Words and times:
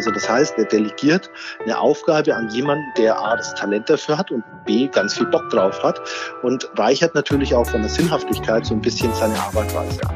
Also 0.00 0.12
das 0.12 0.30
heißt, 0.30 0.54
er 0.56 0.64
delegiert 0.64 1.30
eine 1.62 1.78
Aufgabe 1.78 2.34
an 2.34 2.48
jemanden, 2.48 2.86
der 2.96 3.20
A, 3.20 3.36
das 3.36 3.54
Talent 3.54 3.90
dafür 3.90 4.16
hat 4.16 4.30
und 4.30 4.42
B, 4.64 4.88
ganz 4.88 5.12
viel 5.12 5.26
Bock 5.26 5.50
drauf 5.50 5.82
hat 5.82 6.00
und 6.42 6.66
reichert 6.78 7.14
natürlich 7.14 7.54
auch 7.54 7.66
von 7.66 7.82
der 7.82 7.90
Sinnhaftigkeit 7.90 8.64
so 8.64 8.72
ein 8.72 8.80
bisschen 8.80 9.12
seine 9.12 9.38
Arbeitsweise 9.38 10.00
an. 10.08 10.14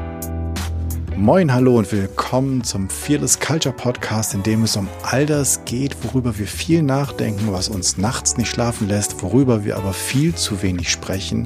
Moin, 1.15 1.53
hallo 1.53 1.77
und 1.77 1.91
willkommen 1.91 2.63
zum 2.63 2.89
Fearless 2.89 3.39
Culture 3.39 3.75
Podcast, 3.75 4.33
in 4.33 4.41
dem 4.41 4.63
es 4.63 4.75
um 4.75 4.87
all 5.03 5.27
das 5.27 5.63
geht, 5.65 5.95
worüber 6.03 6.35
wir 6.39 6.47
viel 6.47 6.81
nachdenken, 6.81 7.53
was 7.53 7.69
uns 7.69 7.95
nachts 7.99 8.37
nicht 8.37 8.49
schlafen 8.49 8.87
lässt, 8.87 9.21
worüber 9.21 9.65
wir 9.65 9.77
aber 9.77 9.93
viel 9.93 10.33
zu 10.33 10.63
wenig 10.63 10.89
sprechen, 10.89 11.45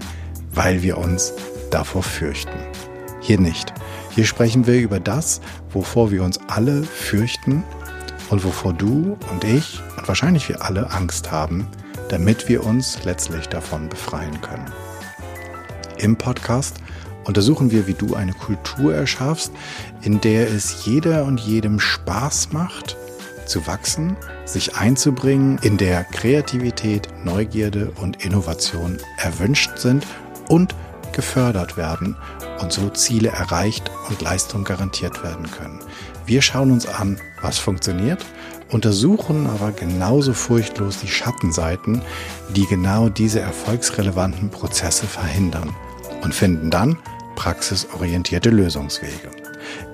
weil 0.53 0.81
wir 0.81 0.97
uns 0.97 1.33
davor 1.71 2.03
fürchten. 2.03 2.57
Hier 3.19 3.37
nicht. 3.37 3.73
Hier 4.11 4.25
sprechen 4.25 4.65
wir 4.65 4.79
über 4.79 5.01
das, 5.01 5.41
wovor 5.71 6.09
wir 6.09 6.23
uns 6.23 6.39
alle 6.47 6.83
fürchten 6.83 7.65
und 8.29 8.43
wovor 8.43 8.73
du 8.73 9.17
und 9.31 9.43
ich 9.43 9.81
und 9.97 10.07
wahrscheinlich 10.07 10.49
wir 10.49 10.63
alle 10.63 10.91
Angst 10.91 11.31
haben, 11.31 11.67
damit 12.09 12.49
wir 12.49 12.65
uns 12.65 13.03
letztlich 13.03 13.47
davon 13.47 13.89
befreien 13.89 14.39
können. 14.41 14.71
Im 15.97 16.15
Podcast 16.15 16.77
untersuchen 17.25 17.71
wir, 17.71 17.87
wie 17.87 17.93
du 17.93 18.15
eine 18.15 18.33
Kultur 18.33 18.93
erschaffst, 18.95 19.51
in 20.01 20.21
der 20.21 20.47
es 20.49 20.85
jeder 20.85 21.25
und 21.25 21.39
jedem 21.39 21.79
Spaß 21.79 22.51
macht, 22.51 22.97
zu 23.45 23.67
wachsen, 23.67 24.15
sich 24.45 24.75
einzubringen, 24.75 25.59
in 25.61 25.77
der 25.77 26.03
Kreativität, 26.03 27.09
Neugierde 27.23 27.91
und 27.99 28.23
Innovation 28.23 28.97
erwünscht 29.17 29.77
sind 29.77 30.05
und 30.47 30.75
gefördert 31.11 31.75
werden 31.75 32.15
und 32.61 32.71
so 32.71 32.89
Ziele 32.89 33.29
erreicht 33.29 33.91
und 34.09 34.21
Leistung 34.21 34.63
garantiert 34.63 35.23
werden 35.23 35.49
können. 35.49 35.79
Wir 36.29 36.43
schauen 36.43 36.69
uns 36.69 36.85
an, 36.85 37.19
was 37.41 37.57
funktioniert, 37.57 38.23
untersuchen 38.69 39.47
aber 39.47 39.71
genauso 39.71 40.35
furchtlos 40.35 40.99
die 40.99 41.07
Schattenseiten, 41.07 42.03
die 42.55 42.67
genau 42.67 43.09
diese 43.09 43.39
erfolgsrelevanten 43.39 44.51
Prozesse 44.51 45.07
verhindern 45.07 45.75
und 46.21 46.35
finden 46.35 46.69
dann 46.69 46.99
praxisorientierte 47.35 48.51
Lösungswege. 48.51 49.31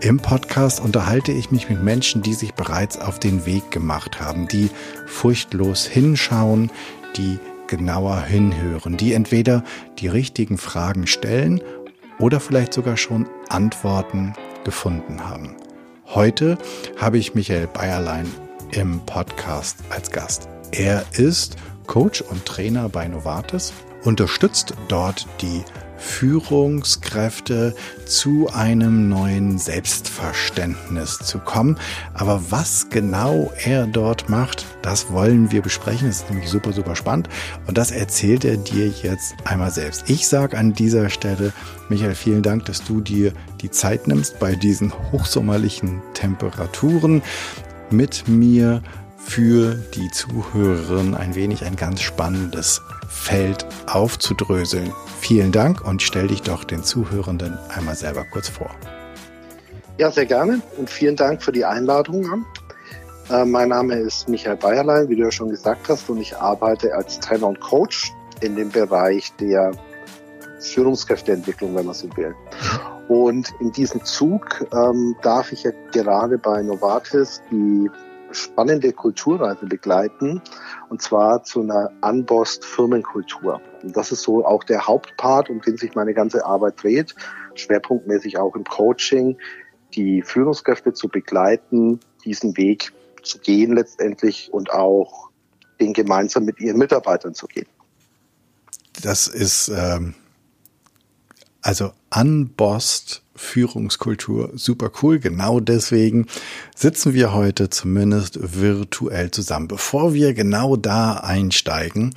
Im 0.01 0.17
Podcast 0.17 0.81
unterhalte 0.81 1.31
ich 1.31 1.51
mich 1.51 1.69
mit 1.69 1.81
Menschen, 1.81 2.21
die 2.21 2.33
sich 2.33 2.53
bereits 2.53 2.99
auf 2.99 3.17
den 3.17 3.45
Weg 3.45 3.71
gemacht 3.71 4.19
haben, 4.19 4.49
die 4.49 4.69
furchtlos 5.05 5.85
hinschauen, 5.85 6.69
die 7.15 7.39
genauer 7.67 8.19
hinhören, 8.19 8.97
die 8.97 9.13
entweder 9.13 9.63
die 9.99 10.09
richtigen 10.09 10.57
Fragen 10.57 11.07
stellen 11.07 11.61
oder 12.19 12.41
vielleicht 12.41 12.73
sogar 12.73 12.97
schon 12.97 13.25
Antworten 13.47 14.33
gefunden 14.65 15.23
haben. 15.23 15.55
Heute 16.13 16.57
habe 16.97 17.17
ich 17.17 17.33
Michael 17.33 17.67
Bayerlein 17.67 18.31
im 18.71 18.99
Podcast 19.05 19.77
als 19.89 20.11
Gast. 20.11 20.47
Er 20.71 21.03
ist 21.13 21.57
Coach 21.87 22.21
und 22.21 22.45
Trainer 22.45 22.89
bei 22.89 23.07
Novartis, 23.07 23.73
unterstützt 24.03 24.75
dort 24.87 25.27
die 25.41 25.63
Führungskräfte 25.97 27.75
zu 28.05 28.49
einem 28.53 29.09
neuen 29.09 29.57
Selbstverständnis 29.57 31.17
zu 31.19 31.39
kommen. 31.39 31.77
Aber 32.13 32.41
was 32.49 32.89
genau 32.89 33.51
er 33.63 33.87
dort 33.87 34.29
macht, 34.29 34.65
das 34.81 35.11
wollen 35.11 35.51
wir 35.51 35.61
besprechen. 35.61 36.07
Das 36.07 36.17
ist 36.17 36.29
nämlich 36.29 36.49
super, 36.49 36.73
super 36.73 36.95
spannend. 36.95 37.29
Und 37.67 37.77
das 37.77 37.91
erzählt 37.91 38.45
er 38.45 38.57
dir 38.57 38.87
jetzt 38.87 39.35
einmal 39.45 39.71
selbst. 39.71 40.09
Ich 40.09 40.27
sage 40.27 40.57
an 40.57 40.73
dieser 40.73 41.09
Stelle, 41.09 41.53
Michael, 41.89 42.15
vielen 42.15 42.43
Dank, 42.43 42.65
dass 42.65 42.83
du 42.83 43.01
dir 43.01 43.33
die 43.61 43.71
Zeit 43.71 44.07
nimmst, 44.07 44.39
bei 44.39 44.55
diesen 44.55 44.93
hochsommerlichen 45.11 46.01
Temperaturen 46.13 47.21
mit 47.89 48.27
mir 48.27 48.81
für 49.25 49.75
die 49.95 50.09
Zuhörerin 50.11 51.15
ein 51.15 51.35
wenig 51.35 51.65
ein 51.65 51.75
ganz 51.75 52.01
spannendes 52.01 52.81
Feld 53.09 53.65
aufzudröseln. 53.87 54.93
Vielen 55.19 55.51
Dank 55.51 55.85
und 55.85 56.01
stell 56.01 56.27
dich 56.27 56.41
doch 56.41 56.63
den 56.63 56.83
Zuhörenden 56.83 57.57
einmal 57.75 57.95
selber 57.95 58.23
kurz 58.31 58.47
vor. 58.47 58.69
Ja, 59.97 60.11
sehr 60.11 60.25
gerne 60.25 60.61
und 60.77 60.89
vielen 60.89 61.15
Dank 61.15 61.41
für 61.41 61.51
die 61.51 61.65
Einladung. 61.65 62.45
Äh, 63.29 63.45
mein 63.45 63.69
Name 63.69 63.95
ist 63.95 64.29
Michael 64.29 64.57
Bayerlein, 64.57 65.09
wie 65.09 65.15
du 65.15 65.23
ja 65.23 65.31
schon 65.31 65.49
gesagt 65.49 65.89
hast, 65.89 66.09
und 66.09 66.21
ich 66.21 66.37
arbeite 66.37 66.93
als 66.93 67.19
Trainer 67.19 67.47
und 67.47 67.59
Coach 67.59 68.13
in 68.41 68.55
dem 68.55 68.69
Bereich 68.69 69.33
der 69.39 69.71
Führungskräfteentwicklung, 70.59 71.75
wenn 71.75 71.85
man 71.85 71.95
so 71.95 72.07
will. 72.15 72.35
Und 73.07 73.53
in 73.59 73.71
diesem 73.71 74.03
Zug 74.03 74.65
ähm, 74.73 75.15
darf 75.21 75.51
ich 75.51 75.63
ja 75.63 75.71
gerade 75.91 76.37
bei 76.37 76.61
Novartis 76.61 77.41
die 77.51 77.89
spannende 78.35 78.93
Kulturreise 78.93 79.65
begleiten 79.65 80.41
und 80.89 81.01
zwar 81.01 81.43
zu 81.43 81.61
einer 81.61 81.91
Unbossed 82.01 82.63
Firmenkultur. 82.63 83.61
Und 83.81 83.95
das 83.95 84.11
ist 84.11 84.21
so 84.21 84.45
auch 84.45 84.63
der 84.63 84.85
Hauptpart, 84.85 85.49
um 85.49 85.61
den 85.61 85.77
sich 85.77 85.95
meine 85.95 86.13
ganze 86.13 86.45
Arbeit 86.45 86.81
dreht, 86.83 87.15
schwerpunktmäßig 87.55 88.37
auch 88.37 88.55
im 88.55 88.63
Coaching, 88.63 89.37
die 89.93 90.21
Führungskräfte 90.21 90.93
zu 90.93 91.07
begleiten, 91.07 91.99
diesen 92.23 92.57
Weg 92.57 92.91
zu 93.23 93.39
gehen 93.39 93.73
letztendlich 93.73 94.53
und 94.53 94.71
auch 94.71 95.29
den 95.79 95.93
gemeinsam 95.93 96.45
mit 96.45 96.59
ihren 96.59 96.77
Mitarbeitern 96.77 97.33
zu 97.33 97.47
gehen. 97.47 97.67
Das 99.01 99.27
ist 99.27 99.69
ähm, 99.69 100.15
also 101.61 101.91
unbossed 102.15 103.24
Führungskultur 103.35 104.51
super 104.55 104.91
cool. 105.01 105.19
Genau 105.19 105.59
deswegen 105.59 106.27
sitzen 106.75 107.13
wir 107.13 107.33
heute 107.33 107.69
zumindest 107.69 108.39
virtuell 108.59 109.31
zusammen. 109.31 109.67
Bevor 109.67 110.13
wir 110.13 110.33
genau 110.33 110.75
da 110.75 111.15
einsteigen, 111.15 112.13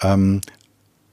ähm, 0.00 0.40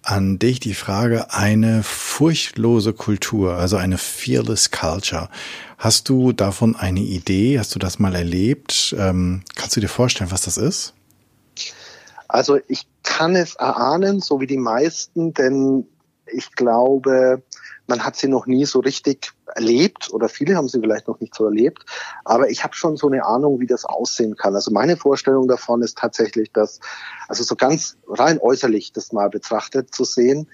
an 0.03 0.39
dich 0.39 0.59
die 0.59 0.73
Frage, 0.73 1.33
eine 1.33 1.83
furchtlose 1.83 2.93
Kultur, 2.93 3.55
also 3.55 3.77
eine 3.77 3.97
fearless 3.97 4.71
culture. 4.71 5.29
Hast 5.77 6.09
du 6.09 6.33
davon 6.33 6.75
eine 6.75 7.01
Idee? 7.01 7.59
Hast 7.59 7.75
du 7.75 7.79
das 7.79 7.99
mal 7.99 8.15
erlebt? 8.15 8.95
Ähm, 8.97 9.43
kannst 9.55 9.75
du 9.75 9.81
dir 9.81 9.87
vorstellen, 9.87 10.31
was 10.31 10.41
das 10.41 10.57
ist? 10.57 10.93
Also 12.27 12.59
ich 12.67 12.87
kann 13.03 13.35
es 13.35 13.55
erahnen, 13.55 14.19
so 14.19 14.39
wie 14.39 14.47
die 14.47 14.57
meisten, 14.57 15.33
denn 15.33 15.85
ich 16.31 16.51
glaube, 16.53 17.41
man 17.89 18.05
hat 18.05 18.15
sie 18.15 18.27
noch 18.27 18.45
nie 18.45 18.65
so 18.65 18.79
richtig 18.79 19.31
erlebt 19.55 20.09
oder 20.13 20.29
viele 20.29 20.55
haben 20.55 20.69
sie 20.69 20.79
vielleicht 20.79 21.07
noch 21.07 21.19
nicht 21.19 21.35
so 21.35 21.45
erlebt. 21.45 21.85
Aber 22.23 22.49
ich 22.49 22.63
habe 22.63 22.75
schon 22.75 22.95
so 22.95 23.07
eine 23.07 23.25
Ahnung, 23.25 23.59
wie 23.59 23.65
das 23.65 23.83
aussehen 23.83 24.37
kann. 24.37 24.55
Also 24.55 24.71
meine 24.71 24.95
Vorstellung 24.95 25.47
davon 25.47 25.81
ist 25.81 25.97
tatsächlich, 25.97 26.51
dass, 26.53 26.79
also 27.27 27.43
so 27.43 27.55
ganz 27.55 27.97
rein 28.07 28.39
äußerlich 28.39 28.93
das 28.93 29.11
mal 29.11 29.29
betrachtet 29.29 29.93
zu 29.93 30.03
sehen, 30.03 30.47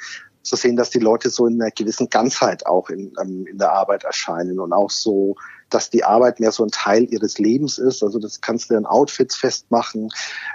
zu 0.43 0.55
sehen, 0.55 0.75
dass 0.75 0.91
die 0.91 0.99
Leute 0.99 1.29
so 1.29 1.47
in 1.47 1.61
einer 1.61 1.71
gewissen 1.71 2.09
Ganzheit 2.09 2.65
auch 2.65 2.89
in, 2.89 3.13
ähm, 3.21 3.45
in 3.47 3.57
der 3.57 3.73
Arbeit 3.73 4.03
erscheinen 4.03 4.59
und 4.59 4.71
auch 4.73 4.91
so, 4.91 5.35
dass 5.69 5.89
die 5.89 6.03
Arbeit 6.03 6.39
mehr 6.39 6.51
so 6.51 6.63
ein 6.63 6.69
Teil 6.69 7.05
ihres 7.11 7.39
Lebens 7.39 7.79
ist. 7.79 8.03
Also 8.03 8.19
das 8.19 8.41
kannst 8.41 8.69
du 8.69 8.77
an 8.77 8.85
Outfits 8.85 9.35
festmachen. 9.35 10.09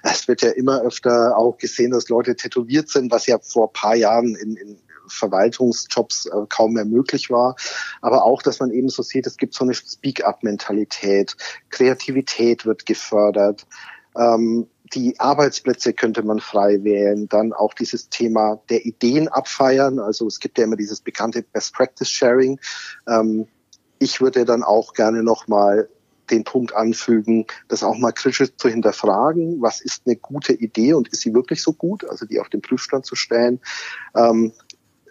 Es 0.04 0.28
wird 0.28 0.42
ja 0.42 0.50
immer 0.50 0.80
öfter 0.82 1.36
auch 1.36 1.58
gesehen, 1.58 1.90
dass 1.90 2.08
Leute 2.08 2.36
tätowiert 2.36 2.88
sind, 2.88 3.10
was 3.10 3.26
ja 3.26 3.38
vor 3.40 3.72
paar 3.72 3.96
Jahren 3.96 4.36
in, 4.36 4.56
in 4.56 4.78
Verwaltungsjobs 5.10 6.26
äh, 6.26 6.46
kaum 6.48 6.74
mehr 6.74 6.84
möglich 6.84 7.30
war. 7.30 7.56
Aber 8.00 8.24
auch, 8.24 8.42
dass 8.42 8.60
man 8.60 8.70
eben 8.70 8.88
so 8.88 9.02
sieht, 9.02 9.26
es 9.26 9.36
gibt 9.36 9.54
so 9.54 9.64
eine 9.64 9.74
Speak-up-Mentalität, 9.74 11.36
Kreativität 11.70 12.66
wird 12.66 12.86
gefördert. 12.86 13.66
Ähm, 14.16 14.66
die 14.94 15.18
Arbeitsplätze 15.20 15.92
könnte 15.92 16.22
man 16.22 16.40
frei 16.40 16.82
wählen, 16.82 17.28
dann 17.28 17.52
auch 17.52 17.74
dieses 17.74 18.08
Thema 18.08 18.60
der 18.70 18.84
Ideen 18.84 19.28
abfeiern. 19.28 20.00
Also 20.00 20.26
es 20.26 20.40
gibt 20.40 20.58
ja 20.58 20.64
immer 20.64 20.76
dieses 20.76 21.00
bekannte 21.00 21.42
Best 21.42 21.74
Practice 21.74 22.08
Sharing. 22.08 22.58
Ähm, 23.06 23.46
ich 23.98 24.20
würde 24.20 24.44
dann 24.44 24.62
auch 24.64 24.94
gerne 24.94 25.22
nochmal 25.22 25.88
den 26.30 26.44
Punkt 26.44 26.74
anfügen, 26.74 27.46
das 27.68 27.82
auch 27.82 27.98
mal 27.98 28.12
kritisch 28.12 28.56
zu 28.56 28.68
hinterfragen. 28.68 29.60
Was 29.60 29.80
ist 29.80 30.02
eine 30.06 30.16
gute 30.16 30.52
Idee 30.52 30.94
und 30.94 31.08
ist 31.08 31.22
sie 31.22 31.34
wirklich 31.34 31.62
so 31.62 31.72
gut? 31.72 32.08
Also 32.08 32.24
die 32.24 32.40
auf 32.40 32.48
den 32.48 32.62
Prüfstand 32.62 33.04
zu 33.04 33.16
stellen. 33.16 33.60
Ähm, 34.14 34.52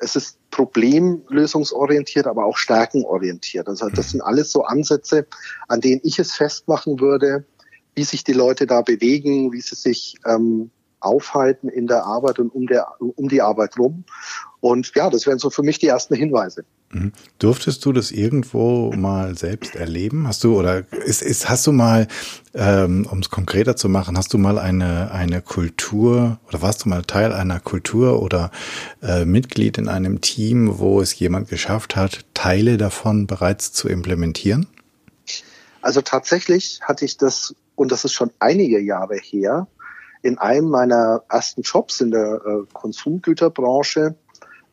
es 0.01 0.15
ist 0.15 0.37
problemlösungsorientiert, 0.51 2.27
aber 2.27 2.45
auch 2.45 2.57
stärkenorientiert. 2.57 3.67
Also 3.67 3.89
das 3.89 4.11
sind 4.11 4.21
alles 4.21 4.51
so 4.51 4.63
Ansätze, 4.63 5.27
an 5.67 5.81
denen 5.81 6.01
ich 6.03 6.19
es 6.19 6.33
festmachen 6.33 6.99
würde, 6.99 7.45
wie 7.95 8.03
sich 8.03 8.23
die 8.23 8.33
Leute 8.33 8.65
da 8.65 8.81
bewegen, 8.81 9.51
wie 9.51 9.61
sie 9.61 9.75
sich 9.75 10.15
ähm, 10.25 10.71
aufhalten 10.99 11.69
in 11.69 11.87
der 11.87 12.05
Arbeit 12.05 12.39
und 12.39 12.49
um, 12.49 12.67
der, 12.67 12.87
um 12.99 13.29
die 13.29 13.41
Arbeit 13.41 13.77
rum. 13.77 14.05
Und 14.59 14.91
ja, 14.95 15.09
das 15.09 15.25
wären 15.27 15.39
so 15.39 15.49
für 15.49 15.63
mich 15.63 15.79
die 15.79 15.87
ersten 15.87 16.15
Hinweise. 16.15 16.65
Mhm. 16.91 17.13
Durftest 17.37 17.85
du 17.85 17.93
das 17.93 18.11
irgendwo 18.11 18.91
mal 18.93 19.37
selbst 19.37 19.75
erleben? 19.75 20.27
Hast 20.27 20.43
du 20.43 20.57
oder 20.57 20.91
ist, 20.91 21.21
ist 21.21 21.47
hast 21.47 21.67
du 21.67 21.71
mal, 21.71 22.07
ähm, 22.55 23.07
um 23.09 23.19
es 23.19 23.29
konkreter 23.29 23.75
zu 23.75 23.89
machen, 23.89 24.17
hast 24.17 24.33
du 24.33 24.39
mal 24.39 24.57
eine 24.57 25.11
eine 25.11 25.41
Kultur 25.41 26.39
oder 26.47 26.61
warst 26.61 26.85
du 26.85 26.89
mal 26.89 27.03
Teil 27.03 27.31
einer 27.31 27.59
Kultur 27.59 28.21
oder 28.21 28.51
äh, 29.03 29.23
Mitglied 29.23 29.77
in 29.77 29.87
einem 29.87 30.21
Team, 30.21 30.79
wo 30.79 30.99
es 30.99 31.17
jemand 31.19 31.47
geschafft 31.49 31.95
hat, 31.95 32.25
Teile 32.33 32.77
davon 32.77 33.27
bereits 33.27 33.71
zu 33.71 33.87
implementieren? 33.87 34.67
Also 35.81 36.01
tatsächlich 36.01 36.79
hatte 36.81 37.05
ich 37.05 37.17
das 37.17 37.55
und 37.75 37.91
das 37.91 38.03
ist 38.03 38.13
schon 38.13 38.31
einige 38.39 38.79
Jahre 38.79 39.15
her, 39.15 39.67
in 40.21 40.37
einem 40.37 40.69
meiner 40.69 41.23
ersten 41.29 41.61
Jobs 41.61 42.01
in 42.01 42.11
der 42.11 42.41
äh, 42.45 42.65
Konsumgüterbranche, 42.73 44.15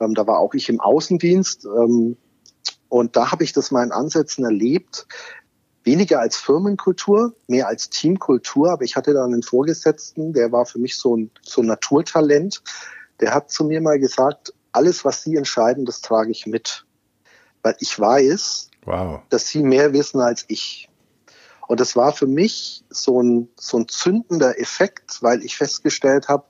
ähm, 0.00 0.14
da 0.14 0.26
war 0.26 0.38
auch 0.38 0.54
ich 0.54 0.68
im 0.68 0.80
Außendienst, 0.80 1.64
ähm, 1.64 2.16
und 2.88 3.16
da 3.16 3.32
habe 3.32 3.44
ich 3.44 3.52
das 3.52 3.70
mal 3.70 3.84
in 3.84 3.92
Ansätzen 3.92 4.44
erlebt, 4.44 5.06
weniger 5.84 6.20
als 6.20 6.36
Firmenkultur, 6.36 7.34
mehr 7.46 7.68
als 7.68 7.90
Teamkultur. 7.90 8.70
Aber 8.70 8.82
ich 8.82 8.96
hatte 8.96 9.12
da 9.12 9.24
einen 9.24 9.42
Vorgesetzten, 9.42 10.32
der 10.32 10.52
war 10.52 10.66
für 10.66 10.78
mich 10.78 10.96
so 10.96 11.16
ein, 11.16 11.30
so 11.42 11.62
ein 11.62 11.66
Naturtalent. 11.66 12.62
Der 13.20 13.34
hat 13.34 13.50
zu 13.50 13.64
mir 13.64 13.80
mal 13.80 13.98
gesagt, 13.98 14.52
alles, 14.72 15.04
was 15.04 15.22
Sie 15.22 15.36
entscheiden, 15.36 15.84
das 15.84 16.00
trage 16.00 16.30
ich 16.30 16.46
mit. 16.46 16.84
Weil 17.62 17.76
ich 17.80 17.98
weiß, 17.98 18.70
wow. 18.84 19.20
dass 19.30 19.48
Sie 19.48 19.62
mehr 19.62 19.92
wissen 19.92 20.20
als 20.20 20.44
ich. 20.48 20.88
Und 21.66 21.80
das 21.80 21.96
war 21.96 22.12
für 22.12 22.26
mich 22.26 22.84
so 22.90 23.20
ein, 23.20 23.48
so 23.56 23.78
ein 23.78 23.88
zündender 23.88 24.60
Effekt, 24.60 25.22
weil 25.22 25.42
ich 25.42 25.56
festgestellt 25.56 26.28
habe, 26.28 26.44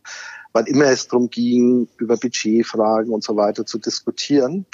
wann 0.57 0.67
immer 0.67 0.87
es 0.87 1.07
darum 1.07 1.29
ging, 1.29 1.87
über 1.99 2.17
Budgetfragen 2.17 3.13
und 3.13 3.23
so 3.23 3.37
weiter 3.37 3.67
zu 3.67 3.77
diskutieren, 3.79 4.65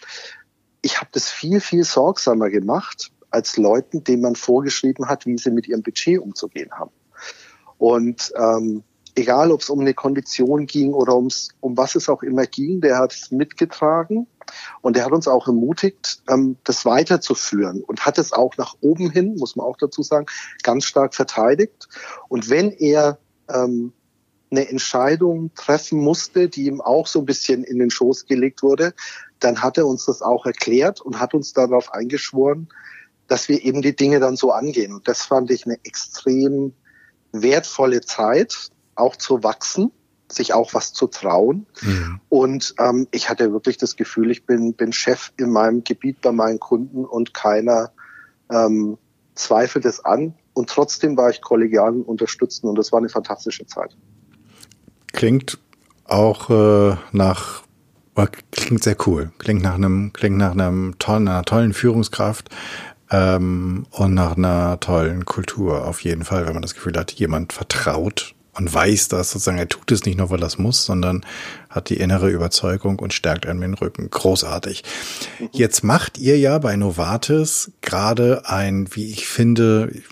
ich 0.80 1.00
habe 1.00 1.10
das 1.10 1.28
viel, 1.28 1.60
viel 1.60 1.82
sorgsamer 1.82 2.50
gemacht 2.50 3.10
als 3.30 3.56
Leuten, 3.56 4.04
denen 4.04 4.22
man 4.22 4.36
vorgeschrieben 4.36 5.08
hat, 5.08 5.26
wie 5.26 5.36
sie 5.38 5.50
mit 5.50 5.66
ihrem 5.66 5.82
Budget 5.82 6.20
umzugehen 6.20 6.70
haben. 6.70 6.92
Und 7.78 8.32
ähm, 8.36 8.84
egal, 9.16 9.50
ob 9.50 9.62
es 9.62 9.70
um 9.70 9.80
eine 9.80 9.92
Kondition 9.92 10.66
ging 10.66 10.92
oder 10.92 11.16
ums, 11.16 11.48
um 11.58 11.76
was 11.76 11.96
es 11.96 12.08
auch 12.08 12.22
immer 12.22 12.46
ging, 12.46 12.80
der 12.80 12.98
hat 12.98 13.12
es 13.12 13.32
mitgetragen 13.32 14.28
und 14.82 14.94
der 14.94 15.04
hat 15.04 15.12
uns 15.12 15.26
auch 15.26 15.48
ermutigt, 15.48 16.22
ähm, 16.28 16.58
das 16.62 16.84
weiterzuführen 16.84 17.82
und 17.82 18.06
hat 18.06 18.18
es 18.18 18.32
auch 18.32 18.56
nach 18.56 18.76
oben 18.82 19.10
hin, 19.10 19.34
muss 19.36 19.56
man 19.56 19.66
auch 19.66 19.76
dazu 19.78 20.02
sagen, 20.04 20.26
ganz 20.62 20.84
stark 20.84 21.16
verteidigt. 21.16 21.88
Und 22.28 22.50
wenn 22.50 22.70
er 22.70 23.18
ähm, 23.52 23.92
eine 24.52 24.68
Entscheidung 24.68 25.52
treffen 25.54 25.98
musste, 25.98 26.48
die 26.48 26.66
ihm 26.66 26.80
auch 26.80 27.06
so 27.06 27.18
ein 27.18 27.26
bisschen 27.26 27.64
in 27.64 27.78
den 27.78 27.90
Schoß 27.90 28.26
gelegt 28.26 28.62
wurde, 28.62 28.94
dann 29.40 29.62
hat 29.62 29.78
er 29.78 29.86
uns 29.86 30.04
das 30.04 30.22
auch 30.22 30.46
erklärt 30.46 31.00
und 31.00 31.18
hat 31.18 31.34
uns 31.34 31.52
darauf 31.52 31.92
eingeschworen, 31.92 32.68
dass 33.26 33.48
wir 33.48 33.64
eben 33.64 33.82
die 33.82 33.96
Dinge 33.96 34.20
dann 34.20 34.36
so 34.36 34.52
angehen. 34.52 34.94
Und 34.94 35.08
das 35.08 35.22
fand 35.22 35.50
ich 35.50 35.66
eine 35.66 35.78
extrem 35.84 36.74
wertvolle 37.32 38.02
Zeit, 38.02 38.70
auch 38.94 39.16
zu 39.16 39.42
wachsen, 39.42 39.90
sich 40.30 40.54
auch 40.54 40.74
was 40.74 40.92
zu 40.92 41.06
trauen. 41.06 41.66
Mhm. 41.80 42.20
Und 42.28 42.74
ähm, 42.78 43.08
ich 43.10 43.28
hatte 43.28 43.52
wirklich 43.52 43.78
das 43.78 43.96
Gefühl, 43.96 44.30
ich 44.30 44.44
bin, 44.46 44.74
bin 44.74 44.92
Chef 44.92 45.32
in 45.38 45.50
meinem 45.50 45.82
Gebiet 45.82 46.20
bei 46.20 46.32
meinen 46.32 46.60
Kunden 46.60 47.04
und 47.04 47.34
keiner 47.34 47.92
ähm, 48.50 48.98
zweifelt 49.34 49.86
es 49.86 50.04
an. 50.04 50.34
Und 50.54 50.68
trotzdem 50.68 51.16
war 51.16 51.30
ich 51.30 51.40
kollegial 51.40 51.92
und 51.94 52.04
unterstützend 52.04 52.68
und 52.68 52.76
das 52.76 52.92
war 52.92 52.98
eine 52.98 53.08
fantastische 53.08 53.66
Zeit. 53.66 53.96
Klingt 55.12 55.58
auch 56.04 56.50
äh, 56.50 56.96
nach 57.12 57.62
klingt 58.50 58.82
sehr 58.82 58.96
cool. 59.06 59.32
Klingt 59.38 59.62
nach 59.62 59.74
einem, 59.74 60.12
klingt 60.12 60.36
nach 60.36 60.52
einem 60.52 60.96
tollen, 60.98 61.28
einer 61.28 61.44
tollen 61.44 61.72
Führungskraft 61.72 62.50
ähm, 63.10 63.86
und 63.90 64.14
nach 64.14 64.36
einer 64.36 64.78
tollen 64.80 65.24
Kultur 65.24 65.86
auf 65.86 66.00
jeden 66.02 66.24
Fall, 66.24 66.46
wenn 66.46 66.52
man 66.52 66.62
das 66.62 66.74
Gefühl 66.74 66.96
hat, 66.96 67.12
jemand 67.12 67.52
vertraut 67.52 68.34
und 68.54 68.72
weiß, 68.72 69.08
dass 69.08 69.30
sozusagen 69.30 69.58
er 69.58 69.68
tut 69.68 69.90
es 69.92 70.04
nicht 70.04 70.18
nur, 70.18 70.30
weil 70.30 70.42
er 70.42 70.46
es 70.46 70.58
muss, 70.58 70.84
sondern 70.84 71.24
hat 71.70 71.88
die 71.88 71.96
innere 71.96 72.28
Überzeugung 72.28 72.98
und 72.98 73.14
stärkt 73.14 73.46
einem 73.46 73.62
den 73.62 73.74
Rücken. 73.74 74.10
Großartig. 74.10 74.84
Jetzt 75.52 75.82
macht 75.84 76.18
ihr 76.18 76.38
ja 76.38 76.58
bei 76.58 76.76
Novartis 76.76 77.72
gerade 77.80 78.42
ein, 78.46 78.94
wie 78.94 79.10
ich 79.10 79.26
finde, 79.26 80.02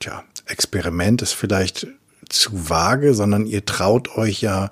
tja, 0.00 0.22
Experiment 0.46 1.22
ist 1.22 1.32
vielleicht 1.32 1.86
zu 2.28 2.68
vage, 2.68 3.14
sondern 3.14 3.46
ihr 3.46 3.64
traut 3.64 4.16
euch 4.16 4.42
ja, 4.42 4.70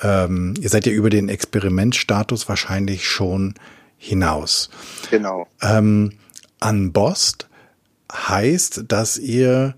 ähm, 0.00 0.54
ihr 0.60 0.68
seid 0.68 0.86
ja 0.86 0.92
über 0.92 1.10
den 1.10 1.28
Experimentstatus 1.28 2.48
wahrscheinlich 2.48 3.08
schon 3.08 3.54
hinaus. 3.96 4.70
Genau. 5.10 5.46
Ähm, 5.60 6.12
unbossed 6.60 7.48
heißt, 8.12 8.84
dass 8.88 9.18
ihr 9.18 9.74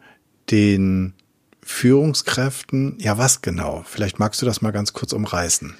den 0.50 1.14
Führungskräften, 1.62 2.96
ja 2.98 3.16
was 3.18 3.42
genau? 3.42 3.84
Vielleicht 3.86 4.18
magst 4.18 4.42
du 4.42 4.46
das 4.46 4.60
mal 4.60 4.72
ganz 4.72 4.92
kurz 4.92 5.12
umreißen. 5.12 5.74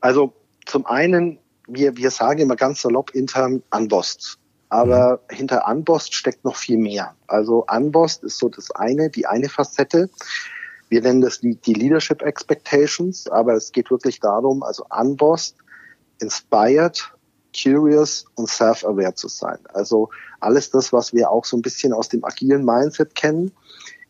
Also 0.00 0.32
zum 0.64 0.86
einen, 0.86 1.38
wir, 1.68 1.96
wir 1.96 2.10
sagen 2.10 2.40
immer 2.40 2.56
ganz 2.56 2.82
salopp 2.82 3.10
intern 3.10 3.62
unbossed. 3.70 4.38
Aber 4.68 5.20
mhm. 5.30 5.36
hinter 5.36 5.68
unbossed 5.68 6.14
steckt 6.14 6.44
noch 6.44 6.56
viel 6.56 6.78
mehr. 6.78 7.14
Also 7.26 7.66
unbossed 7.70 8.24
ist 8.24 8.38
so 8.38 8.48
das 8.48 8.70
eine, 8.70 9.10
die 9.10 9.26
eine 9.26 9.50
Facette. 9.50 10.08
Wir 10.92 11.00
nennen 11.00 11.22
das 11.22 11.40
die, 11.40 11.54
die 11.54 11.72
Leadership 11.72 12.20
Expectations, 12.20 13.26
aber 13.26 13.54
es 13.54 13.72
geht 13.72 13.90
wirklich 13.90 14.20
darum, 14.20 14.62
also 14.62 14.84
unbossed, 14.90 15.56
inspired, 16.20 17.14
curious 17.58 18.26
und 18.34 18.50
self-aware 18.50 19.14
zu 19.14 19.28
sein. 19.28 19.56
Also 19.72 20.10
alles 20.40 20.70
das, 20.70 20.92
was 20.92 21.14
wir 21.14 21.30
auch 21.30 21.46
so 21.46 21.56
ein 21.56 21.62
bisschen 21.62 21.94
aus 21.94 22.10
dem 22.10 22.22
agilen 22.26 22.62
Mindset 22.62 23.14
kennen, 23.14 23.52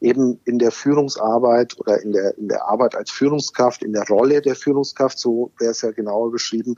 eben 0.00 0.40
in 0.44 0.58
der 0.58 0.73
Führungsarbeit 0.73 1.79
oder 1.79 2.02
in 2.02 2.11
der, 2.11 2.37
in 2.37 2.49
der 2.49 2.64
Arbeit 2.64 2.96
als 2.96 3.12
Führungskraft, 3.12 3.85
in 3.85 3.93
der 3.93 4.08
Rolle 4.08 4.43
der 4.43 4.56
Führungskraft, 4.56 5.20
so 5.20 5.52
wäre 5.61 5.70
es 5.70 5.82
ja 5.82 5.93
genauer 5.93 6.32
beschrieben, 6.32 6.75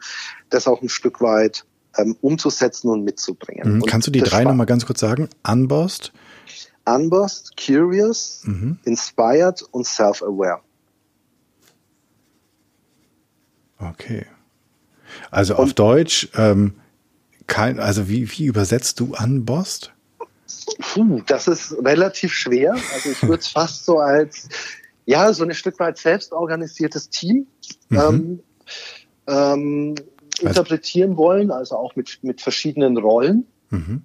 das 0.50 0.69
auch 0.69 0.83
ein 0.83 0.91
Stück 0.91 1.23
weit 1.23 1.65
ähm, 1.97 2.15
umzusetzen 2.21 2.91
und 2.91 3.05
mitzubringen. 3.05 3.77
Mhm. 3.77 3.83
Und 3.85 3.89
Kannst 3.89 4.07
du 4.07 4.11
die 4.11 4.21
drei 4.21 4.45
nochmal 4.45 4.67
ganz 4.67 4.85
kurz 4.85 5.00
sagen? 5.00 5.31
Unbossed? 5.50 6.12
Unbossed, 6.87 7.57
Curious, 7.57 8.43
mhm. 8.45 8.79
Inspired 8.85 9.63
und 9.71 9.87
Self-Aware. 9.87 10.61
Okay. 13.79 14.27
Also 15.31 15.57
auf 15.57 15.75
Deutsch, 15.75 16.29
ähm, 16.37 16.75
kein, 17.47 17.79
also 17.81 18.09
wie, 18.09 18.31
wie 18.31 18.47
übersetzt 18.47 19.01
du 19.01 19.15
Unbossed? 19.19 19.93
Puh, 20.81 21.23
das 21.27 21.49
ist 21.49 21.73
relativ 21.85 22.33
schwer. 22.33 22.75
Also 22.95 23.11
ich 23.11 23.23
würde 23.23 23.41
es 23.41 23.49
fast 23.53 23.85
so 23.85 23.99
als, 23.99 24.49
ja, 25.07 25.33
so 25.33 25.45
ein 25.45 25.55
Stück 25.55 25.79
weit 25.79 25.99
selbstorganisiertes 25.99 27.11
Team 27.11 27.47
mhm. 27.89 27.99
ähm, 27.99 28.41
ähm, 29.27 29.95
also 30.39 30.49
interpretieren 30.49 31.17
wollen, 31.17 31.51
also 31.51 31.76
auch 31.76 31.97
mit, 31.97 32.19
mit 32.23 32.41
verschiedenen 32.41 32.97
Rollen. 32.97 33.47
Mhm. 33.71 34.03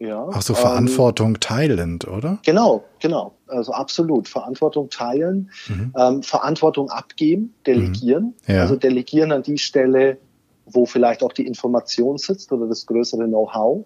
Ja, 0.00 0.22
Auch 0.22 0.40
so 0.40 0.54
Verantwortung 0.54 1.28
ähm, 1.28 1.40
teilend, 1.40 2.08
oder? 2.08 2.38
Genau, 2.46 2.84
genau. 3.00 3.34
Also 3.46 3.72
absolut. 3.72 4.28
Verantwortung 4.28 4.88
teilen, 4.88 5.50
mhm. 5.68 5.92
ähm, 5.94 6.22
Verantwortung 6.22 6.88
abgeben, 6.88 7.54
delegieren. 7.66 8.34
Mhm. 8.46 8.54
Ja. 8.54 8.62
Also 8.62 8.76
delegieren 8.76 9.30
an 9.30 9.42
die 9.42 9.58
Stelle, 9.58 10.16
wo 10.64 10.86
vielleicht 10.86 11.22
auch 11.22 11.34
die 11.34 11.46
Information 11.46 12.16
sitzt 12.16 12.50
oder 12.50 12.66
das 12.66 12.86
größere 12.86 13.26
Know-how. 13.26 13.84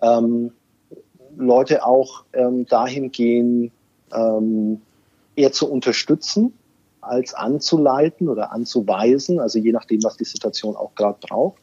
Ähm, 0.00 0.52
Leute 1.36 1.84
auch 1.84 2.24
ähm, 2.32 2.64
dahin 2.66 3.10
gehen, 3.12 3.72
ähm, 4.10 4.80
eher 5.36 5.52
zu 5.52 5.70
unterstützen, 5.70 6.54
als 7.02 7.34
anzuleiten 7.34 8.30
oder 8.30 8.52
anzuweisen, 8.52 9.38
also 9.38 9.58
je 9.58 9.72
nachdem, 9.72 10.02
was 10.02 10.16
die 10.16 10.24
Situation 10.24 10.76
auch 10.76 10.94
gerade 10.94 11.18
braucht. 11.20 11.60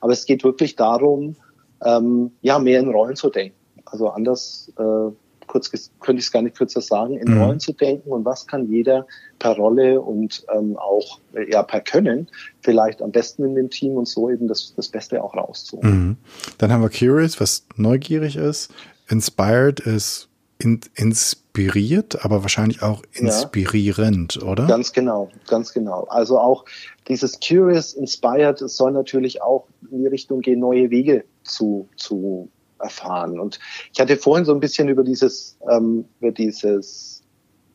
Aber 0.00 0.12
es 0.12 0.24
geht 0.24 0.42
wirklich 0.42 0.76
darum, 0.76 1.36
ähm, 1.84 2.32
ja, 2.42 2.58
mehr 2.58 2.80
in 2.80 2.88
Rollen 2.88 3.16
zu 3.16 3.30
denken. 3.30 3.56
Also 3.84 4.08
anders 4.08 4.72
äh, 4.78 5.12
kurz 5.46 5.70
könnte 5.70 6.20
ich 6.20 6.26
es 6.26 6.32
gar 6.32 6.42
nicht 6.42 6.56
kürzer 6.56 6.80
sagen, 6.80 7.18
in 7.18 7.32
mhm. 7.32 7.42
Rollen 7.42 7.60
zu 7.60 7.72
denken 7.72 8.10
und 8.10 8.24
was 8.24 8.46
kann 8.46 8.68
jeder 8.68 9.06
per 9.38 9.56
Rolle 9.56 10.00
und 10.00 10.44
ähm, 10.54 10.76
auch 10.76 11.20
äh, 11.34 11.50
ja 11.50 11.62
per 11.62 11.80
Können 11.80 12.28
vielleicht 12.60 13.02
am 13.02 13.12
besten 13.12 13.44
in 13.44 13.54
dem 13.54 13.70
Team 13.70 13.94
und 13.94 14.08
so 14.08 14.30
eben 14.30 14.48
das, 14.48 14.74
das 14.76 14.88
Beste 14.88 15.22
auch 15.22 15.34
rauszuholen. 15.34 16.08
Mhm. 16.08 16.16
Dann 16.58 16.72
haben 16.72 16.82
wir 16.82 16.90
Curious, 16.90 17.40
was 17.40 17.66
neugierig 17.76 18.36
ist. 18.36 18.72
Inspired 19.08 19.80
ist 19.80 20.28
in, 20.58 20.80
inspiriert, 20.94 22.24
aber 22.24 22.42
wahrscheinlich 22.42 22.82
auch 22.82 23.02
inspirierend, 23.12 24.36
ja, 24.36 24.42
oder? 24.42 24.66
Ganz 24.66 24.92
genau, 24.92 25.28
ganz 25.46 25.72
genau. 25.72 26.04
Also 26.04 26.38
auch 26.38 26.64
dieses 27.08 27.38
Curious, 27.40 27.92
Inspired, 27.92 28.62
es 28.62 28.76
soll 28.76 28.92
natürlich 28.92 29.42
auch 29.42 29.66
in 29.90 29.98
die 29.98 30.06
Richtung 30.06 30.40
gehen, 30.40 30.60
neue 30.60 30.90
Wege 30.90 31.24
zu, 31.46 31.88
zu 31.96 32.48
erfahren. 32.78 33.40
Und 33.40 33.58
ich 33.92 34.00
hatte 34.00 34.16
vorhin 34.16 34.44
so 34.44 34.52
ein 34.52 34.60
bisschen 34.60 34.88
über 34.88 35.02
dieses, 35.02 35.56
ähm, 35.70 36.04
über 36.20 36.32
dieses 36.32 37.22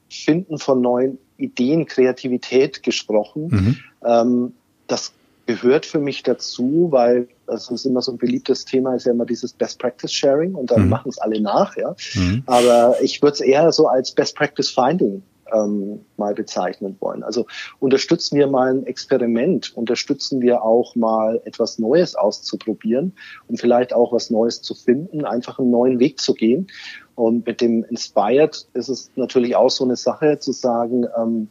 Finden 0.09 0.57
von 0.57 0.81
neuen 0.81 1.17
Ideen, 1.37 1.85
Kreativität 1.85 2.83
gesprochen. 2.83 3.47
Mhm. 3.49 3.77
Ähm, 4.05 4.53
das 4.87 5.13
gehört 5.45 5.85
für 5.85 5.99
mich 5.99 6.23
dazu, 6.23 6.87
weil 6.91 7.27
das 7.47 7.69
ist 7.71 7.85
immer 7.85 8.01
so 8.01 8.11
ein 8.11 8.17
beliebtes 8.17 8.65
Thema, 8.65 8.95
ist 8.95 9.05
ja 9.05 9.11
immer 9.11 9.25
dieses 9.25 9.53
Best 9.53 9.79
Practice 9.79 10.13
Sharing 10.13 10.53
und 10.53 10.71
dann 10.71 10.83
mhm. 10.83 10.89
machen 10.89 11.09
es 11.09 11.17
alle 11.17 11.41
nach, 11.41 11.75
ja. 11.75 11.95
Mhm. 12.13 12.43
Aber 12.45 12.95
ich 13.01 13.21
würde 13.21 13.33
es 13.33 13.41
eher 13.41 13.71
so 13.71 13.87
als 13.87 14.11
Best 14.11 14.35
Practice 14.35 14.69
Finding 14.69 15.23
ähm, 15.53 16.05
mal 16.17 16.33
bezeichnen 16.33 16.97
wollen. 16.99 17.23
Also 17.23 17.45
unterstützen 17.79 18.37
wir 18.37 18.47
mal 18.47 18.71
ein 18.73 18.85
Experiment, 18.85 19.75
unterstützen 19.75 20.41
wir 20.41 20.63
auch 20.63 20.95
mal 20.95 21.41
etwas 21.45 21.79
Neues 21.79 22.15
auszuprobieren 22.15 23.13
und 23.47 23.59
vielleicht 23.59 23.93
auch 23.93 24.11
was 24.11 24.29
Neues 24.29 24.61
zu 24.61 24.75
finden, 24.75 25.25
einfach 25.25 25.59
einen 25.59 25.71
neuen 25.71 25.99
Weg 25.99 26.19
zu 26.19 26.33
gehen. 26.33 26.67
Und 27.15 27.45
mit 27.45 27.61
dem 27.61 27.83
Inspired 27.83 28.67
ist 28.73 28.89
es 28.89 29.11
natürlich 29.15 29.55
auch 29.55 29.69
so 29.69 29.83
eine 29.83 29.95
Sache 29.95 30.39
zu 30.39 30.51
sagen, 30.51 31.05
ähm, 31.17 31.49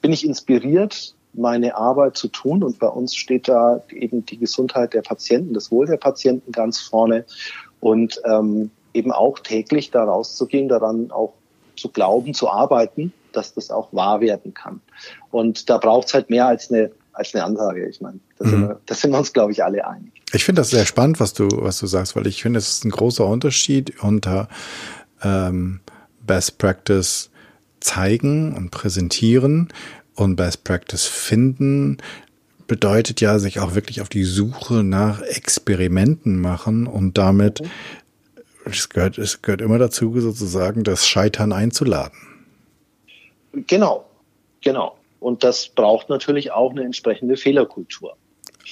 bin 0.00 0.12
ich 0.12 0.24
inspiriert, 0.24 1.14
meine 1.32 1.76
Arbeit 1.76 2.16
zu 2.16 2.28
tun? 2.28 2.62
Und 2.62 2.78
bei 2.78 2.88
uns 2.88 3.14
steht 3.14 3.48
da 3.48 3.82
eben 3.90 4.24
die 4.24 4.38
Gesundheit 4.38 4.94
der 4.94 5.02
Patienten, 5.02 5.54
das 5.54 5.70
Wohl 5.70 5.86
der 5.86 5.96
Patienten 5.96 6.52
ganz 6.52 6.80
vorne 6.80 7.24
und 7.80 8.20
ähm, 8.24 8.70
eben 8.92 9.12
auch 9.12 9.38
täglich 9.38 9.90
da 9.90 10.04
rauszugehen, 10.04 10.68
daran 10.68 11.10
auch 11.10 11.34
zu 11.76 11.88
glauben, 11.88 12.34
zu 12.34 12.50
arbeiten, 12.50 13.12
dass 13.32 13.54
das 13.54 13.70
auch 13.70 13.92
wahr 13.92 14.20
werden 14.20 14.54
kann. 14.54 14.80
Und 15.30 15.68
da 15.70 15.78
braucht 15.78 16.08
es 16.08 16.14
halt 16.14 16.30
mehr 16.30 16.46
als 16.46 16.70
eine 16.70 16.90
als 17.12 17.34
eine 17.34 17.44
Ansage. 17.44 17.88
Ich 17.88 18.00
meine, 18.00 18.18
da 18.38 18.48
sind, 18.48 18.60
mhm. 18.60 18.68
wir, 18.68 18.94
sind 18.94 19.10
wir 19.10 19.18
uns, 19.18 19.32
glaube 19.32 19.52
ich, 19.52 19.62
alle 19.62 19.86
einig. 19.86 20.12
Ich 20.32 20.44
finde 20.44 20.60
das 20.60 20.70
sehr 20.70 20.86
spannend, 20.86 21.20
was 21.20 21.34
du, 21.34 21.48
was 21.50 21.78
du 21.78 21.86
sagst, 21.86 22.16
weil 22.16 22.26
ich 22.26 22.42
finde, 22.42 22.58
es 22.58 22.70
ist 22.70 22.84
ein 22.84 22.90
großer 22.90 23.26
Unterschied 23.26 24.02
unter 24.02 24.48
ähm, 25.22 25.80
Best 26.26 26.58
Practice 26.58 27.30
zeigen 27.80 28.54
und 28.54 28.70
präsentieren 28.70 29.68
und 30.14 30.36
Best 30.36 30.64
Practice 30.64 31.06
finden 31.06 31.98
bedeutet 32.66 33.20
ja, 33.20 33.40
sich 33.40 33.58
auch 33.58 33.74
wirklich 33.74 34.00
auf 34.00 34.08
die 34.08 34.22
Suche 34.22 34.84
nach 34.84 35.20
Experimenten 35.22 36.40
machen 36.40 36.86
und 36.86 37.18
damit, 37.18 37.60
es 38.64 38.88
gehört, 38.88 39.18
es 39.18 39.42
gehört 39.42 39.60
immer 39.60 39.78
dazu, 39.78 40.20
sozusagen, 40.20 40.84
das 40.84 41.08
Scheitern 41.08 41.52
einzuladen. 41.52 42.29
Genau, 43.52 44.04
genau. 44.62 44.96
Und 45.18 45.44
das 45.44 45.68
braucht 45.68 46.08
natürlich 46.08 46.52
auch 46.52 46.70
eine 46.70 46.82
entsprechende 46.82 47.36
Fehlerkultur. 47.36 48.16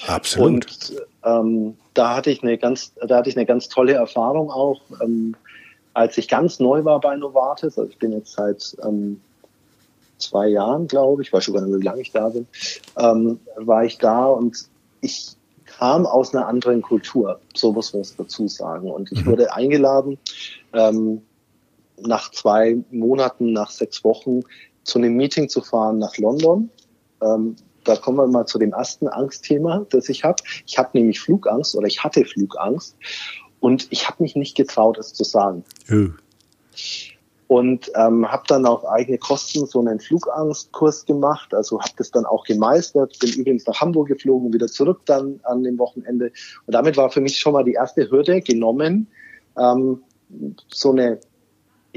Absolut. 0.07 0.67
Und 0.67 1.03
ähm, 1.25 1.77
da 1.95 2.17
hatte 2.17 2.31
ich 2.31 2.43
eine 2.43 2.57
ganz, 2.59 2.93
da 2.95 3.19
hatte 3.19 3.29
ich 3.29 3.37
eine 3.37 3.47
ganz 3.47 3.69
tolle 3.69 3.95
Erfahrung 3.95 4.51
auch, 4.51 4.81
ähm, 5.03 5.35
als 5.95 6.17
ich 6.17 6.29
ganz 6.29 6.61
neu 6.61 6.85
war 6.85 7.01
bei 7.01 7.17
Novartis. 7.17 7.79
Also 7.79 7.91
ich 7.91 7.99
bin 7.99 8.13
jetzt 8.13 8.33
seit 8.33 8.77
ähm, 8.85 9.21
zwei 10.19 10.49
Jahren, 10.49 10.87
glaube 10.87 11.23
ich, 11.23 11.33
weiß 11.33 11.45
schon 11.45 11.55
gar 11.55 11.63
nicht, 11.63 11.81
wie 11.81 11.85
lange 11.85 12.01
ich 12.01 12.13
da 12.13 12.29
bin, 12.29 12.47
ähm, 12.99 13.41
war 13.57 13.85
ich 13.85 13.99
da 13.99 14.27
und 14.27 14.57
ich 15.01 15.37
kam 15.67 16.07
aus 16.07 16.35
einer 16.35 16.47
anderen 16.47 16.83
Kultur. 16.83 17.41
So 17.55 17.73
muss 17.73 17.93
man 17.93 18.03
es 18.03 18.17
dazu 18.17 18.49
sagen. 18.49 18.91
Und 18.91 19.13
ich 19.13 19.25
mhm. 19.25 19.31
wurde 19.31 19.53
eingeladen, 19.53 20.19
ähm, 20.73 21.23
nach 22.03 22.31
zwei 22.31 22.77
Monaten, 22.91 23.53
nach 23.53 23.71
sechs 23.71 24.05
Wochen 24.05 24.41
zu 24.85 24.99
einem 24.99 25.15
Meeting 25.15 25.49
zu 25.49 25.61
fahren 25.61 25.99
nach 25.99 26.17
London. 26.17 26.71
Ähm, 27.23 27.57
da 27.85 27.97
kommen 27.97 28.19
wir 28.19 28.27
mal 28.27 28.47
zu 28.47 28.59
dem 28.59 28.73
ersten 28.73 29.09
Angstthema, 29.09 29.87
das 29.91 30.09
ich 30.09 30.25
habe. 30.25 30.43
Ich 30.67 30.79
habe 30.79 30.91
nämlich 30.93 31.21
Flugangst 31.21 31.75
oder 31.75 31.87
ich 31.87 32.05
hatte 32.05 32.25
Flugangst 32.25 32.97
und 33.61 33.87
ich 33.91 34.09
habe 34.09 34.23
mich 34.23 34.37
nicht 34.37 34.57
getraut, 34.57 34.99
es 34.99 35.15
zu 35.15 35.25
sagen. 35.25 35.65
Uh. 35.91 36.11
Und 37.47 37.91
ähm, 37.95 38.31
habe 38.31 38.43
dann 38.47 38.67
auf 38.67 38.85
eigene 38.87 39.17
Kosten 39.17 39.65
so 39.65 39.81
einen 39.81 40.01
Flugangstkurs 40.01 41.07
gemacht, 41.07 41.55
also 41.55 41.81
habe 41.81 41.93
das 41.97 42.11
dann 42.11 42.27
auch 42.27 42.45
gemeistert, 42.45 43.19
bin 43.21 43.33
übrigens 43.33 43.67
nach 43.67 43.81
Hamburg 43.81 44.09
geflogen, 44.09 44.53
wieder 44.53 44.67
zurück 44.67 45.01
dann 45.07 45.41
an 45.45 45.63
dem 45.63 45.79
Wochenende. 45.79 46.31
Und 46.67 46.75
damit 46.75 46.99
war 46.99 47.09
für 47.09 47.23
mich 47.23 47.39
schon 47.39 47.55
mal 47.55 47.65
die 47.65 47.73
erste 47.73 48.11
Hürde 48.11 48.43
genommen, 48.43 49.09
ähm, 49.59 50.03
so 50.69 50.91
eine 50.91 51.21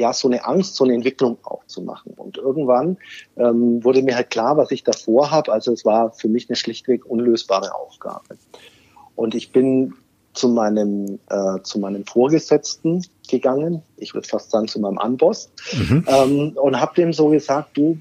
ja, 0.02 0.14
so 0.14 0.28
eine 0.28 0.46
Angst, 0.46 0.76
so 0.76 0.84
eine 0.84 0.96
Entwicklung 0.96 1.38
auch 1.44 1.66
zu 1.68 1.82
machen. 1.82 2.14
Und 2.18 2.38
irgendwann 2.38 2.98
ähm, 3.38 3.84
wurde 3.84 4.02
mir 4.02 4.16
halt 4.16 4.32
klar, 4.32 4.58
was 4.58 4.72
ich 4.72 4.84
davor 4.84 5.32
habe. 5.32 5.54
Also 5.54 5.72
es 5.72 5.86
war 5.86 6.12
für 6.12 6.28
mich 6.28 6.50
eine 6.50 6.56
schlichtweg 6.56 7.06
unlösbare 7.06 7.74
Aufgabe. 7.76 8.38
Und 9.16 9.36
ich 9.36 9.52
bin 9.52 9.94
zu 10.34 10.50
meinem, 10.50 11.20
äh, 11.30 11.62
zu 11.62 11.80
meinem 11.80 12.06
Vorgesetzten 12.06 13.06
gegangen, 13.30 13.84
ich 13.98 14.14
würde 14.14 14.28
fast 14.28 14.50
sagen 14.50 14.68
zu 14.68 14.80
meinem 14.80 14.98
Anboss, 14.98 15.52
mhm. 15.74 16.06
ähm, 16.08 16.52
und 16.56 16.80
habe 16.80 16.96
dem 16.96 17.14
so 17.14 17.30
gesagt, 17.30 17.78
du, 17.78 18.00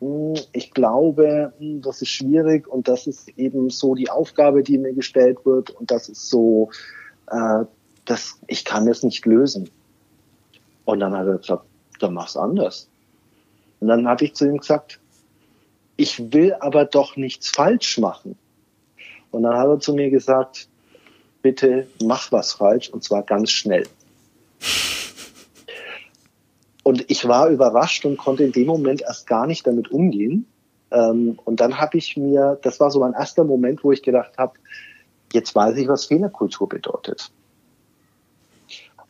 hm, 0.00 0.34
ich 0.52 0.70
glaube, 0.70 1.52
hm, 1.58 1.82
das 1.82 2.02
ist 2.02 2.08
schwierig 2.08 2.66
und 2.66 2.88
das 2.88 3.06
ist 3.06 3.28
eben 3.36 3.68
so 3.68 3.94
die 3.94 4.10
Aufgabe, 4.10 4.62
die 4.62 4.78
mir 4.78 4.94
gestellt 4.94 5.44
wird 5.44 5.70
und 5.70 5.90
das 5.90 6.08
ist 6.08 6.30
so, 6.30 6.70
äh, 7.30 7.64
das, 8.04 8.38
ich 8.46 8.64
kann 8.64 8.88
es 8.88 9.02
nicht 9.02 9.26
lösen. 9.26 9.68
Und 10.84 11.00
dann 11.00 11.16
hat 11.16 11.26
er 11.26 11.38
gesagt, 11.38 11.64
dann 12.00 12.14
mach's 12.14 12.36
anders. 12.36 12.88
Und 13.80 13.88
dann 13.88 14.06
habe 14.06 14.24
ich 14.24 14.34
zu 14.34 14.46
ihm 14.46 14.58
gesagt, 14.58 15.00
ich 15.96 16.32
will 16.32 16.54
aber 16.60 16.84
doch 16.84 17.16
nichts 17.16 17.50
falsch 17.50 17.98
machen. 17.98 18.36
Und 19.30 19.42
dann 19.42 19.56
hat 19.56 19.66
er 19.66 19.80
zu 19.80 19.94
mir 19.94 20.10
gesagt, 20.10 20.68
bitte 21.42 21.86
mach 22.02 22.32
was 22.32 22.52
falsch 22.52 22.88
und 22.88 23.04
zwar 23.04 23.22
ganz 23.22 23.50
schnell. 23.50 23.86
Und 26.82 27.10
ich 27.10 27.26
war 27.26 27.48
überrascht 27.48 28.04
und 28.04 28.18
konnte 28.18 28.44
in 28.44 28.52
dem 28.52 28.66
Moment 28.66 29.00
erst 29.00 29.26
gar 29.26 29.46
nicht 29.46 29.66
damit 29.66 29.90
umgehen. 29.90 30.44
Ähm, 30.90 31.38
und 31.44 31.58
dann 31.60 31.78
habe 31.78 31.96
ich 31.96 32.14
mir, 32.18 32.58
das 32.60 32.78
war 32.78 32.90
so 32.90 33.00
mein 33.00 33.14
erster 33.14 33.42
Moment, 33.42 33.82
wo 33.82 33.90
ich 33.90 34.02
gedacht 34.02 34.36
habe, 34.36 34.52
jetzt 35.32 35.54
weiß 35.54 35.78
ich, 35.78 35.88
was 35.88 36.04
Fehlerkultur 36.04 36.68
bedeutet. 36.68 37.32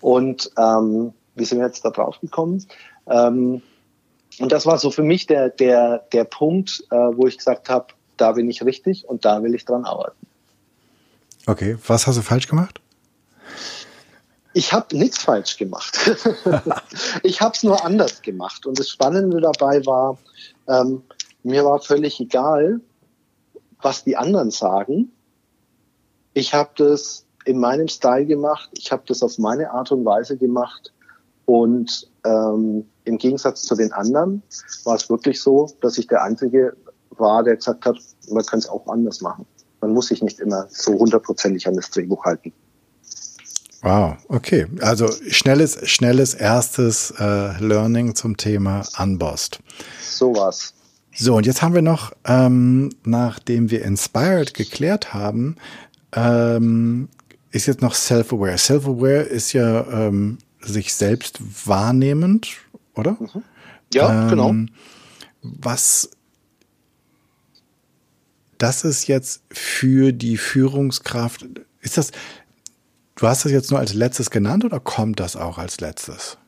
Und 0.00 0.52
ähm, 0.56 1.12
wie 1.34 1.44
sind 1.44 1.58
wir 1.58 1.66
jetzt 1.66 1.84
da 1.84 1.90
drauf 1.90 2.20
gekommen? 2.20 2.64
Ähm, 3.06 3.62
und 4.38 4.52
das 4.52 4.66
war 4.66 4.78
so 4.78 4.90
für 4.90 5.02
mich 5.02 5.26
der, 5.26 5.50
der, 5.50 5.98
der 6.12 6.24
Punkt, 6.24 6.84
äh, 6.90 6.96
wo 6.96 7.26
ich 7.26 7.38
gesagt 7.38 7.68
habe, 7.68 7.86
da 8.16 8.32
bin 8.32 8.48
ich 8.48 8.64
richtig 8.64 9.08
und 9.08 9.24
da 9.24 9.42
will 9.42 9.54
ich 9.54 9.64
dran 9.64 9.84
arbeiten. 9.84 10.26
Okay, 11.46 11.76
was 11.86 12.06
hast 12.06 12.16
du 12.16 12.22
falsch 12.22 12.48
gemacht? 12.48 12.80
Ich 14.54 14.72
habe 14.72 14.96
nichts 14.96 15.22
falsch 15.22 15.56
gemacht. 15.56 15.98
ich 17.22 17.40
habe 17.40 17.54
es 17.54 17.62
nur 17.64 17.84
anders 17.84 18.22
gemacht. 18.22 18.66
Und 18.66 18.78
das 18.78 18.88
Spannende 18.88 19.40
dabei 19.40 19.84
war, 19.84 20.16
ähm, 20.68 21.02
mir 21.42 21.64
war 21.64 21.80
völlig 21.80 22.20
egal, 22.20 22.80
was 23.82 24.04
die 24.04 24.16
anderen 24.16 24.50
sagen. 24.50 25.12
Ich 26.32 26.54
habe 26.54 26.70
das 26.76 27.26
in 27.44 27.58
meinem 27.58 27.88
Style 27.88 28.26
gemacht. 28.26 28.70
Ich 28.74 28.90
habe 28.90 29.02
das 29.06 29.22
auf 29.22 29.38
meine 29.38 29.70
Art 29.70 29.92
und 29.92 30.04
Weise 30.04 30.38
gemacht. 30.38 30.93
Und 31.46 32.10
ähm, 32.24 32.86
im 33.04 33.18
Gegensatz 33.18 33.62
zu 33.62 33.74
den 33.74 33.92
anderen 33.92 34.42
war 34.84 34.96
es 34.96 35.08
wirklich 35.10 35.40
so, 35.40 35.70
dass 35.80 35.98
ich 35.98 36.06
der 36.06 36.22
Einzige 36.22 36.76
war, 37.10 37.42
der 37.42 37.56
gesagt 37.56 37.84
hat, 37.86 37.96
man 38.30 38.44
kann 38.44 38.58
es 38.58 38.68
auch 38.68 38.86
anders 38.88 39.20
machen. 39.20 39.46
Man 39.80 39.92
muss 39.92 40.08
sich 40.08 40.22
nicht 40.22 40.40
immer 40.40 40.66
so 40.70 40.94
hundertprozentig 40.94 41.66
an 41.68 41.76
das 41.76 41.90
Drehbuch 41.90 42.24
halten. 42.24 42.52
Wow, 43.82 44.16
okay. 44.28 44.66
Also 44.80 45.06
schnelles, 45.28 45.78
schnelles 45.86 46.32
erstes 46.32 47.12
äh, 47.18 47.62
Learning 47.62 48.14
zum 48.14 48.38
Thema 48.38 48.82
Unbossed. 48.98 49.60
So 50.00 50.34
was. 50.34 50.72
So, 51.14 51.36
und 51.36 51.44
jetzt 51.44 51.60
haben 51.60 51.74
wir 51.74 51.82
noch, 51.82 52.12
ähm, 52.24 52.90
nachdem 53.04 53.70
wir 53.70 53.84
Inspired 53.84 54.54
geklärt 54.54 55.12
haben, 55.12 55.56
ähm, 56.12 57.08
ist 57.50 57.66
jetzt 57.66 57.82
noch 57.82 57.94
Self-Aware. 57.94 58.56
Self-Aware 58.56 59.20
ist 59.20 59.52
ja 59.52 59.86
ähm, 59.92 60.38
sich 60.64 60.94
selbst 60.94 61.40
wahrnehmend, 61.66 62.56
oder? 62.94 63.16
Mhm. 63.20 63.42
Ja, 63.92 64.28
genau. 64.28 64.48
ähm, 64.50 64.66
genau. 64.66 64.78
Was 65.42 66.10
das 68.58 68.84
ist 68.84 69.08
jetzt 69.08 69.42
für 69.50 70.12
die 70.12 70.38
Führungskraft, 70.38 71.46
ist 71.80 71.98
das, 71.98 72.12
du 73.16 73.26
hast 73.26 73.44
das 73.44 73.52
jetzt 73.52 73.70
nur 73.70 73.80
als 73.80 73.92
letztes 73.92 74.30
genannt 74.30 74.64
oder 74.64 74.80
kommt 74.80 75.20
das 75.20 75.36
auch 75.36 75.58
als 75.58 75.80
letztes? 75.80 76.38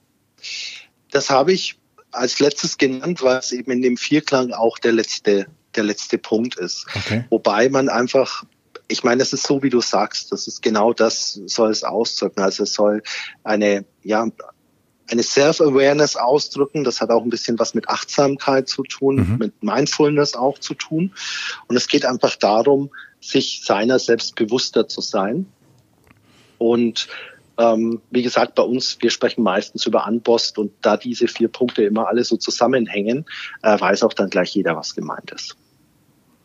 Das 1.10 1.30
habe 1.30 1.52
ich 1.52 1.78
als 2.12 2.38
letztes 2.38 2.78
genannt, 2.78 3.22
weil 3.22 3.38
es 3.38 3.52
eben 3.52 3.70
in 3.70 3.82
dem 3.82 3.96
Vierklang 3.96 4.52
auch 4.52 4.78
der 4.78 4.92
letzte, 4.92 5.46
der 5.74 5.84
letzte 5.84 6.16
Punkt 6.18 6.56
ist. 6.56 6.86
Okay. 6.94 7.24
Wobei 7.28 7.68
man 7.68 7.88
einfach 7.88 8.44
ich 8.88 9.04
meine, 9.04 9.22
es 9.22 9.32
ist 9.32 9.46
so, 9.46 9.62
wie 9.62 9.70
du 9.70 9.80
sagst, 9.80 10.32
das 10.32 10.46
ist 10.46 10.62
genau 10.62 10.92
das 10.92 11.40
soll 11.46 11.70
es 11.70 11.84
ausdrücken. 11.84 12.40
Also 12.40 12.62
es 12.62 12.74
soll 12.74 13.02
eine, 13.42 13.84
ja, 14.02 14.26
eine 15.10 15.22
Self-Awareness 15.22 16.16
ausdrücken. 16.16 16.84
Das 16.84 17.00
hat 17.00 17.10
auch 17.10 17.22
ein 17.22 17.30
bisschen 17.30 17.58
was 17.58 17.74
mit 17.74 17.88
Achtsamkeit 17.88 18.68
zu 18.68 18.82
tun, 18.82 19.16
mhm. 19.16 19.38
mit 19.38 19.62
Mindfulness 19.62 20.34
auch 20.34 20.58
zu 20.58 20.74
tun. 20.74 21.12
Und 21.68 21.76
es 21.76 21.88
geht 21.88 22.04
einfach 22.04 22.36
darum, 22.36 22.90
sich 23.20 23.62
seiner 23.64 23.98
selbst 23.98 24.36
bewusster 24.36 24.88
zu 24.88 25.00
sein. 25.00 25.46
Und 26.58 27.08
ähm, 27.58 28.02
wie 28.10 28.22
gesagt, 28.22 28.54
bei 28.54 28.62
uns, 28.62 28.98
wir 29.00 29.10
sprechen 29.10 29.42
meistens 29.42 29.86
über 29.86 30.06
Unbossed 30.06 30.58
und 30.58 30.72
da 30.82 30.96
diese 30.96 31.26
vier 31.26 31.48
Punkte 31.48 31.84
immer 31.84 32.06
alle 32.08 32.22
so 32.22 32.36
zusammenhängen, 32.36 33.24
äh, 33.62 33.80
weiß 33.80 34.02
auch 34.02 34.12
dann 34.12 34.30
gleich 34.30 34.54
jeder, 34.54 34.76
was 34.76 34.94
gemeint 34.94 35.30
ist. 35.30 35.56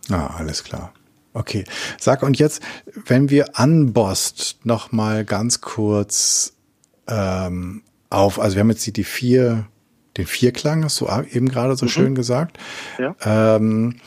Ah, 0.09 0.35
alles 0.37 0.63
klar. 0.63 0.93
Okay. 1.33 1.63
Sag 1.99 2.23
und 2.23 2.37
jetzt, 2.39 2.61
wenn 3.05 3.29
wir 3.29 3.51
Unbossed 3.57 4.59
noch 4.63 4.91
mal 4.91 5.23
ganz 5.25 5.61
kurz 5.61 6.53
ähm, 7.07 7.83
auf, 8.09 8.39
also 8.39 8.55
wir 8.55 8.61
haben 8.61 8.69
jetzt 8.69 8.85
die, 8.85 8.93
die 8.93 9.03
vier, 9.03 9.67
den 10.17 10.25
Vierklang, 10.25 10.83
hast 10.83 10.99
du 10.99 11.07
eben 11.31 11.49
gerade 11.49 11.75
so 11.75 11.85
mhm. 11.85 11.89
schön 11.89 12.15
gesagt. 12.15 12.57
Ja. 12.99 13.15
Ähm, 13.23 13.97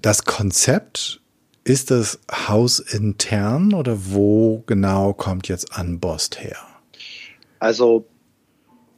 das 0.00 0.24
Konzept, 0.24 1.20
ist 1.64 1.90
das 1.90 2.20
hausintern 2.32 3.74
oder 3.74 3.96
wo 4.06 4.62
genau 4.66 5.12
kommt 5.12 5.48
jetzt 5.48 5.78
Unbossed 5.78 6.42
her? 6.42 6.56
Also 7.58 8.06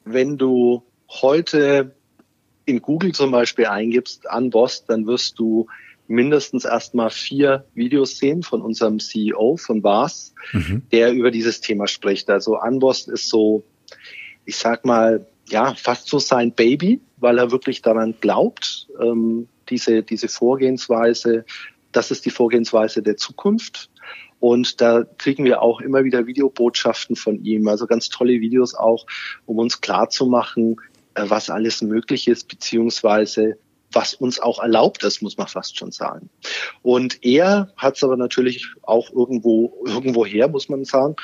wenn 0.05 0.39
du 0.39 0.85
heute 1.09 1.95
in 2.67 2.81
Google 2.81 3.12
zum 3.12 3.33
Beispiel 3.33 3.67
eingibst, 3.67 4.25
Unboss, 4.33 4.85
dann 4.85 5.07
wirst 5.07 5.39
du 5.39 5.67
mindestens 6.11 6.64
erstmal 6.64 7.11
vier 7.11 7.64
Videos 7.75 8.19
sehen 8.19 8.43
von 8.43 8.61
unserem 8.61 8.99
CEO 8.99 9.57
von 9.57 9.83
VAS, 9.85 10.35
mhm. 10.52 10.83
der 10.90 11.12
über 11.12 11.31
dieses 11.31 11.61
Thema 11.61 11.87
spricht. 11.87 12.29
Also 12.29 12.61
Unboss 12.61 13.07
ist 13.07 13.29
so, 13.29 13.62
ich 14.45 14.57
sag 14.57 14.85
mal, 14.85 15.25
ja, 15.49 15.75
fast 15.75 16.09
so 16.09 16.19
sein 16.19 16.52
Baby, 16.52 17.00
weil 17.19 17.38
er 17.38 17.52
wirklich 17.52 17.81
daran 17.81 18.14
glaubt, 18.21 18.88
ähm, 19.00 19.49
diese, 19.69 20.02
diese 20.02 20.29
Vorgehensweise, 20.29 21.45
das 21.93 22.11
ist 22.11 22.26
die 22.26 22.31
Vorgehensweise 22.31 23.02
der 23.02 23.17
Zukunft. 23.17 23.88
Und 24.40 24.81
da 24.81 25.05
kriegen 25.19 25.45
wir 25.45 25.62
auch 25.62 25.81
immer 25.81 26.02
wieder 26.02 26.26
Videobotschaften 26.26 27.14
von 27.14 27.45
ihm, 27.45 27.69
also 27.69 27.87
ganz 27.87 28.09
tolle 28.09 28.40
Videos 28.40 28.75
auch, 28.75 29.07
um 29.47 29.59
uns 29.59 29.81
klarzumachen, 29.81 30.81
äh, 31.14 31.25
was 31.29 31.50
alles 31.50 31.83
möglich 31.83 32.26
ist, 32.26 32.49
beziehungsweise 32.49 33.59
was 33.92 34.14
uns 34.14 34.40
auch 34.40 34.61
erlaubt 34.61 35.02
ist, 35.04 35.23
muss 35.23 35.37
man 35.37 35.49
fast 35.49 35.76
schon 35.76 35.90
sagen. 35.90 36.30
Und 36.82 37.25
er 37.25 37.73
hat 37.76 37.97
es 37.97 38.04
aber 38.04 38.16
natürlich 38.16 38.66
auch 38.82 39.11
irgendwo 39.12 39.82
irgendwo 39.85 40.25
her, 40.25 40.49
muss 40.49 40.68
man 40.68 40.85
sagen. 40.85 41.16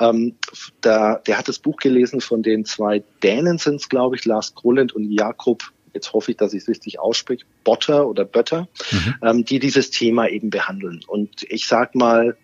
Ähm, 0.00 0.36
da, 0.80 1.16
der 1.16 1.38
hat 1.38 1.48
das 1.48 1.58
Buch 1.58 1.76
gelesen 1.76 2.20
von 2.20 2.42
den 2.42 2.64
zwei 2.64 3.02
Dänen 3.22 3.58
sind 3.58 3.76
es, 3.76 3.88
glaube 3.88 4.16
ich, 4.16 4.24
Lars 4.24 4.54
Grolland 4.54 4.92
und 4.92 5.10
Jakob 5.10 5.62
jetzt 5.94 6.12
hoffe 6.12 6.32
ich, 6.32 6.36
dass 6.36 6.52
ich 6.52 6.62
es 6.62 6.68
richtig 6.68 6.98
ausspreche, 6.98 7.44
Botter 7.62 8.08
oder 8.08 8.24
Bötter, 8.24 8.68
mhm. 8.90 9.14
ähm, 9.22 9.44
die 9.44 9.60
dieses 9.60 9.90
Thema 9.90 10.28
eben 10.28 10.50
behandeln. 10.50 11.02
Und 11.06 11.44
ich 11.48 11.68
sag 11.68 11.94
mal, 11.94 12.36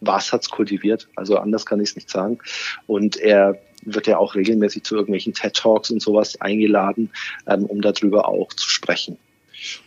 was 0.00 0.32
hat's 0.32 0.50
kultiviert? 0.50 1.08
Also 1.14 1.36
anders 1.36 1.66
kann 1.66 1.80
ich 1.80 1.90
es 1.90 1.96
nicht 1.96 2.10
sagen. 2.10 2.38
Und 2.86 3.16
er 3.16 3.60
wird 3.86 4.06
ja 4.06 4.18
auch 4.18 4.34
regelmäßig 4.34 4.84
zu 4.84 4.96
irgendwelchen 4.96 5.32
TED 5.32 5.54
Talks 5.54 5.90
und 5.90 6.02
sowas 6.02 6.40
eingeladen, 6.40 7.10
ähm, 7.46 7.64
um 7.64 7.80
darüber 7.80 8.28
auch 8.28 8.52
zu 8.52 8.68
sprechen. 8.68 9.18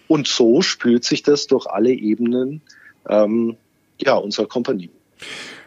Und 0.08 0.28
so 0.28 0.62
spült 0.62 1.04
sich 1.04 1.24
das 1.24 1.48
durch 1.48 1.68
alle 1.68 1.92
Ebenen 1.92 2.62
ähm, 3.08 3.58
ja, 4.00 4.16
unserer 4.16 4.48
Kompanie. 4.48 4.90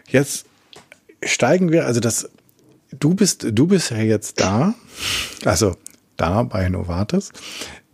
Jetzt 0.08 0.46
steigen 1.22 1.70
wir, 1.70 1.86
also 1.86 2.00
das, 2.00 2.28
du 2.90 3.14
bist, 3.14 3.46
du 3.52 3.66
bist 3.66 3.90
ja 3.90 3.98
jetzt 3.98 4.40
da, 4.40 4.74
also 5.44 5.76
da 6.16 6.42
bei 6.42 6.68
Novartis 6.68 7.30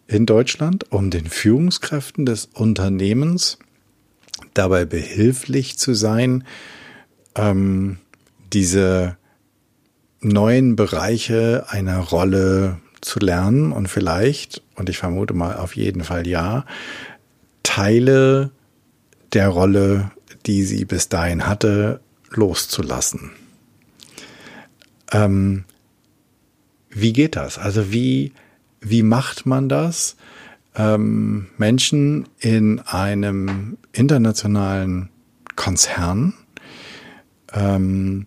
in 0.07 0.25
Deutschland, 0.25 0.91
um 0.91 1.11
den 1.11 1.27
Führungskräften 1.27 2.25
des 2.25 2.47
Unternehmens 2.47 3.59
dabei 4.55 4.85
behilflich 4.85 5.79
zu 5.79 5.95
sein, 5.95 6.45
ähm, 7.35 7.99
diese 8.53 9.18
neuen 10.21 10.77
Bereiche 10.77 11.67
einer 11.69 11.99
Rolle 11.99 12.79
zu 13.01 13.19
lernen 13.21 13.73
und 13.73 13.89
vielleicht, 13.89 14.63
und 14.75 14.89
ich 14.89 14.99
vermute 14.99 15.35
mal 15.35 15.57
auf 15.57 15.77
jeden 15.77 16.03
Fall 16.05 16.27
ja, 16.27 16.65
Teile 17.63 18.51
der 19.33 19.49
Rolle, 19.49 20.11
die 20.47 20.65
sie 20.65 20.85
bis 20.85 21.09
dahin 21.09 21.47
hatte, 21.47 22.01
loszulassen. 22.31 23.31
Ähm, 25.13 25.65
wie 26.91 27.13
geht 27.13 27.37
das? 27.37 27.59
Also 27.59 27.93
wie, 27.93 28.33
wie 28.81 29.03
macht 29.03 29.47
man 29.47 29.69
das? 29.69 30.17
Ähm, 30.75 31.49
Menschen 31.57 32.29
in 32.39 32.81
einem 32.81 33.79
internationalen 33.93 35.11
Konzern 35.57 36.35
ähm, 37.53 38.27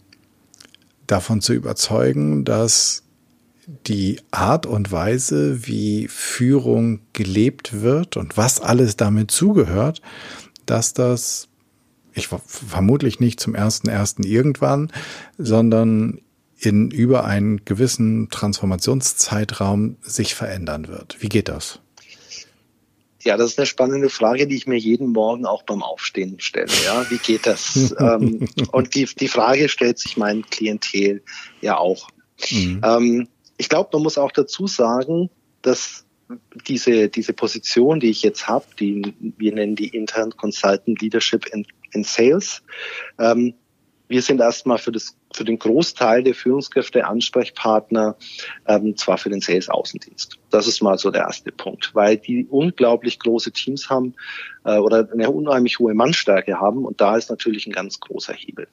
davon 1.12 1.42
zu 1.42 1.54
überzeugen, 1.54 2.46
dass 2.46 3.04
die 3.88 4.20
Art 4.32 4.66
und 4.66 4.92
Weise, 4.92 5.68
wie 5.68 6.08
Führung 6.08 7.02
gelebt 7.14 7.82
wird 7.82 8.18
und 8.18 8.38
was 8.38 8.60
alles 8.60 8.98
damit 8.98 9.32
zugehört, 9.32 10.02
dass 10.66 10.94
das 10.94 11.48
ich 12.14 12.28
vermutlich 12.28 13.20
nicht 13.20 13.40
zum 13.40 13.56
ersten 13.56 13.88
ersten 13.88 14.24
irgendwann, 14.24 14.92
sondern 15.38 16.20
in 16.58 16.92
über 16.92 17.24
einen 17.26 17.64
gewissen 17.66 18.30
Transformationszeitraum 18.30 19.96
sich 20.02 20.36
verändern 20.36 20.88
wird. 20.90 21.18
Wie 21.22 21.30
geht 21.30 21.48
das? 21.48 21.80
Ja, 23.24 23.38
das 23.38 23.52
ist 23.52 23.60
eine 23.60 23.66
spannende 23.66 24.10
Frage, 24.10 24.48
die 24.48 24.56
ich 24.56 24.68
mir 24.68 24.78
jeden 24.78 25.12
Morgen 25.12 25.46
auch 25.46 25.64
beim 25.64 25.84
Aufstehen 25.84 26.40
stelle. 26.40 26.72
Ja, 26.86 27.10
wie 27.10 27.18
geht 27.18 27.46
das? 27.46 27.96
ähm, 28.00 28.48
und 28.72 28.96
die, 28.96 29.06
die 29.06 29.28
Frage 29.28 29.70
stellt 29.70 30.00
sich 30.00 30.18
mein 30.18 30.44
Klientel 30.50 31.22
ja 31.62 31.78
auch. 31.78 32.10
Mhm. 32.50 32.82
Ähm, 32.84 33.28
ich 33.58 33.70
glaube, 33.70 33.90
man 33.94 34.04
muss 34.04 34.18
auch 34.18 34.32
dazu 34.32 34.68
sagen, 34.68 35.30
dass 35.62 36.06
diese, 36.68 37.10
diese 37.10 37.34
Position, 37.34 38.00
die 38.00 38.10
ich 38.10 38.24
jetzt 38.24 38.48
habe, 38.48 38.66
die 38.80 39.14
wir 39.38 39.54
nennen 39.54 39.76
die 39.76 39.90
Intern 39.90 40.32
Consultant 40.32 41.02
Leadership 41.02 41.46
in, 41.48 41.66
in 41.92 42.04
Sales, 42.04 42.64
ähm, 43.20 43.54
wir 44.12 44.22
sind 44.22 44.42
erstmal 44.42 44.78
für, 44.78 44.92
das, 44.92 45.16
für 45.34 45.46
den 45.46 45.58
Großteil 45.58 46.22
der 46.22 46.36
Führungskräfte 46.36 47.08
Ansprechpartner, 47.08 48.18
ähm, 48.68 48.98
zwar 48.98 49.18
für 49.18 49.30
den 49.30 49.40
Sales-Außendienst. 49.40 50.38
Das 50.50 50.68
ist 50.68 50.82
mal 50.82 50.98
so 50.98 51.12
der 51.12 51.22
erste 51.22 51.52
Punkt, 51.54 51.96
weil 51.96 52.18
die 52.18 52.46
unglaublich 52.50 53.20
große 53.20 53.54
Teams 53.54 53.90
haben 53.90 54.14
äh, 54.66 54.78
oder 54.78 55.08
eine 55.12 55.32
unheimlich 55.32 55.80
hohe 55.80 55.94
Mannstärke 55.94 56.60
haben 56.60 56.84
und 56.84 57.00
da 57.00 57.16
ist 57.16 57.30
natürlich 57.30 57.66
ein 57.66 57.72
ganz 57.72 58.02
großer 58.02 58.34
Hebel. 58.34 58.68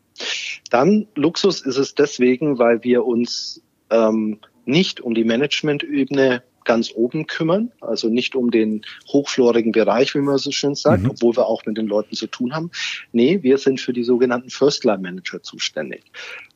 Dann 0.71 1.07
Luxus 1.15 1.61
ist 1.61 1.79
es 1.79 1.95
deswegen, 1.95 2.59
weil 2.59 2.83
wir 2.83 3.07
uns 3.07 3.63
ähm, 3.91 4.41
nicht 4.65 5.01
um 5.01 5.15
die 5.15 5.25
Management-Ebene 5.25 6.43
ganz 6.69 6.93
oben 6.95 7.27
kümmern, 7.27 7.73
also 7.81 8.11
nicht 8.11 8.37
um 8.37 8.51
den 8.51 8.83
hochflorigen 9.09 9.73
Bereich, 9.73 10.15
wie 10.15 10.21
man 10.21 10.37
so 10.37 10.51
schön 10.51 10.75
sagt, 10.75 11.03
mhm. 11.03 11.11
obwohl 11.11 11.35
wir 11.35 11.47
auch 11.47 11.65
mit 11.65 11.79
den 11.79 11.87
Leuten 11.87 12.15
zu 12.15 12.27
tun 12.27 12.55
haben. 12.55 12.71
Nee, 13.11 13.43
wir 13.43 13.57
sind 13.57 13.81
für 13.81 13.95
die 13.95 14.05
sogenannten 14.05 14.51
First-Line-Manager 14.51 15.43
zuständig. 15.43 16.03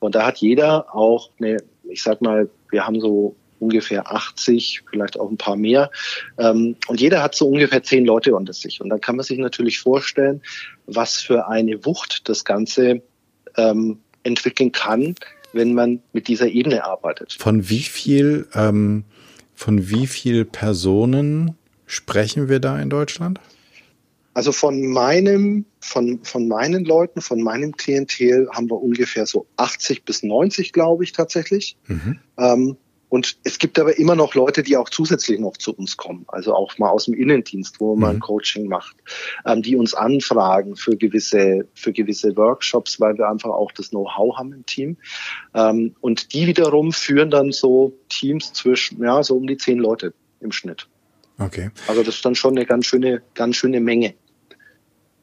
Und 0.01 0.15
da 0.15 0.27
hat 0.27 0.37
jeder 0.37 0.95
auch 0.95 1.31
eine, 1.41 1.57
ich 1.89 2.03
sag 2.03 2.21
mal, 2.21 2.51
wir 2.71 2.87
haben 2.87 3.01
so 3.01 3.35
ungefähr 3.59 4.13
80, 4.13 4.83
vielleicht 4.91 5.19
auch 5.19 5.31
ein 5.31 5.39
paar 5.39 5.57
mehr. 5.57 5.91
Ähm, 6.37 6.77
und 6.89 7.01
jeder 7.01 7.23
hat 7.23 7.35
so 7.35 7.49
ungefähr 7.49 7.83
zehn 7.83 8.05
Leute 8.05 8.35
unter 8.37 8.53
sich. 8.53 8.83
Und 8.83 8.91
dann 8.91 9.01
kann 9.01 9.17
man 9.17 9.25
sich 9.25 9.39
natürlich 9.39 9.79
vorstellen, 9.79 10.43
was 10.87 11.21
für 11.21 11.49
eine 11.49 11.87
Wucht 11.87 12.29
das 12.29 12.45
Ganze 12.45 13.01
ähm, 13.57 13.99
entwickeln 14.25 14.73
kann, 14.73 15.15
wenn 15.55 15.73
man 15.73 16.03
mit 16.13 16.29
dieser 16.29 16.49
Ebene 16.49 16.85
arbeitet. 16.85 17.33
Von 17.33 17.71
wie 17.71 17.83
viel 17.83 18.47
ähm, 18.55 19.05
von 19.63 19.89
wie 19.89 20.09
viel 20.09 20.45
Personen 20.45 21.57
sprechen 21.87 22.49
wir 22.49 22.59
da 22.59 22.81
in 22.81 22.91
Deutschland? 22.91 23.39
Also 24.35 24.51
von 24.51 24.85
meinem, 24.89 25.67
von, 25.79 26.25
von 26.25 26.49
meinen 26.49 26.85
Leuten, 26.85 27.21
von 27.21 27.41
meinem 27.41 27.77
Klientel 27.77 28.49
haben 28.51 28.69
wir 28.69 28.83
ungefähr 28.83 29.25
so 29.25 29.47
80 29.59 30.05
bis 30.05 30.25
90, 30.25 30.73
glaube 30.73 31.05
ich, 31.05 31.13
tatsächlich. 31.13 31.77
Mhm. 31.87 32.19
Ähm, 32.39 32.77
und 33.13 33.37
es 33.45 33.59
gibt 33.59 33.79
aber 33.79 33.99
immer 33.99 34.17
noch 34.17 34.35
Leute, 34.35 34.63
die 34.63 34.75
auch 34.79 34.89
zusätzlich 34.89 35.39
noch 35.39 35.59
zu 35.59 35.75
uns 35.75 35.99
kommen, 35.99 36.25
also 36.29 36.55
auch 36.55 36.79
mal 36.79 36.89
aus 36.89 37.05
dem 37.05 37.13
Innendienst, 37.13 37.79
wo 37.79 37.95
man 37.95 38.15
mhm. 38.17 38.21
Coaching 38.21 38.69
macht, 38.69 38.97
ähm, 39.45 39.61
die 39.61 39.77
uns 39.77 39.93
anfragen 39.93 40.77
für 40.77 40.97
gewisse, 40.97 41.69
für 41.75 41.93
gewisse 41.93 42.35
Workshops, 42.39 43.01
weil 43.01 43.19
wir 43.19 43.29
einfach 43.29 43.51
auch 43.51 43.71
das 43.73 43.91
Know-how 43.91 44.39
haben 44.39 44.55
im 44.55 44.65
Team. 44.65 44.97
Ähm, 45.53 45.95
und 46.01 46.33
die 46.33 46.47
wiederum 46.47 46.91
führen 46.91 47.31
dann 47.31 47.53
so 47.53 47.93
Teams 48.09 48.55
zwischen, 48.55 49.05
ja, 49.05 49.23
so 49.23 49.37
um 49.37 49.47
die 49.47 49.59
zehn 49.59 49.77
Leute 49.77 50.15
im 50.41 50.51
Schnitt. 50.51 50.89
Okay. 51.37 51.71
Also 51.89 52.03
das 52.03 52.15
ist 52.15 52.25
dann 52.25 52.35
schon 52.35 52.57
eine 52.57 52.65
ganz 52.65 52.87
schöne, 52.87 53.21
ganz 53.35 53.57
schöne 53.57 53.81
Menge, 53.81 54.15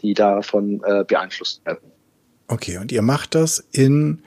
die 0.04 0.13
davon 0.13 0.84
äh, 0.86 1.04
beeinflusst 1.06 1.65
werden. 1.65 1.91
Okay, 2.49 2.78
und 2.78 2.91
ihr 2.91 3.02
macht 3.02 3.34
das 3.34 3.67
in 3.71 4.21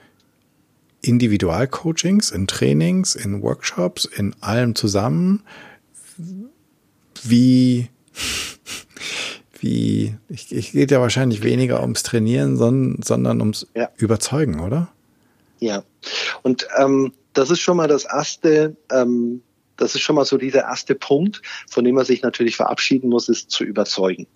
Individualcoachings, 1.03 2.31
in 2.31 2.47
Trainings, 2.47 3.15
in 3.15 3.41
Workshops, 3.43 4.05
in 4.05 4.33
allem 4.41 4.73
zusammen. 4.73 5.43
Wie, 7.23 7.89
wie, 9.59 10.15
ich, 10.29 10.51
ich 10.51 10.71
geht 10.71 10.91
ja 10.91 10.99
wahrscheinlich 11.01 11.43
weniger 11.43 11.81
ums 11.81 12.03
Trainieren, 12.03 12.57
sondern, 12.57 13.01
sondern 13.03 13.39
ums 13.41 13.67
ja. 13.75 13.89
Überzeugen, 13.97 14.61
oder? 14.61 14.91
Ja. 15.59 15.83
Und 16.41 16.67
ähm, 16.77 17.13
das 17.33 17.49
ist 17.49 17.59
schon 17.59 17.77
mal 17.77 17.87
das 17.87 18.05
erste, 18.05 18.75
ähm, 18.91 19.41
das 19.77 19.95
ist 19.95 20.01
schon 20.01 20.15
mal 20.15 20.25
so 20.25 20.37
dieser 20.37 20.61
erste 20.61 20.95
Punkt, 20.95 21.41
von 21.69 21.83
dem 21.83 21.95
man 21.95 22.05
sich 22.05 22.21
natürlich 22.21 22.55
verabschieden 22.55 23.09
muss, 23.09 23.29
ist 23.29 23.51
zu 23.51 23.63
überzeugen. 23.63 24.27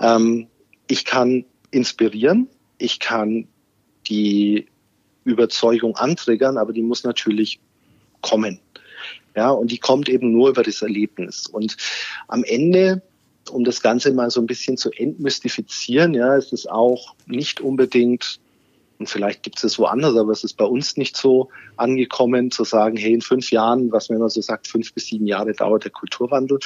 Ähm, 0.00 0.48
ich 0.86 1.04
kann 1.04 1.44
inspirieren, 1.70 2.48
ich 2.78 3.00
kann 3.00 3.48
die 4.06 4.66
Überzeugung 5.28 5.96
antriggern, 5.96 6.58
aber 6.58 6.72
die 6.72 6.82
muss 6.82 7.04
natürlich 7.04 7.60
kommen. 8.20 8.60
Ja, 9.36 9.50
und 9.50 9.70
die 9.70 9.78
kommt 9.78 10.08
eben 10.08 10.32
nur 10.32 10.50
über 10.50 10.62
das 10.62 10.82
Erlebnis. 10.82 11.46
Und 11.46 11.76
am 12.26 12.42
Ende, 12.42 13.02
um 13.50 13.64
das 13.64 13.82
Ganze 13.82 14.12
mal 14.12 14.30
so 14.30 14.40
ein 14.40 14.46
bisschen 14.46 14.76
zu 14.76 14.90
entmystifizieren, 14.90 16.14
ja, 16.14 16.36
ist 16.36 16.52
es 16.52 16.66
auch 16.66 17.14
nicht 17.26 17.60
unbedingt 17.60 18.40
und 18.98 19.08
vielleicht 19.08 19.42
gibt 19.42 19.58
es 19.58 19.64
es 19.64 19.78
woanders, 19.78 20.16
aber 20.16 20.32
es 20.32 20.44
ist 20.44 20.54
bei 20.54 20.64
uns 20.64 20.96
nicht 20.96 21.16
so 21.16 21.50
angekommen, 21.76 22.50
zu 22.50 22.64
sagen, 22.64 22.96
hey, 22.96 23.12
in 23.12 23.20
fünf 23.20 23.50
Jahren, 23.50 23.92
was 23.92 24.08
man 24.08 24.18
immer 24.18 24.28
so 24.28 24.40
sagt, 24.40 24.66
fünf 24.66 24.92
bis 24.92 25.06
sieben 25.06 25.26
Jahre 25.26 25.52
dauert 25.52 25.84
der 25.84 25.92
Kulturwandel. 25.92 26.58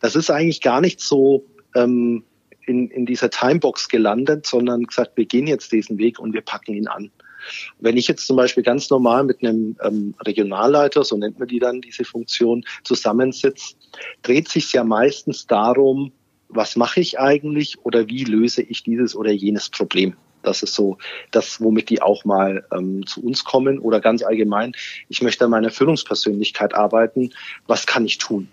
Das 0.00 0.14
ist 0.14 0.30
eigentlich 0.30 0.60
gar 0.60 0.80
nicht 0.80 1.00
so 1.00 1.44
ähm, 1.74 2.24
in, 2.66 2.88
in 2.88 3.04
dieser 3.04 3.30
Timebox 3.30 3.88
gelandet, 3.88 4.46
sondern 4.46 4.84
gesagt, 4.84 5.16
wir 5.16 5.24
gehen 5.24 5.48
jetzt 5.48 5.72
diesen 5.72 5.98
Weg 5.98 6.20
und 6.20 6.32
wir 6.32 6.42
packen 6.42 6.74
ihn 6.74 6.86
an. 6.86 7.10
Wenn 7.78 7.96
ich 7.96 8.08
jetzt 8.08 8.26
zum 8.26 8.36
Beispiel 8.36 8.62
ganz 8.62 8.90
normal 8.90 9.24
mit 9.24 9.42
einem 9.42 9.76
ähm, 9.82 10.14
Regionalleiter, 10.24 11.04
so 11.04 11.16
nennt 11.16 11.38
man 11.38 11.48
die 11.48 11.58
dann 11.58 11.80
diese 11.80 12.04
Funktion, 12.04 12.64
zusammensitze, 12.84 13.74
dreht 14.22 14.48
sich 14.48 14.72
ja 14.72 14.84
meistens 14.84 15.46
darum, 15.46 16.12
was 16.48 16.76
mache 16.76 17.00
ich 17.00 17.18
eigentlich 17.18 17.78
oder 17.84 18.08
wie 18.08 18.24
löse 18.24 18.62
ich 18.62 18.82
dieses 18.82 19.16
oder 19.16 19.30
jenes 19.30 19.68
Problem. 19.68 20.14
Das 20.42 20.62
ist 20.62 20.74
so 20.74 20.98
das, 21.30 21.60
womit 21.60 21.88
die 21.88 22.02
auch 22.02 22.24
mal 22.24 22.64
ähm, 22.72 23.06
zu 23.06 23.22
uns 23.22 23.44
kommen 23.44 23.78
oder 23.78 24.00
ganz 24.00 24.22
allgemein. 24.22 24.72
Ich 25.08 25.22
möchte 25.22 25.44
an 25.44 25.50
meiner 25.50 25.70
Führungspersönlichkeit 25.70 26.74
arbeiten. 26.74 27.30
Was 27.66 27.86
kann 27.86 28.04
ich 28.04 28.18
tun? 28.18 28.48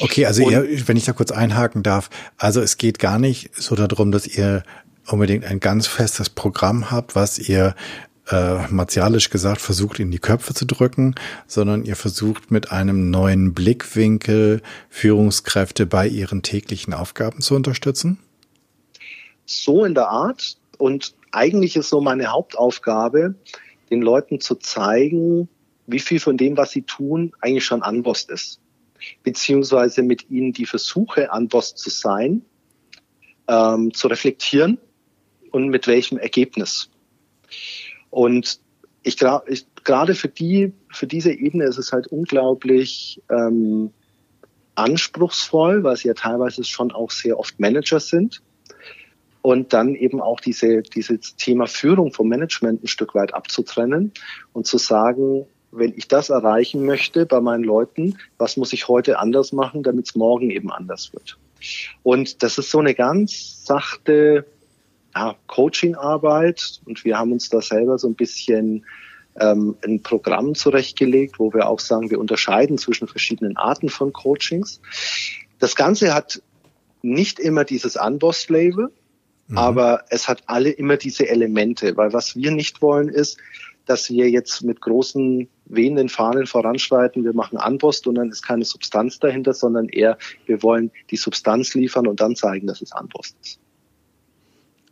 Okay, 0.00 0.26
also 0.26 0.44
Und, 0.44 0.52
ihr, 0.52 0.88
wenn 0.88 0.96
ich 0.96 1.04
da 1.04 1.12
kurz 1.12 1.32
einhaken 1.32 1.82
darf, 1.82 2.10
also 2.36 2.60
es 2.60 2.76
geht 2.76 2.98
gar 2.98 3.18
nicht 3.18 3.50
so 3.56 3.74
darum, 3.74 4.12
dass 4.12 4.26
ihr 4.26 4.62
unbedingt 5.06 5.44
ein 5.44 5.58
ganz 5.58 5.86
festes 5.86 6.28
Programm 6.28 6.90
habt, 6.90 7.14
was 7.14 7.38
ihr 7.38 7.74
äh, 8.30 8.66
martialisch 8.68 9.30
gesagt 9.30 9.60
versucht 9.60 10.00
in 10.00 10.10
die 10.10 10.18
Köpfe 10.18 10.54
zu 10.54 10.66
drücken, 10.66 11.14
sondern 11.46 11.84
ihr 11.84 11.96
versucht 11.96 12.50
mit 12.50 12.72
einem 12.72 13.10
neuen 13.10 13.54
Blickwinkel 13.54 14.62
Führungskräfte 14.90 15.86
bei 15.86 16.06
ihren 16.06 16.42
täglichen 16.42 16.94
Aufgaben 16.94 17.40
zu 17.40 17.54
unterstützen? 17.54 18.18
So 19.46 19.84
in 19.84 19.94
der 19.94 20.08
Art. 20.08 20.58
Und 20.76 21.14
eigentlich 21.32 21.76
ist 21.76 21.88
so 21.88 22.00
meine 22.00 22.26
Hauptaufgabe, 22.26 23.34
den 23.90 24.02
Leuten 24.02 24.40
zu 24.40 24.56
zeigen, 24.56 25.48
wie 25.86 25.98
viel 25.98 26.20
von 26.20 26.36
dem, 26.36 26.56
was 26.56 26.70
sie 26.70 26.82
tun, 26.82 27.32
eigentlich 27.40 27.64
schon 27.64 27.82
Anbost 27.82 28.30
ist. 28.30 28.60
Beziehungsweise 29.22 30.02
mit 30.02 30.30
ihnen 30.30 30.52
die 30.52 30.66
Versuche, 30.66 31.32
Anbost 31.32 31.78
zu 31.78 31.88
sein, 31.88 32.42
ähm, 33.48 33.94
zu 33.94 34.08
reflektieren 34.08 34.78
und 35.50 35.68
mit 35.68 35.86
welchem 35.86 36.18
Ergebnis. 36.18 36.90
Und 38.10 38.60
ich, 39.02 39.16
ich 39.46 39.66
gerade 39.84 40.14
für 40.14 40.28
die, 40.28 40.72
für 40.90 41.06
diese 41.06 41.32
Ebene 41.32 41.64
ist 41.64 41.78
es 41.78 41.92
halt 41.92 42.08
unglaublich 42.08 43.22
ähm, 43.30 43.90
anspruchsvoll, 44.74 45.82
weil 45.82 45.96
sie 45.96 46.08
ja 46.08 46.14
teilweise 46.14 46.64
schon 46.64 46.92
auch 46.92 47.10
sehr 47.10 47.38
oft 47.38 47.58
Manager 47.58 48.00
sind. 48.00 48.42
Und 49.40 49.72
dann 49.72 49.94
eben 49.94 50.20
auch 50.20 50.40
diese, 50.40 50.82
dieses 50.82 51.36
Thema 51.36 51.66
Führung 51.66 52.12
vom 52.12 52.28
Management 52.28 52.82
ein 52.82 52.88
Stück 52.88 53.14
weit 53.14 53.34
abzutrennen 53.34 54.12
und 54.52 54.66
zu 54.66 54.78
sagen, 54.78 55.46
wenn 55.70 55.94
ich 55.96 56.08
das 56.08 56.30
erreichen 56.30 56.84
möchte 56.84 57.24
bei 57.24 57.40
meinen 57.40 57.64
Leuten, 57.64 58.18
was 58.36 58.56
muss 58.56 58.72
ich 58.72 58.88
heute 58.88 59.18
anders 59.18 59.52
machen, 59.52 59.82
damit 59.82 60.08
es 60.08 60.14
morgen 60.14 60.50
eben 60.50 60.72
anders 60.72 61.12
wird. 61.12 61.38
Und 62.02 62.42
das 62.42 62.58
ist 62.58 62.70
so 62.70 62.78
eine 62.78 62.94
ganz 62.94 63.64
sachte 63.64 64.46
ja, 65.14 65.36
Coaching-Arbeit 65.46 66.80
und 66.84 67.04
wir 67.04 67.18
haben 67.18 67.32
uns 67.32 67.48
da 67.48 67.60
selber 67.60 67.98
so 67.98 68.08
ein 68.08 68.14
bisschen 68.14 68.84
ähm, 69.40 69.76
ein 69.84 70.02
Programm 70.02 70.54
zurechtgelegt, 70.54 71.38
wo 71.38 71.52
wir 71.52 71.68
auch 71.68 71.80
sagen, 71.80 72.10
wir 72.10 72.18
unterscheiden 72.18 72.78
zwischen 72.78 73.08
verschiedenen 73.08 73.56
Arten 73.56 73.88
von 73.88 74.12
Coachings. 74.12 74.80
Das 75.58 75.76
Ganze 75.76 76.14
hat 76.14 76.42
nicht 77.02 77.38
immer 77.38 77.64
dieses 77.64 77.96
Unbossed-Label, 77.96 78.90
mhm. 79.48 79.58
aber 79.58 80.04
es 80.10 80.28
hat 80.28 80.42
alle 80.46 80.70
immer 80.70 80.96
diese 80.96 81.28
Elemente, 81.28 81.96
weil 81.96 82.12
was 82.12 82.36
wir 82.36 82.50
nicht 82.50 82.82
wollen 82.82 83.08
ist, 83.08 83.38
dass 83.86 84.10
wir 84.10 84.28
jetzt 84.28 84.62
mit 84.62 84.82
großen 84.82 85.48
wehenden 85.64 86.10
Fahnen 86.10 86.46
voranschreiten, 86.46 87.24
wir 87.24 87.32
machen 87.32 87.56
Anpost 87.56 88.06
und 88.06 88.16
dann 88.16 88.28
ist 88.28 88.42
keine 88.42 88.64
Substanz 88.64 89.18
dahinter, 89.18 89.54
sondern 89.54 89.88
eher, 89.88 90.18
wir 90.44 90.62
wollen 90.62 90.90
die 91.10 91.16
Substanz 91.16 91.74
liefern 91.74 92.06
und 92.06 92.20
dann 92.20 92.36
zeigen, 92.36 92.66
dass 92.66 92.82
es 92.82 92.92
Anpost 92.92 93.36
ist. 93.40 93.60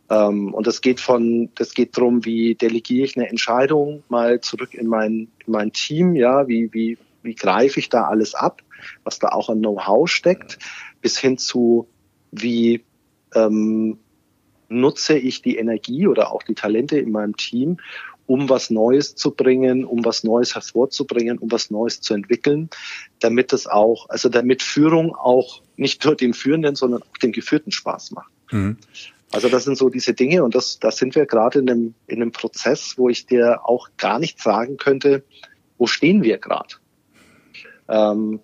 Ähm, 0.09 0.53
und 0.53 0.67
das 0.67 0.81
geht 0.81 0.99
von, 0.99 1.49
das 1.55 1.73
geht 1.73 1.97
drum, 1.97 2.23
wie 2.25 2.55
delegiere 2.55 3.05
ich 3.05 3.17
eine 3.17 3.29
Entscheidung 3.29 4.03
mal 4.09 4.39
zurück 4.41 4.73
in 4.73 4.87
mein, 4.87 5.29
in 5.45 5.51
mein 5.53 5.73
Team, 5.73 6.15
ja, 6.15 6.47
wie, 6.47 6.73
wie, 6.73 6.97
wie 7.23 7.35
greife 7.35 7.79
ich 7.79 7.89
da 7.89 8.05
alles 8.05 8.33
ab, 8.33 8.61
was 9.03 9.19
da 9.19 9.29
auch 9.29 9.49
an 9.49 9.59
Know-how 9.59 10.09
steckt, 10.09 10.59
bis 11.01 11.17
hin 11.17 11.37
zu, 11.37 11.87
wie 12.31 12.83
ähm, 13.35 13.99
nutze 14.69 15.17
ich 15.17 15.41
die 15.41 15.57
Energie 15.57 16.07
oder 16.07 16.31
auch 16.31 16.43
die 16.43 16.55
Talente 16.55 16.97
in 16.97 17.11
meinem 17.11 17.35
Team, 17.35 17.77
um 18.25 18.49
was 18.49 18.69
Neues 18.69 19.15
zu 19.15 19.31
bringen, 19.31 19.85
um 19.85 20.03
was 20.03 20.23
Neues 20.23 20.53
hervorzubringen, 20.53 21.37
um 21.37 21.51
was 21.51 21.71
Neues 21.71 22.01
zu 22.01 22.13
entwickeln, 22.13 22.69
damit 23.19 23.53
es 23.53 23.67
auch, 23.67 24.09
also 24.09 24.27
damit 24.29 24.61
Führung 24.61 25.15
auch 25.15 25.61
nicht 25.77 26.03
nur 26.03 26.15
dem 26.15 26.33
Führenden, 26.33 26.75
sondern 26.75 27.01
auch 27.03 27.17
dem 27.17 27.31
Geführten 27.31 27.71
Spaß 27.71 28.11
macht. 28.11 28.31
Mhm. 28.51 28.77
Also 29.31 29.49
das 29.49 29.65
sind 29.65 29.77
so 29.77 29.89
diese 29.89 30.13
Dinge 30.13 30.43
und 30.43 30.55
das, 30.55 30.79
da 30.79 30.91
sind 30.91 31.15
wir 31.15 31.25
gerade 31.25 31.59
in 31.59 31.69
einem, 31.69 31.93
in 32.07 32.21
einem 32.21 32.31
Prozess, 32.31 32.93
wo 32.97 33.09
ich 33.09 33.25
dir 33.25 33.61
auch 33.65 33.89
gar 33.97 34.19
nicht 34.19 34.41
sagen 34.41 34.77
könnte, 34.77 35.23
wo 35.77 35.85
stehen 35.85 36.23
wir 36.23 36.37
gerade. 36.37 36.75
Ähm, 37.89 38.39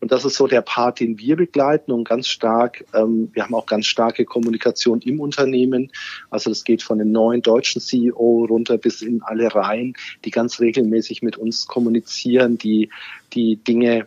und 0.00 0.12
das 0.12 0.24
ist 0.24 0.36
so 0.36 0.46
der 0.46 0.60
Part, 0.60 1.00
den 1.00 1.18
wir 1.18 1.36
begleiten 1.36 1.90
und 1.90 2.04
ganz 2.06 2.28
stark, 2.28 2.84
ähm, 2.94 3.30
wir 3.32 3.42
haben 3.42 3.54
auch 3.54 3.66
ganz 3.66 3.86
starke 3.86 4.24
Kommunikation 4.26 5.00
im 5.00 5.20
Unternehmen. 5.20 5.90
Also 6.30 6.50
das 6.50 6.64
geht 6.64 6.82
von 6.82 6.98
dem 6.98 7.12
neuen 7.12 7.40
deutschen 7.40 7.80
CEO 7.80 8.46
runter 8.48 8.76
bis 8.76 9.00
in 9.00 9.22
alle 9.22 9.52
Reihen, 9.54 9.94
die 10.24 10.30
ganz 10.30 10.60
regelmäßig 10.60 11.22
mit 11.22 11.38
uns 11.38 11.66
kommunizieren, 11.66 12.58
die, 12.58 12.90
die 13.32 13.56
Dinge, 13.56 14.06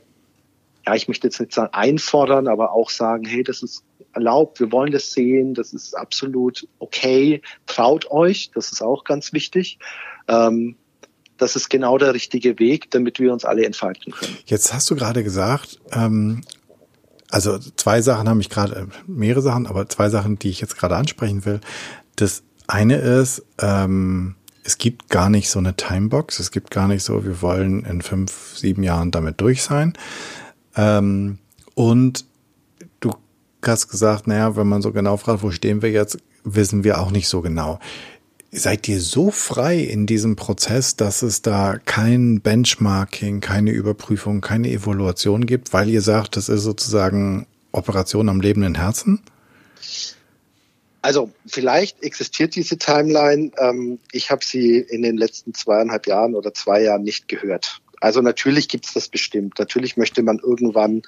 ja, 0.85 0.95
ich 0.95 1.07
möchte 1.07 1.27
jetzt 1.27 1.39
nicht 1.39 1.53
sagen 1.53 1.73
einfordern, 1.73 2.47
aber 2.47 2.71
auch 2.71 2.91
sagen, 2.91 3.25
hey, 3.25 3.43
das 3.43 3.63
ist 3.63 3.83
erlaubt, 4.13 4.59
wir 4.59 4.71
wollen 4.71 4.91
das 4.91 5.11
sehen, 5.11 5.53
das 5.53 5.73
ist 5.73 5.95
absolut 5.95 6.67
okay, 6.79 7.41
traut 7.65 8.09
euch, 8.11 8.51
das 8.53 8.71
ist 8.71 8.81
auch 8.81 9.03
ganz 9.03 9.33
wichtig. 9.33 9.79
Ähm, 10.27 10.75
das 11.37 11.55
ist 11.55 11.69
genau 11.69 11.97
der 11.97 12.13
richtige 12.13 12.59
Weg, 12.59 12.91
damit 12.91 13.19
wir 13.19 13.31
uns 13.31 13.45
alle 13.45 13.65
entfalten 13.65 14.11
können. 14.11 14.37
Jetzt 14.45 14.73
hast 14.73 14.89
du 14.89 14.95
gerade 14.95 15.23
gesagt, 15.23 15.79
ähm, 15.91 16.41
also 17.31 17.57
zwei 17.57 18.01
Sachen 18.01 18.27
haben 18.27 18.37
mich 18.37 18.49
gerade, 18.49 18.75
äh, 18.75 18.85
mehrere 19.07 19.41
Sachen, 19.41 19.67
aber 19.67 19.87
zwei 19.87 20.09
Sachen, 20.09 20.37
die 20.37 20.49
ich 20.49 20.61
jetzt 20.61 20.77
gerade 20.77 20.95
ansprechen 20.95 21.45
will. 21.45 21.61
Das 22.15 22.43
eine 22.67 22.97
ist, 22.97 23.43
ähm, 23.59 24.35
es 24.63 24.77
gibt 24.77 25.09
gar 25.09 25.29
nicht 25.29 25.49
so 25.49 25.59
eine 25.59 25.75
Timebox, 25.75 26.39
es 26.39 26.51
gibt 26.51 26.71
gar 26.71 26.87
nicht 26.87 27.03
so, 27.03 27.23
wir 27.23 27.41
wollen 27.41 27.85
in 27.85 28.01
fünf, 28.01 28.57
sieben 28.57 28.83
Jahren 28.83 29.11
damit 29.11 29.41
durch 29.41 29.63
sein. 29.63 29.93
Ähm, 30.75 31.39
und 31.75 32.25
hast 33.67 33.89
gesagt, 33.89 34.27
naja, 34.27 34.55
wenn 34.55 34.67
man 34.67 34.81
so 34.81 34.91
genau 34.91 35.17
fragt, 35.17 35.43
wo 35.43 35.51
stehen 35.51 35.81
wir 35.81 35.91
jetzt, 35.91 36.17
wissen 36.43 36.83
wir 36.83 36.99
auch 36.99 37.11
nicht 37.11 37.27
so 37.27 37.41
genau. 37.41 37.79
Seid 38.51 38.87
ihr 38.87 38.99
so 38.99 39.29
frei 39.29 39.77
in 39.77 40.07
diesem 40.07 40.35
Prozess, 40.35 40.95
dass 40.95 41.21
es 41.21 41.43
da 41.43 41.77
kein 41.77 42.41
Benchmarking, 42.41 43.41
keine 43.41 43.71
Überprüfung, 43.71 44.41
keine 44.41 44.71
Evaluation 44.71 45.45
gibt, 45.45 45.71
weil 45.71 45.89
ihr 45.89 46.01
sagt, 46.01 46.35
das 46.35 46.49
ist 46.49 46.63
sozusagen 46.63 47.45
Operation 47.71 48.27
am 48.29 48.41
lebenden 48.41 48.75
Herzen? 48.75 49.21
Also 51.01 51.31
vielleicht 51.45 52.03
existiert 52.03 52.55
diese 52.55 52.77
Timeline. 52.77 53.51
Ähm, 53.57 53.99
ich 54.11 54.31
habe 54.31 54.43
sie 54.43 54.79
in 54.79 55.03
den 55.03 55.17
letzten 55.17 55.53
zweieinhalb 55.53 56.07
Jahren 56.07 56.35
oder 56.35 56.53
zwei 56.53 56.81
Jahren 56.81 57.03
nicht 57.03 57.27
gehört. 57.27 57.81
Also 58.01 58.21
natürlich 58.21 58.67
gibt 58.67 58.85
es 58.85 58.93
das 58.93 59.07
bestimmt. 59.07 59.59
Natürlich 59.59 59.97
möchte 59.97 60.23
man 60.23 60.39
irgendwann 60.39 61.01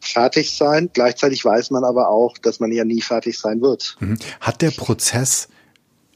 fertig 0.00 0.56
sein. 0.56 0.90
Gleichzeitig 0.92 1.44
weiß 1.44 1.70
man 1.70 1.84
aber 1.84 2.08
auch, 2.08 2.38
dass 2.38 2.60
man 2.60 2.72
ja 2.72 2.84
nie 2.84 3.02
fertig 3.02 3.38
sein 3.38 3.60
wird. 3.60 3.96
Mhm. 4.00 4.18
Hat 4.40 4.62
der 4.62 4.70
Prozess 4.70 5.48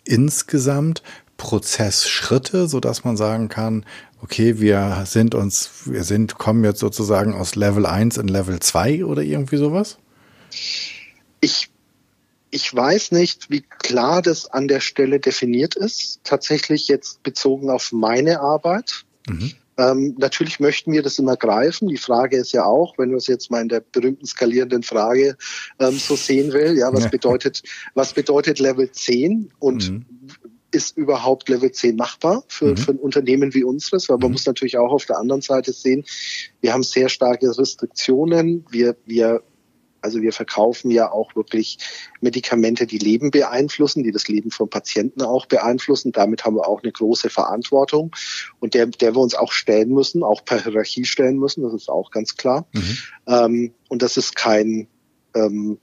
insgesamt 0.05 1.03
Prozessschritte, 1.37 2.69
so 2.69 2.81
dass 2.81 3.05
man 3.05 3.16
sagen 3.16 3.49
kann, 3.49 3.87
okay, 4.23 4.61
wir 4.61 5.05
sind 5.07 5.35
uns, 5.35 5.71
wir 5.87 6.05
sind, 6.05 6.37
kommen 6.37 6.64
jetzt 6.64 6.81
sozusagen 6.81 7.35
aus 7.35 7.57
Level 7.57 7.87
1 7.87 8.19
in 8.19 8.29
Level 8.29 8.61
2 8.61 9.05
oder 9.05 9.23
irgendwie 9.23 9.57
sowas? 9.57 9.97
Ich, 11.40 11.71
ich 12.51 12.75
weiß 12.75 13.12
nicht, 13.12 13.51
wie 13.51 13.62
klar 13.62 14.21
das 14.21 14.47
an 14.51 14.69
der 14.69 14.81
Stelle 14.81 15.21
definiert 15.21 15.77
ist. 15.77 16.21
Tatsächlich 16.25 16.88
jetzt 16.88 17.23
bezogen 17.23 17.71
auf 17.71 17.93
meine 17.93 18.40
Arbeit. 18.40 19.05
Mhm. 19.27 19.53
Ähm, 19.81 20.14
natürlich 20.19 20.61
möchten 20.61 20.93
wir 20.93 21.03
das 21.03 21.19
immer 21.19 21.37
greifen. 21.37 21.88
Die 21.88 21.97
Frage 21.97 22.37
ist 22.37 22.53
ja 22.53 22.64
auch, 22.64 22.99
wenn 22.99 23.11
du 23.11 23.16
es 23.16 23.27
jetzt 23.27 23.51
mal 23.51 23.62
in 23.62 23.71
der 23.71 23.81
berühmten 23.81 24.27
skalierenden 24.27 24.83
Frage 24.83 25.37
ähm, 25.79 25.97
so 25.97 26.16
sehen 26.16 26.53
will, 26.53 26.77
ja, 26.77 26.93
was 26.93 27.11
bedeutet, 27.11 27.62
was 27.95 28.12
bedeutet 28.12 28.59
Level 28.59 28.90
10 28.90 29.51
und 29.59 29.90
mhm. 29.90 30.05
ist 30.71 30.99
überhaupt 30.99 31.49
Level 31.49 31.73
10 31.73 31.97
machbar 31.97 32.45
für, 32.49 32.73
mhm. 32.73 32.77
für 32.77 32.90
ein 32.90 32.99
Unternehmen 32.99 33.55
wie 33.55 33.64
unseres? 33.64 34.11
Weil 34.11 34.19
man 34.19 34.29
mhm. 34.29 34.33
muss 34.33 34.45
natürlich 34.45 34.77
auch 34.77 34.93
auf 34.93 35.07
der 35.07 35.19
anderen 35.19 35.40
Seite 35.40 35.73
sehen, 35.73 36.05
wir 36.61 36.75
haben 36.75 36.83
sehr 36.83 37.09
starke 37.09 37.49
Restriktionen. 37.57 38.66
Wir, 38.71 38.97
wir 39.07 39.43
Also 40.01 40.23
wir 40.23 40.33
verkaufen 40.33 40.91
ja 40.91 41.11
auch 41.11 41.35
wirklich 41.37 41.79
Medikamente, 42.21 42.87
die 42.87 42.99
Leben 42.99 43.31
beeinflussen, 43.31 44.03
die 44.03 44.13
das 44.13 44.29
Leben 44.29 44.51
von 44.51 44.69
Patienten 44.69 45.23
auch 45.23 45.47
beeinflussen. 45.47 46.13
Damit 46.13 46.45
haben 46.45 46.57
wir 46.57 46.69
auch 46.69 46.83
eine 46.83 46.93
große 46.93 47.31
Verantwortung 47.31 48.15
und 48.59 48.75
der, 48.75 48.87
der 48.87 49.15
wir 49.15 49.21
uns 49.21 49.35
auch 49.35 49.53
stellen 49.53 49.91
müssen, 49.91 50.23
auch 50.23 50.45
per 50.45 50.63
Hierarchie 50.63 51.05
stellen 51.05 51.39
müssen. 51.39 51.63
Das 51.63 51.75
ist 51.75 51.89
auch 51.89 52.11
ganz 52.11 52.37
klar. 52.37 52.67
Mhm. 52.73 52.99
Ähm, 53.27 53.75
und 53.89 54.03
das 54.03 54.17
ist 54.17 54.37
kein 54.37 54.89
ähm, 55.35 55.79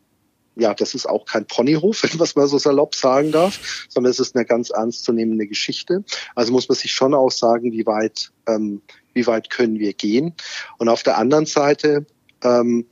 ja, 0.59 0.73
das 0.73 0.95
ist 0.95 1.07
auch 1.07 1.25
kein 1.25 1.45
Ponyhof, 1.45 2.03
wenn 2.11 2.17
man 2.17 2.25
es 2.25 2.35
mal 2.35 2.47
so 2.47 2.57
salopp 2.57 2.95
sagen 2.95 3.31
darf, 3.31 3.87
sondern 3.89 4.11
es 4.11 4.19
ist 4.19 4.35
eine 4.35 4.45
ganz 4.45 4.69
ernstzunehmende 4.69 5.47
Geschichte. 5.47 6.03
Also 6.35 6.51
muss 6.51 6.67
man 6.67 6.75
sich 6.75 6.91
schon 6.91 7.13
auch 7.13 7.31
sagen, 7.31 7.71
wie 7.71 7.85
weit, 7.85 8.31
ähm, 8.47 8.81
wie 9.13 9.27
weit 9.27 9.49
können 9.49 9.79
wir 9.79 9.93
gehen. 9.93 10.33
Und 10.77 10.89
auf 10.89 11.03
der 11.03 11.17
anderen 11.17 11.45
Seite 11.45 12.05
ähm, 12.43 12.85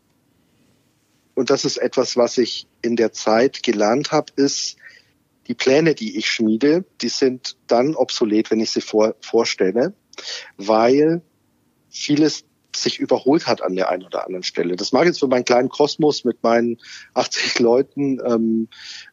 und 1.35 1.49
das 1.49 1.65
ist 1.65 1.77
etwas, 1.77 2.17
was 2.17 2.37
ich 2.37 2.67
in 2.81 2.95
der 2.95 3.11
Zeit 3.11 3.61
gelernt 3.61 4.11
habe, 4.11 4.31
ist, 4.35 4.77
die 5.47 5.53
Pläne, 5.53 5.93
die 5.93 6.17
ich 6.17 6.27
schmiede, 6.29 6.85
die 7.01 7.09
sind 7.09 7.55
dann 7.67 7.95
obsolet, 7.95 8.49
wenn 8.49 8.61
ich 8.61 8.71
sie 8.71 8.81
vor, 8.81 9.15
vorstelle, 9.21 9.93
weil 10.57 11.21
vieles 11.89 12.45
sich 12.75 12.99
überholt 12.99 13.47
hat 13.47 13.61
an 13.61 13.75
der 13.75 13.89
einen 13.89 14.03
oder 14.03 14.25
anderen 14.25 14.43
Stelle. 14.43 14.75
Das 14.75 14.91
mag 14.91 15.05
jetzt 15.05 15.19
für 15.19 15.27
meinen 15.27 15.45
kleinen 15.45 15.69
Kosmos 15.69 16.23
mit 16.23 16.41
meinen 16.43 16.77
80 17.13 17.59
Leuten 17.59 18.19
ähm, 18.25 18.67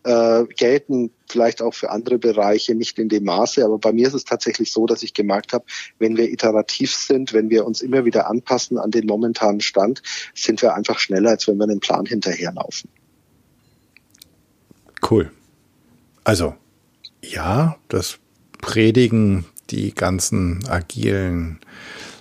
äh, 0.04 0.44
gelten, 0.56 1.10
vielleicht 1.28 1.62
auch 1.62 1.74
für 1.74 1.90
andere 1.90 2.18
Bereiche 2.18 2.74
nicht 2.74 2.98
in 2.98 3.08
dem 3.08 3.24
Maße, 3.24 3.64
aber 3.64 3.78
bei 3.78 3.92
mir 3.92 4.06
ist 4.06 4.14
es 4.14 4.24
tatsächlich 4.24 4.72
so, 4.72 4.86
dass 4.86 5.02
ich 5.02 5.14
gemerkt 5.14 5.52
habe, 5.52 5.64
wenn 5.98 6.16
wir 6.16 6.30
iterativ 6.30 6.94
sind, 6.94 7.32
wenn 7.32 7.50
wir 7.50 7.64
uns 7.64 7.80
immer 7.80 8.04
wieder 8.04 8.28
anpassen 8.28 8.78
an 8.78 8.90
den 8.90 9.06
momentanen 9.06 9.60
Stand, 9.60 10.02
sind 10.34 10.62
wir 10.62 10.74
einfach 10.74 10.98
schneller, 10.98 11.30
als 11.30 11.48
wenn 11.48 11.56
wir 11.56 11.64
einem 11.64 11.80
Plan 11.80 12.06
hinterherlaufen. 12.06 12.90
Cool. 15.08 15.30
Also, 16.24 16.54
ja, 17.22 17.76
das 17.88 18.18
predigen 18.60 19.44
die 19.70 19.94
ganzen 19.94 20.64
agilen 20.68 21.58
äh, 21.60 22.11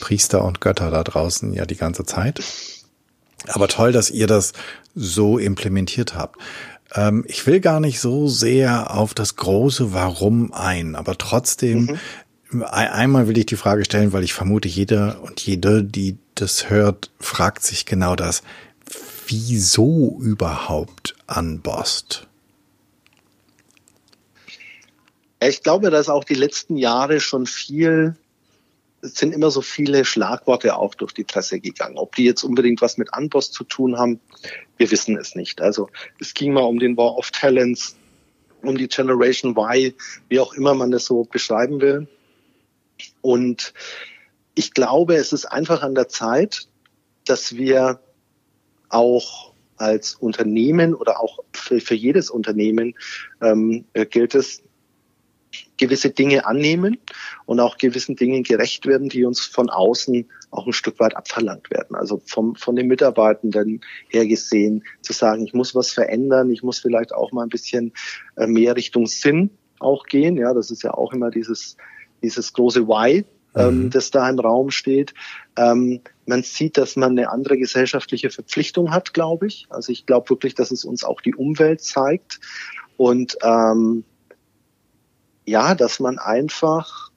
Priester 0.00 0.44
und 0.44 0.60
Götter 0.60 0.90
da 0.90 1.02
draußen 1.02 1.52
ja 1.52 1.66
die 1.66 1.76
ganze 1.76 2.04
Zeit. 2.04 2.42
Aber 3.48 3.68
toll, 3.68 3.92
dass 3.92 4.10
ihr 4.10 4.26
das 4.26 4.52
so 4.94 5.38
implementiert 5.38 6.14
habt. 6.14 6.38
Ähm, 6.94 7.24
ich 7.26 7.46
will 7.46 7.60
gar 7.60 7.80
nicht 7.80 8.00
so 8.00 8.28
sehr 8.28 8.94
auf 8.94 9.14
das 9.14 9.36
große 9.36 9.92
Warum 9.92 10.52
ein, 10.52 10.96
aber 10.96 11.18
trotzdem 11.18 11.98
mhm. 12.50 12.62
einmal 12.62 13.28
will 13.28 13.38
ich 13.38 13.46
die 13.46 13.56
Frage 13.56 13.84
stellen, 13.84 14.12
weil 14.12 14.24
ich 14.24 14.34
vermute, 14.34 14.68
jeder 14.68 15.22
und 15.22 15.40
jede, 15.40 15.84
die 15.84 16.18
das 16.34 16.70
hört, 16.70 17.10
fragt 17.20 17.64
sich 17.64 17.86
genau 17.86 18.16
das. 18.16 18.42
Wieso 19.26 20.18
überhaupt 20.20 21.16
an 21.26 21.60
Bost? 21.60 22.26
Ich 25.40 25.62
glaube, 25.62 25.90
dass 25.90 26.08
auch 26.08 26.24
die 26.24 26.34
letzten 26.34 26.76
Jahre 26.76 27.20
schon 27.20 27.46
viel 27.46 28.16
sind 29.04 29.34
immer 29.34 29.50
so 29.50 29.60
viele 29.60 30.04
Schlagworte 30.04 30.76
auch 30.76 30.94
durch 30.94 31.12
die 31.12 31.24
Presse 31.24 31.60
gegangen. 31.60 31.98
Ob 31.98 32.16
die 32.16 32.24
jetzt 32.24 32.42
unbedingt 32.42 32.80
was 32.80 32.96
mit 32.96 33.12
Anboss 33.12 33.50
zu 33.50 33.64
tun 33.64 33.98
haben, 33.98 34.20
wir 34.78 34.90
wissen 34.90 35.16
es 35.16 35.34
nicht. 35.34 35.60
Also 35.60 35.88
es 36.18 36.32
ging 36.32 36.52
mal 36.54 36.62
um 36.62 36.78
den 36.78 36.96
War 36.96 37.16
of 37.16 37.30
Talents, 37.30 37.96
um 38.62 38.78
die 38.78 38.88
Generation 38.88 39.56
Y, 39.56 39.94
wie 40.28 40.40
auch 40.40 40.54
immer 40.54 40.74
man 40.74 40.90
das 40.90 41.04
so 41.04 41.24
beschreiben 41.24 41.80
will. 41.80 42.08
Und 43.20 43.74
ich 44.54 44.72
glaube, 44.72 45.16
es 45.16 45.32
ist 45.32 45.46
einfach 45.46 45.82
an 45.82 45.94
der 45.94 46.08
Zeit, 46.08 46.68
dass 47.26 47.56
wir 47.56 48.00
auch 48.88 49.52
als 49.76 50.14
Unternehmen 50.14 50.94
oder 50.94 51.20
auch 51.20 51.40
für, 51.52 51.80
für 51.80 51.94
jedes 51.94 52.30
Unternehmen 52.30 52.94
ähm, 53.42 53.84
gilt 54.10 54.34
es, 54.34 54.62
gewisse 55.84 56.10
Dinge 56.10 56.46
annehmen 56.46 56.98
und 57.44 57.60
auch 57.60 57.76
gewissen 57.76 58.16
Dingen 58.16 58.42
gerecht 58.42 58.86
werden, 58.86 59.08
die 59.08 59.24
uns 59.24 59.40
von 59.40 59.68
außen 59.68 60.26
auch 60.50 60.66
ein 60.66 60.72
Stück 60.72 60.98
weit 61.00 61.16
abverlangt 61.16 61.70
werden. 61.70 61.94
Also 61.94 62.22
vom, 62.24 62.54
von 62.56 62.76
den 62.76 62.86
Mitarbeitenden 62.86 63.80
her 64.08 64.26
gesehen, 64.26 64.84
zu 65.02 65.12
sagen, 65.12 65.44
ich 65.44 65.52
muss 65.52 65.74
was 65.74 65.90
verändern, 65.90 66.50
ich 66.50 66.62
muss 66.62 66.78
vielleicht 66.78 67.12
auch 67.12 67.32
mal 67.32 67.42
ein 67.42 67.50
bisschen 67.50 67.92
äh, 68.36 68.46
mehr 68.46 68.76
Richtung 68.76 69.06
Sinn 69.06 69.50
auch 69.78 70.06
gehen. 70.06 70.36
Ja, 70.36 70.54
das 70.54 70.70
ist 70.70 70.82
ja 70.82 70.94
auch 70.94 71.12
immer 71.12 71.30
dieses, 71.30 71.76
dieses 72.22 72.52
große 72.52 72.88
Why, 72.88 73.24
ähm, 73.54 73.84
mhm. 73.84 73.90
das 73.90 74.10
da 74.10 74.28
im 74.28 74.38
Raum 74.38 74.70
steht. 74.70 75.12
Ähm, 75.56 76.00
man 76.24 76.42
sieht, 76.42 76.78
dass 76.78 76.96
man 76.96 77.10
eine 77.10 77.30
andere 77.30 77.58
gesellschaftliche 77.58 78.30
Verpflichtung 78.30 78.90
hat, 78.90 79.12
glaube 79.12 79.48
ich. 79.48 79.66
Also 79.68 79.92
ich 79.92 80.06
glaube 80.06 80.30
wirklich, 80.30 80.54
dass 80.54 80.70
es 80.70 80.84
uns 80.84 81.04
auch 81.04 81.20
die 81.20 81.34
Umwelt 81.34 81.82
zeigt. 81.82 82.40
Und 82.96 83.36
ähm, 83.42 84.04
ja, 85.44 85.74
dass 85.74 86.00
man 86.00 86.18
einfach 86.18 87.10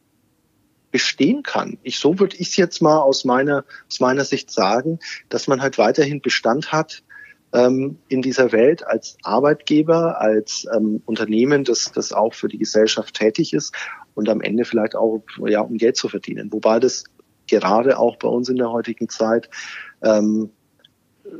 bestehen 0.91 1.43
kann. 1.43 1.77
Ich, 1.83 1.99
so 1.99 2.19
würde 2.19 2.35
ich 2.37 2.49
es 2.49 2.55
jetzt 2.57 2.81
mal 2.81 2.99
aus 2.99 3.25
meiner, 3.25 3.65
aus 3.87 3.99
meiner 3.99 4.25
Sicht 4.25 4.51
sagen, 4.51 4.99
dass 5.29 5.47
man 5.47 5.61
halt 5.61 5.77
weiterhin 5.77 6.21
Bestand 6.21 6.71
hat 6.71 7.03
ähm, 7.53 7.97
in 8.07 8.21
dieser 8.21 8.51
Welt 8.51 8.85
als 8.85 9.17
Arbeitgeber, 9.23 10.19
als 10.21 10.65
ähm, 10.75 11.01
Unternehmen, 11.05 11.63
das, 11.63 11.91
das 11.93 12.13
auch 12.13 12.33
für 12.33 12.47
die 12.47 12.57
Gesellschaft 12.57 13.15
tätig 13.15 13.53
ist 13.53 13.73
und 14.15 14.29
am 14.29 14.41
Ende 14.41 14.65
vielleicht 14.65 14.95
auch 14.95 15.21
ja, 15.45 15.61
um 15.61 15.77
Geld 15.77 15.97
zu 15.97 16.09
verdienen. 16.09 16.51
Wobei 16.51 16.79
das 16.79 17.03
gerade 17.47 17.97
auch 17.97 18.17
bei 18.17 18.27
uns 18.27 18.49
in 18.49 18.57
der 18.57 18.71
heutigen 18.71 19.09
Zeit 19.09 19.49
ähm, 20.01 20.49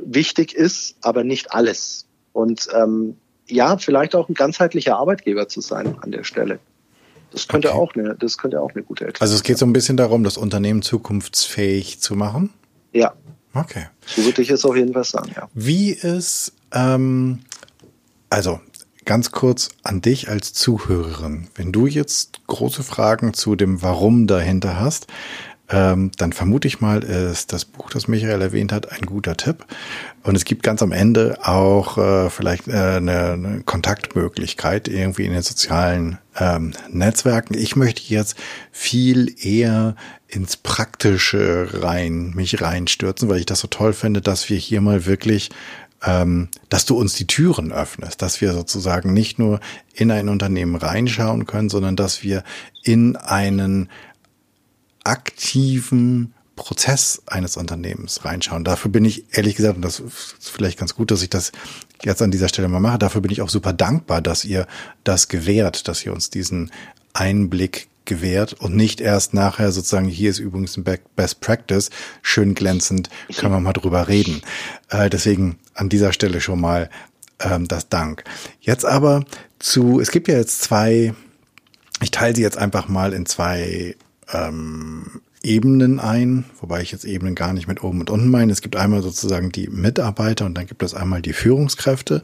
wichtig 0.04 0.54
ist, 0.54 0.96
aber 1.02 1.24
nicht 1.24 1.52
alles. 1.52 2.06
Und 2.32 2.68
ähm, 2.74 3.16
ja, 3.46 3.78
vielleicht 3.78 4.14
auch 4.14 4.28
ein 4.28 4.34
ganzheitlicher 4.34 4.96
Arbeitgeber 4.96 5.48
zu 5.48 5.60
sein 5.60 5.98
an 6.00 6.12
der 6.12 6.24
Stelle. 6.24 6.60
Das 7.30 7.48
könnte 7.48 7.70
okay. 7.70 7.78
auch 7.78 7.94
eine, 7.94 8.14
das 8.14 8.38
könnte 8.38 8.60
auch 8.60 8.72
eine 8.74 8.82
gute 8.82 9.04
Erklärung 9.04 9.22
Also 9.22 9.34
es 9.34 9.42
geht 9.42 9.58
so 9.58 9.66
ein 9.66 9.72
bisschen 9.72 9.96
darum, 9.96 10.24
das 10.24 10.36
Unternehmen 10.36 10.82
zukunftsfähig 10.82 12.00
zu 12.00 12.14
machen? 12.14 12.50
Ja. 12.92 13.14
Okay. 13.54 13.86
So 14.06 14.24
würde 14.24 14.42
ich 14.42 14.50
es 14.50 14.64
auf 14.64 14.76
jeden 14.76 14.92
Fall 14.92 15.04
sagen, 15.04 15.32
ja. 15.34 15.48
Wie 15.54 15.90
ist, 15.90 16.52
ähm, 16.72 17.40
also 18.30 18.60
ganz 19.04 19.30
kurz 19.30 19.70
an 19.82 20.02
dich 20.02 20.28
als 20.28 20.52
Zuhörerin, 20.52 21.48
wenn 21.54 21.72
du 21.72 21.86
jetzt 21.86 22.46
große 22.46 22.82
Fragen 22.82 23.32
zu 23.32 23.56
dem 23.56 23.82
Warum 23.82 24.26
dahinter 24.26 24.78
hast, 24.78 25.06
ähm, 25.70 26.10
dann 26.16 26.32
vermute 26.32 26.66
ich 26.66 26.80
mal, 26.80 27.02
ist 27.02 27.52
das 27.52 27.64
Buch, 27.66 27.90
das 27.90 28.08
Michael 28.08 28.40
erwähnt 28.40 28.72
hat, 28.72 28.90
ein 28.90 29.02
guter 29.02 29.36
Tipp. 29.36 29.66
Und 30.22 30.34
es 30.34 30.44
gibt 30.44 30.62
ganz 30.62 30.82
am 30.82 30.92
Ende 30.92 31.38
auch 31.42 31.98
äh, 31.98 32.30
vielleicht 32.30 32.68
äh, 32.68 32.72
eine, 32.72 33.32
eine 33.32 33.62
Kontaktmöglichkeit 33.64 34.88
irgendwie 34.88 35.26
in 35.26 35.32
den 35.32 35.42
sozialen 35.42 36.18
ähm, 36.38 36.72
Netzwerken. 36.90 37.54
Ich 37.54 37.76
möchte 37.76 38.02
jetzt 38.02 38.36
viel 38.72 39.34
eher 39.44 39.94
ins 40.26 40.56
Praktische 40.56 41.68
rein, 41.72 42.30
mich 42.34 42.62
reinstürzen, 42.62 43.28
weil 43.28 43.40
ich 43.40 43.46
das 43.46 43.60
so 43.60 43.68
toll 43.68 43.92
finde, 43.92 44.22
dass 44.22 44.48
wir 44.48 44.56
hier 44.56 44.80
mal 44.80 45.06
wirklich 45.06 45.50
ähm, 46.04 46.48
dass 46.68 46.84
du 46.84 46.96
uns 46.96 47.14
die 47.14 47.26
Türen 47.26 47.72
öffnest, 47.72 48.22
dass 48.22 48.40
wir 48.40 48.52
sozusagen 48.52 49.12
nicht 49.12 49.38
nur 49.38 49.60
in 49.94 50.10
ein 50.10 50.28
Unternehmen 50.28 50.76
reinschauen 50.76 51.46
können, 51.46 51.68
sondern 51.68 51.96
dass 51.96 52.22
wir 52.22 52.44
in 52.84 53.16
einen 53.16 53.88
aktiven 55.08 56.34
Prozess 56.54 57.22
eines 57.26 57.56
Unternehmens 57.56 58.24
reinschauen. 58.24 58.64
Dafür 58.64 58.90
bin 58.90 59.04
ich 59.04 59.24
ehrlich 59.36 59.56
gesagt, 59.56 59.76
und 59.76 59.82
das 59.82 60.00
ist 60.00 60.50
vielleicht 60.50 60.78
ganz 60.78 60.94
gut, 60.94 61.10
dass 61.10 61.22
ich 61.22 61.30
das 61.30 61.52
jetzt 62.02 62.20
an 62.20 62.30
dieser 62.30 62.48
Stelle 62.48 62.68
mal 62.68 62.80
mache, 62.80 62.98
dafür 62.98 63.20
bin 63.20 63.30
ich 63.30 63.40
auch 63.40 63.48
super 63.48 63.72
dankbar, 63.72 64.20
dass 64.20 64.44
ihr 64.44 64.66
das 65.04 65.28
gewährt, 65.28 65.88
dass 65.88 66.04
ihr 66.04 66.12
uns 66.12 66.30
diesen 66.30 66.70
Einblick 67.14 67.88
gewährt 68.04 68.54
und 68.54 68.74
nicht 68.74 69.00
erst 69.00 69.34
nachher 69.34 69.70
sozusagen, 69.70 70.08
hier 70.08 70.30
ist 70.30 70.40
übrigens 70.40 70.76
ein 70.76 70.84
Best 71.14 71.40
Practice, 71.40 71.90
schön 72.22 72.54
glänzend, 72.54 73.08
können 73.36 73.52
wir 73.52 73.60
mal 73.60 73.72
drüber 73.72 74.08
reden. 74.08 74.42
Äh, 74.88 75.10
deswegen 75.10 75.58
an 75.74 75.88
dieser 75.88 76.12
Stelle 76.12 76.40
schon 76.40 76.60
mal 76.60 76.90
ähm, 77.38 77.68
das 77.68 77.88
Dank. 77.88 78.24
Jetzt 78.60 78.84
aber 78.84 79.24
zu, 79.58 80.00
es 80.00 80.10
gibt 80.10 80.28
ja 80.28 80.36
jetzt 80.36 80.62
zwei, 80.62 81.14
ich 82.02 82.10
teile 82.10 82.34
sie 82.34 82.42
jetzt 82.42 82.58
einfach 82.58 82.88
mal 82.88 83.12
in 83.12 83.26
zwei 83.26 83.94
ähm, 84.32 85.20
Ebenen 85.42 86.00
ein, 86.00 86.44
wobei 86.60 86.82
ich 86.82 86.92
jetzt 86.92 87.04
Ebenen 87.04 87.34
gar 87.34 87.52
nicht 87.52 87.68
mit 87.68 87.82
oben 87.82 88.00
und 88.00 88.10
unten 88.10 88.28
meine. 88.28 88.52
Es 88.52 88.62
gibt 88.62 88.76
einmal 88.76 89.02
sozusagen 89.02 89.50
die 89.50 89.68
Mitarbeiter 89.68 90.46
und 90.46 90.54
dann 90.56 90.66
gibt 90.66 90.82
es 90.82 90.94
einmal 90.94 91.22
die 91.22 91.32
Führungskräfte. 91.32 92.22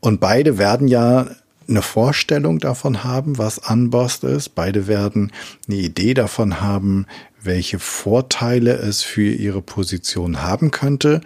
Und 0.00 0.20
beide 0.20 0.58
werden 0.58 0.88
ja 0.88 1.26
eine 1.68 1.82
Vorstellung 1.82 2.58
davon 2.58 3.04
haben, 3.04 3.38
was 3.38 3.58
Unbossed 3.58 4.24
ist. 4.24 4.50
Beide 4.54 4.86
werden 4.86 5.32
eine 5.68 5.78
Idee 5.78 6.14
davon 6.14 6.60
haben, 6.60 7.06
welche 7.40 7.78
Vorteile 7.78 8.74
es 8.74 9.02
für 9.02 9.28
ihre 9.28 9.62
Position 9.62 10.42
haben 10.42 10.70
könnte 10.70 11.20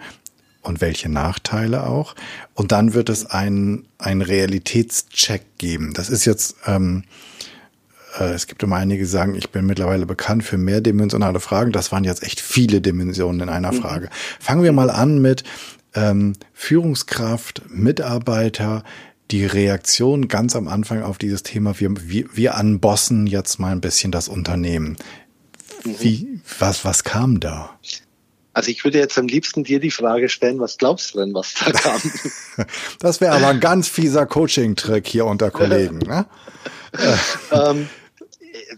und 0.61 0.81
welche 0.81 1.09
Nachteile 1.09 1.87
auch. 1.87 2.15
Und 2.53 2.71
dann 2.71 2.93
wird 2.93 3.09
es 3.09 3.25
einen, 3.25 3.85
einen 3.97 4.21
Realitätscheck 4.21 5.57
geben. 5.57 5.93
Das 5.93 6.09
ist 6.09 6.25
jetzt 6.25 6.55
ähm, 6.65 7.03
äh, 7.03 7.07
es 8.25 8.47
gibt 8.47 8.63
immer 8.63 8.77
einige, 8.77 9.03
die 9.03 9.09
sagen, 9.09 9.35
ich 9.35 9.49
bin 9.49 9.65
mittlerweile 9.65 10.05
bekannt 10.05 10.43
für 10.43 10.57
mehrdimensionale 10.57 11.39
Fragen. 11.39 11.71
Das 11.71 11.91
waren 11.91 12.03
jetzt 12.03 12.23
echt 12.23 12.39
viele 12.39 12.81
Dimensionen 12.81 13.41
in 13.41 13.49
einer 13.49 13.71
mhm. 13.71 13.81
Frage. 13.81 14.09
Fangen 14.39 14.63
wir 14.63 14.71
mal 14.71 14.89
an 14.89 15.21
mit, 15.21 15.43
ähm, 15.93 16.33
Führungskraft, 16.53 17.63
Mitarbeiter, 17.69 18.83
die 19.31 19.45
Reaktion 19.45 20.27
ganz 20.27 20.55
am 20.55 20.67
Anfang 20.67 21.03
auf 21.03 21.17
dieses 21.17 21.43
Thema, 21.43 21.79
wir, 21.79 21.91
wir, 22.09 22.25
wir 22.33 22.55
anbossen 22.55 23.27
jetzt 23.27 23.59
mal 23.59 23.71
ein 23.71 23.81
bisschen 23.81 24.11
das 24.11 24.27
Unternehmen. 24.27 24.97
Wie, 25.83 26.41
was, 26.59 26.85
was 26.85 27.03
kam 27.03 27.39
da? 27.39 27.77
Also 28.53 28.71
ich 28.71 28.83
würde 28.83 28.97
jetzt 28.97 29.17
am 29.17 29.27
liebsten 29.27 29.63
dir 29.63 29.79
die 29.79 29.91
Frage 29.91 30.29
stellen, 30.29 30.59
was 30.59 30.77
glaubst 30.77 31.13
du 31.13 31.19
denn, 31.19 31.33
was 31.33 31.53
da 31.53 31.71
kam? 31.71 32.01
das 32.99 33.21
wäre 33.21 33.35
aber 33.35 33.49
ein 33.49 33.59
ganz 33.59 33.87
fieser 33.87 34.25
Coaching-Trick 34.25 35.07
hier 35.07 35.25
unter 35.25 35.51
Kollegen. 35.51 35.99
Ne? 35.99 36.25
ähm, 37.51 37.87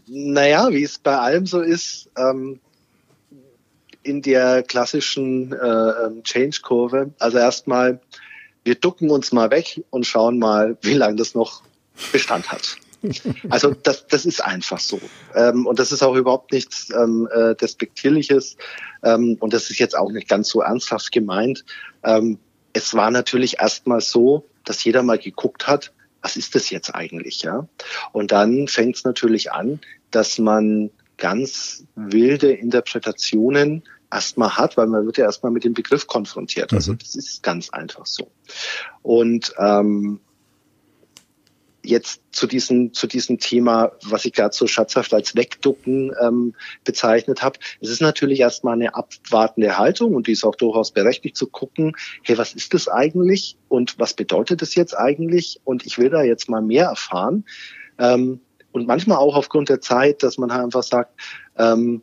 naja, 0.09 0.69
wie 0.71 0.83
es 0.83 0.97
bei 0.97 1.17
allem 1.17 1.45
so 1.45 1.61
ist, 1.61 2.09
ähm, 2.17 2.59
in 4.03 4.21
der 4.21 4.63
klassischen 4.63 5.53
äh, 5.53 5.57
ähm, 5.57 6.23
Change-Kurve, 6.23 7.11
also 7.19 7.37
erstmal, 7.37 7.99
wir 8.63 8.75
ducken 8.75 9.09
uns 9.09 9.31
mal 9.31 9.51
weg 9.51 9.83
und 9.89 10.05
schauen 10.05 10.39
mal, 10.39 10.77
wie 10.81 10.93
lange 10.93 11.17
das 11.17 11.35
noch 11.35 11.61
Bestand 12.11 12.51
hat. 12.51 12.77
Also 13.49 13.71
das, 13.71 14.07
das 14.07 14.25
ist 14.25 14.43
einfach 14.43 14.79
so. 14.79 14.99
Ähm, 15.33 15.65
und 15.65 15.79
das 15.79 15.93
ist 15.93 16.03
auch 16.03 16.15
überhaupt 16.15 16.51
nichts 16.51 16.89
ähm, 16.89 17.29
äh, 17.33 17.55
Despektierliches. 17.55 18.57
Ähm, 19.03 19.37
und 19.39 19.53
das 19.53 19.69
ist 19.69 19.79
jetzt 19.79 19.97
auch 19.97 20.11
nicht 20.11 20.27
ganz 20.27 20.49
so 20.49 20.59
ernsthaft 20.59 21.13
gemeint. 21.13 21.63
Ähm, 22.03 22.39
es 22.73 22.93
war 22.93 23.09
natürlich 23.09 23.61
erstmal 23.61 24.01
so, 24.01 24.49
dass 24.65 24.83
jeder 24.83 25.01
mal 25.01 25.17
geguckt 25.17 25.65
hat, 25.65 25.93
was 26.21 26.35
ist 26.35 26.55
das 26.55 26.69
jetzt 26.69 26.93
eigentlich, 26.93 27.41
ja? 27.43 27.67
Und 28.11 28.33
dann 28.33 28.67
fängt 28.67 28.97
es 28.97 29.05
natürlich 29.05 29.53
an, 29.53 29.79
dass 30.11 30.37
man 30.37 30.91
ganz 31.17 31.85
wilde 31.95 32.51
Interpretationen 32.51 33.83
erstmal 34.11 34.57
hat, 34.57 34.77
weil 34.77 34.87
man 34.87 35.05
wird 35.05 35.17
ja 35.17 35.25
erstmal 35.25 35.51
mit 35.51 35.63
dem 35.63 35.73
Begriff 35.73 36.07
konfrontiert. 36.07 36.73
Also 36.73 36.93
mhm. 36.93 36.97
das 36.99 37.15
ist 37.15 37.43
ganz 37.43 37.69
einfach 37.69 38.05
so. 38.05 38.31
Und 39.01 39.53
ähm, 39.57 40.19
jetzt 41.83 42.21
zu 42.31 42.47
diesem, 42.47 42.93
zu 42.93 43.07
diesem 43.07 43.39
Thema, 43.39 43.91
was 44.03 44.25
ich 44.25 44.33
gerade 44.33 44.55
so 44.55 44.67
schatzhaft 44.67 45.13
als 45.13 45.35
Wegducken 45.35 46.13
ähm, 46.21 46.55
bezeichnet 46.83 47.41
habe. 47.41 47.59
Es 47.79 47.89
ist 47.89 48.01
natürlich 48.01 48.39
erstmal 48.39 48.73
eine 48.73 48.95
abwartende 48.95 49.77
Haltung 49.77 50.13
und 50.13 50.27
die 50.27 50.33
ist 50.33 50.43
auch 50.43 50.55
durchaus 50.55 50.91
berechtigt 50.91 51.37
zu 51.37 51.47
gucken, 51.47 51.95
hey, 52.23 52.37
was 52.37 52.53
ist 52.53 52.73
das 52.73 52.87
eigentlich 52.87 53.57
und 53.69 53.97
was 53.97 54.13
bedeutet 54.13 54.61
das 54.61 54.75
jetzt 54.75 54.93
eigentlich? 54.93 55.61
Und 55.63 55.85
ich 55.85 55.97
will 55.97 56.09
da 56.09 56.23
jetzt 56.23 56.49
mal 56.49 56.61
mehr 56.61 56.85
erfahren. 56.85 57.45
Ähm, 57.97 58.41
und 58.71 58.87
manchmal 58.87 59.17
auch 59.17 59.35
aufgrund 59.35 59.69
der 59.69 59.81
Zeit, 59.81 60.23
dass 60.23 60.37
man 60.37 60.51
halt 60.51 60.63
einfach 60.63 60.83
sagt, 60.83 61.19
ähm, 61.57 62.01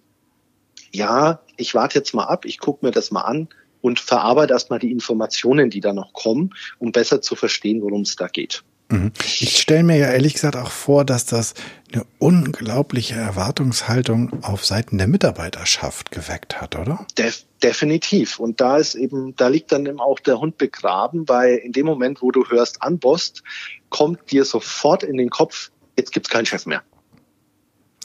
ja, 0.93 1.41
ich 1.57 1.75
warte 1.75 1.99
jetzt 1.99 2.15
mal 2.15 2.25
ab, 2.25 2.45
ich 2.45 2.59
gucke 2.59 2.85
mir 2.85 2.93
das 2.93 3.11
mal 3.11 3.23
an 3.23 3.49
und 3.81 4.01
verarbeite 4.01 4.53
erstmal 4.53 4.79
die 4.79 4.91
Informationen, 4.91 5.71
die 5.71 5.81
da 5.81 5.93
noch 5.93 6.13
kommen, 6.13 6.55
um 6.79 6.93
besser 6.93 7.21
zu 7.21 7.37
verstehen, 7.37 7.83
worum 7.83 8.03
es 8.03 8.17
da 8.17 8.29
geht. 8.29 8.65
Mhm. 8.89 9.13
Ich 9.41 9.59
stelle 9.59 9.83
mir 9.83 9.97
ja 9.97 10.11
ehrlich 10.13 10.35
gesagt 10.35 10.57
auch 10.57 10.71
vor, 10.71 11.05
dass 11.05 11.27
das 11.27 11.55
eine 11.93 12.05
unglaubliche 12.19 13.15
Erwartungshaltung 13.15 14.45
auf 14.45 14.65
Seiten 14.65 14.99
der 14.99 15.09
Mitarbeiterschaft 15.09 16.11
geweckt 16.11 16.61
hat, 16.61 16.77
oder? 16.77 17.05
Def 17.19 17.45
definitiv. 17.63 18.39
Und 18.39 18.61
da 18.61 18.77
ist 18.77 18.95
eben, 18.95 19.35
da 19.37 19.49
liegt 19.49 19.73
dann 19.73 19.87
eben 19.87 19.99
auch 19.99 20.21
der 20.21 20.39
Hund 20.39 20.59
begraben, 20.59 21.29
weil 21.29 21.57
in 21.57 21.73
dem 21.73 21.87
Moment, 21.87 22.23
wo 22.23 22.31
du 22.31 22.49
hörst 22.49 22.83
Anbost, 22.83 23.43
kommt 23.89 24.31
dir 24.31 24.45
sofort 24.45 25.03
in 25.03 25.17
den 25.17 25.31
Kopf, 25.31 25.71
jetzt 25.97 26.13
gibt's 26.13 26.29
keinen 26.29 26.47
Chef 26.47 26.67
mehr. 26.67 26.83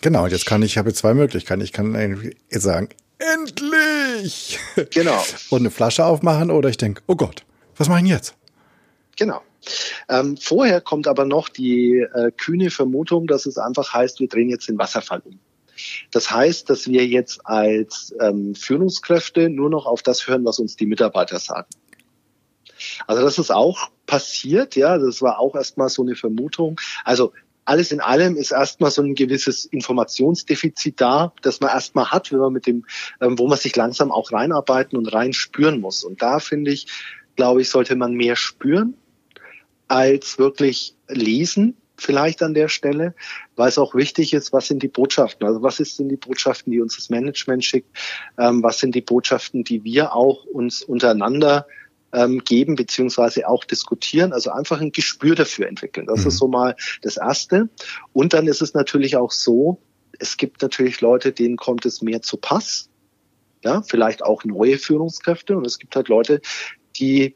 Genau, 0.01 0.23
und 0.23 0.31
jetzt 0.31 0.45
kann 0.45 0.63
ich, 0.63 0.71
ich 0.71 0.77
habe 0.77 0.93
zwei 0.93 1.13
Möglichkeiten. 1.13 1.61
Ich 1.61 1.73
kann 1.73 1.93
sagen, 2.49 2.89
endlich! 3.19 4.59
Genau. 4.91 5.23
und 5.49 5.59
eine 5.59 5.71
Flasche 5.71 6.05
aufmachen 6.05 6.49
oder 6.49 6.69
ich 6.69 6.77
denke, 6.77 7.03
oh 7.07 7.15
Gott, 7.15 7.45
was 7.77 7.87
mache 7.87 8.01
ich 8.03 8.09
jetzt? 8.09 8.35
Genau. 9.17 9.41
Ähm, 10.09 10.37
vorher 10.37 10.81
kommt 10.81 11.07
aber 11.07 11.25
noch 11.25 11.47
die 11.49 11.99
äh, 11.99 12.31
kühne 12.31 12.71
Vermutung, 12.71 13.27
dass 13.27 13.45
es 13.45 13.57
einfach 13.57 13.93
heißt, 13.93 14.19
wir 14.19 14.27
drehen 14.27 14.49
jetzt 14.49 14.67
den 14.67 14.79
Wasserfall 14.79 15.21
um. 15.23 15.39
Das 16.11 16.31
heißt, 16.31 16.69
dass 16.69 16.87
wir 16.87 17.05
jetzt 17.07 17.45
als 17.45 18.13
ähm, 18.19 18.55
Führungskräfte 18.55 19.49
nur 19.49 19.69
noch 19.69 19.85
auf 19.85 20.01
das 20.01 20.27
hören, 20.27 20.45
was 20.45 20.59
uns 20.59 20.75
die 20.75 20.85
Mitarbeiter 20.85 21.39
sagen. 21.39 21.69
Also 23.07 23.21
das 23.21 23.37
ist 23.37 23.51
auch 23.51 23.89
passiert, 24.07 24.75
ja, 24.75 24.97
das 24.97 25.21
war 25.21 25.39
auch 25.39 25.55
erstmal 25.55 25.89
so 25.89 26.01
eine 26.01 26.15
Vermutung. 26.15 26.79
Also 27.03 27.33
alles 27.65 27.91
in 27.91 27.99
allem 27.99 28.35
ist 28.35 28.51
erstmal 28.51 28.91
so 28.91 29.01
ein 29.01 29.15
gewisses 29.15 29.65
Informationsdefizit 29.65 30.99
da, 30.99 31.33
das 31.41 31.59
man 31.59 31.69
erstmal 31.69 32.11
hat, 32.11 32.31
wenn 32.31 32.39
man 32.39 32.53
mit 32.53 32.67
dem, 32.67 32.85
ähm, 33.19 33.37
wo 33.37 33.47
man 33.47 33.57
sich 33.57 33.75
langsam 33.75 34.11
auch 34.11 34.31
reinarbeiten 34.31 34.97
und 34.97 35.13
rein 35.13 35.33
spüren 35.33 35.79
muss. 35.79 36.03
Und 36.03 36.21
da 36.21 36.39
finde 36.39 36.71
ich, 36.71 36.87
glaube 37.35 37.61
ich, 37.61 37.69
sollte 37.69 37.95
man 37.95 38.13
mehr 38.13 38.35
spüren 38.35 38.95
als 39.87 40.39
wirklich 40.39 40.95
lesen 41.09 41.75
vielleicht 41.97 42.41
an 42.41 42.53
der 42.53 42.67
Stelle, 42.67 43.13
weil 43.55 43.69
es 43.69 43.77
auch 43.77 43.93
wichtig 43.93 44.33
ist, 44.33 44.51
was 44.53 44.67
sind 44.67 44.81
die 44.81 44.87
Botschaften, 44.87 45.45
also 45.45 45.61
was 45.61 45.77
sind 45.77 46.09
die 46.09 46.17
Botschaften, 46.17 46.71
die 46.71 46.81
uns 46.81 46.95
das 46.95 47.09
Management 47.09 47.63
schickt, 47.63 47.89
ähm, 48.39 48.63
was 48.63 48.79
sind 48.79 48.95
die 48.95 49.01
Botschaften, 49.01 49.63
die 49.63 49.83
wir 49.83 50.15
auch 50.15 50.45
uns 50.45 50.81
untereinander 50.81 51.67
ähm, 52.13 52.43
geben 52.43 52.75
beziehungsweise 52.75 53.47
auch 53.47 53.63
diskutieren, 53.63 54.33
also 54.33 54.51
einfach 54.51 54.81
ein 54.81 54.91
Gespür 54.91 55.35
dafür 55.35 55.67
entwickeln. 55.67 56.07
Das 56.07 56.21
mhm. 56.21 56.27
ist 56.27 56.37
so 56.37 56.47
mal 56.47 56.75
das 57.01 57.17
Erste. 57.17 57.69
Und 58.13 58.33
dann 58.33 58.47
ist 58.47 58.61
es 58.61 58.73
natürlich 58.73 59.15
auch 59.15 59.31
so, 59.31 59.81
es 60.19 60.37
gibt 60.37 60.61
natürlich 60.61 61.01
Leute, 61.01 61.31
denen 61.31 61.57
kommt 61.57 61.85
es 61.85 62.01
mehr 62.01 62.21
zu 62.21 62.37
Pass, 62.37 62.89
ja, 63.63 63.81
vielleicht 63.81 64.23
auch 64.23 64.43
neue 64.43 64.77
Führungskräfte 64.77 65.55
und 65.55 65.65
es 65.65 65.77
gibt 65.77 65.95
halt 65.95 66.07
Leute, 66.07 66.41
die 66.95 67.35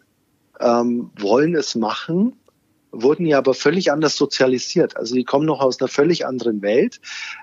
ähm, 0.59 1.11
wollen 1.17 1.55
es 1.55 1.75
machen, 1.75 2.35
wurden 2.91 3.25
ja 3.25 3.37
aber 3.37 3.53
völlig 3.53 3.91
anders 3.91 4.15
sozialisiert. 4.15 4.95
Also 4.97 5.15
die 5.15 5.23
kommen 5.23 5.45
noch 5.45 5.59
aus 5.59 5.79
einer 5.79 5.87
völlig 5.89 6.25
anderen 6.25 6.61
Welt. 6.61 7.01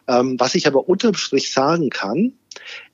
Ähm, 0.09 0.39
was 0.39 0.55
ich 0.55 0.67
aber 0.67 0.89
unterm 0.89 1.15
Strich 1.15 1.53
sagen 1.53 1.91
kann, 1.91 2.33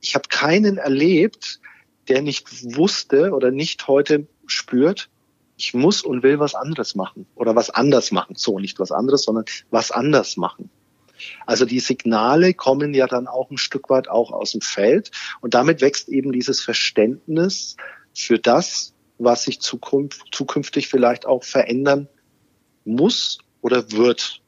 ich 0.01 0.15
habe 0.15 0.29
keinen 0.29 0.77
erlebt, 0.77 1.61
der 2.09 2.23
nicht 2.23 2.77
wusste 2.77 3.33
oder 3.33 3.51
nicht 3.51 3.87
heute 3.89 4.27
spürt, 4.47 5.09
ich 5.57 5.75
muss 5.75 6.03
und 6.03 6.23
will 6.23 6.39
was 6.39 6.55
anderes 6.55 6.95
machen 6.95 7.27
oder 7.35 7.57
was 7.57 7.71
anders 7.71 8.13
machen. 8.13 8.37
So, 8.37 8.59
nicht 8.59 8.79
was 8.79 8.93
anderes, 8.93 9.25
sondern 9.25 9.45
was 9.71 9.91
anders 9.91 10.37
machen. 10.37 10.71
Also 11.47 11.65
die 11.65 11.81
Signale 11.81 12.55
kommen 12.55 12.95
ja 12.95 13.09
dann 13.09 13.27
auch 13.27 13.51
ein 13.51 13.59
Stück 13.59 13.91
weit 13.91 14.09
auch 14.09 14.31
aus 14.31 14.53
dem 14.53 14.61
Feld 14.61 15.11
und 15.41 15.55
damit 15.55 15.81
wächst 15.81 16.09
eben 16.09 16.33
dieses 16.33 16.61
Verständnis 16.61 17.77
für 18.15 18.39
das, 18.39 18.95
was 19.19 19.43
sich 19.43 19.61
zukünftig 19.61 20.87
vielleicht 20.89 21.27
auch 21.27 21.43
verändern 21.43 22.09
muss 22.85 23.39
oder 23.63 23.91
wird. 23.91 24.41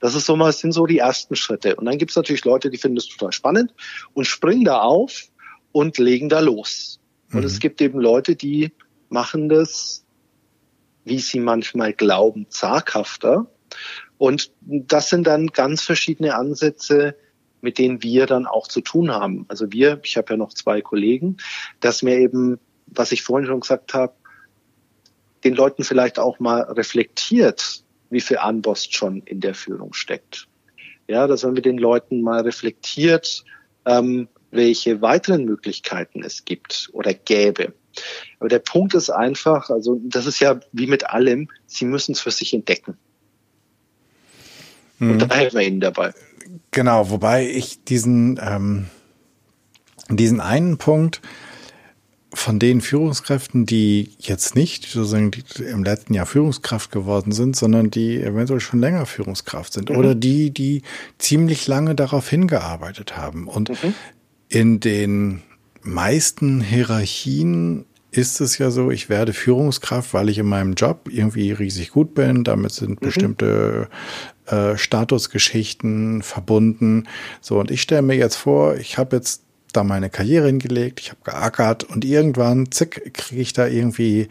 Das 0.00 0.14
ist 0.14 0.24
so 0.24 0.36
mal, 0.36 0.52
sind 0.52 0.72
so 0.72 0.86
die 0.86 0.98
ersten 0.98 1.36
Schritte. 1.36 1.76
Und 1.76 1.84
dann 1.84 1.98
gibt 1.98 2.10
es 2.10 2.16
natürlich 2.16 2.44
Leute, 2.44 2.70
die 2.70 2.78
finden 2.78 2.96
das 2.96 3.08
total 3.08 3.32
spannend 3.32 3.74
und 4.14 4.26
springen 4.26 4.64
da 4.64 4.80
auf 4.80 5.24
und 5.72 5.98
legen 5.98 6.28
da 6.28 6.40
los. 6.40 7.00
Mhm. 7.34 7.40
Und 7.40 7.44
es 7.44 7.58
gibt 7.58 7.80
eben 7.80 8.00
Leute, 8.00 8.36
die 8.36 8.72
machen 9.08 9.48
das, 9.48 10.04
wie 11.04 11.18
sie 11.18 11.40
manchmal 11.40 11.92
glauben, 11.92 12.46
zaghafter. 12.48 13.46
Und 14.16 14.52
das 14.60 15.10
sind 15.10 15.26
dann 15.26 15.48
ganz 15.48 15.82
verschiedene 15.82 16.34
Ansätze, 16.34 17.16
mit 17.60 17.78
denen 17.78 18.02
wir 18.02 18.26
dann 18.26 18.46
auch 18.46 18.68
zu 18.68 18.80
tun 18.80 19.10
haben. 19.10 19.44
Also 19.48 19.72
wir, 19.72 20.00
ich 20.02 20.16
habe 20.16 20.32
ja 20.32 20.36
noch 20.36 20.52
zwei 20.52 20.80
Kollegen, 20.80 21.38
dass 21.80 22.02
mir 22.02 22.18
eben, 22.18 22.58
was 22.86 23.12
ich 23.12 23.22
vorhin 23.22 23.46
schon 23.46 23.60
gesagt 23.60 23.94
habe, 23.94 24.14
den 25.44 25.54
Leuten 25.54 25.84
vielleicht 25.84 26.18
auch 26.18 26.38
mal 26.40 26.62
reflektiert, 26.62 27.84
wie 28.10 28.20
viel 28.20 28.38
Anbost 28.38 28.94
schon 28.94 29.22
in 29.22 29.40
der 29.40 29.54
Führung 29.54 29.92
steckt. 29.92 30.48
Ja, 31.06 31.26
dass 31.26 31.42
man 31.42 31.52
mit 31.52 31.66
den 31.66 31.76
Leuten 31.76 32.22
mal 32.22 32.40
reflektiert, 32.42 33.44
ähm, 33.84 34.28
welche 34.54 35.02
weiteren 35.02 35.44
Möglichkeiten 35.44 36.22
es 36.22 36.44
gibt 36.44 36.88
oder 36.92 37.12
gäbe. 37.12 37.72
Aber 38.38 38.48
der 38.48 38.58
Punkt 38.58 38.94
ist 38.94 39.10
einfach, 39.10 39.70
also 39.70 40.00
das 40.04 40.26
ist 40.26 40.40
ja 40.40 40.60
wie 40.72 40.86
mit 40.86 41.10
allem, 41.10 41.48
sie 41.66 41.84
müssen 41.84 42.12
es 42.12 42.20
für 42.20 42.30
sich 42.30 42.54
entdecken. 42.54 42.96
Mhm. 44.98 45.12
Und 45.12 45.18
da 45.20 45.34
helfen 45.34 45.58
wir 45.58 45.66
ihnen 45.66 45.80
dabei. 45.80 46.12
Genau, 46.70 47.10
wobei 47.10 47.48
ich 47.48 47.84
diesen, 47.84 48.40
ähm, 48.42 48.86
diesen 50.10 50.40
einen 50.40 50.78
Punkt, 50.78 51.20
von 52.34 52.58
den 52.58 52.80
Führungskräften, 52.80 53.64
die 53.64 54.10
jetzt 54.18 54.54
nicht 54.54 54.86
sozusagen 54.86 55.30
im 55.58 55.84
letzten 55.84 56.14
Jahr 56.14 56.26
Führungskraft 56.26 56.90
geworden 56.90 57.32
sind, 57.32 57.56
sondern 57.56 57.90
die 57.90 58.20
eventuell 58.20 58.60
schon 58.60 58.80
länger 58.80 59.06
Führungskraft 59.06 59.72
sind 59.72 59.90
mhm. 59.90 59.96
oder 59.96 60.14
die, 60.14 60.50
die 60.50 60.82
ziemlich 61.18 61.66
lange 61.66 61.94
darauf 61.94 62.28
hingearbeitet 62.28 63.16
haben. 63.16 63.46
Und 63.46 63.70
mhm. 63.70 63.94
In 64.54 64.78
den 64.78 65.42
meisten 65.82 66.60
Hierarchien 66.60 67.86
ist 68.12 68.40
es 68.40 68.56
ja 68.58 68.70
so, 68.70 68.92
ich 68.92 69.08
werde 69.08 69.32
Führungskraft, 69.32 70.14
weil 70.14 70.28
ich 70.28 70.38
in 70.38 70.46
meinem 70.46 70.74
Job 70.74 71.08
irgendwie 71.10 71.50
riesig 71.50 71.90
gut 71.90 72.14
bin. 72.14 72.44
Damit 72.44 72.70
sind 72.70 73.02
mhm. 73.02 73.04
bestimmte 73.04 73.88
äh, 74.46 74.76
Statusgeschichten 74.76 76.22
verbunden. 76.22 77.08
So, 77.40 77.58
und 77.58 77.72
ich 77.72 77.82
stelle 77.82 78.02
mir 78.02 78.14
jetzt 78.14 78.36
vor, 78.36 78.76
ich 78.76 78.96
habe 78.96 79.16
jetzt 79.16 79.42
da 79.72 79.82
meine 79.82 80.08
Karriere 80.08 80.46
hingelegt, 80.46 81.00
ich 81.00 81.10
habe 81.10 81.20
geackert 81.24 81.82
und 81.82 82.04
irgendwann, 82.04 82.70
zick, 82.70 83.12
kriege 83.12 83.42
ich 83.42 83.54
da 83.54 83.66
irgendwie 83.66 84.28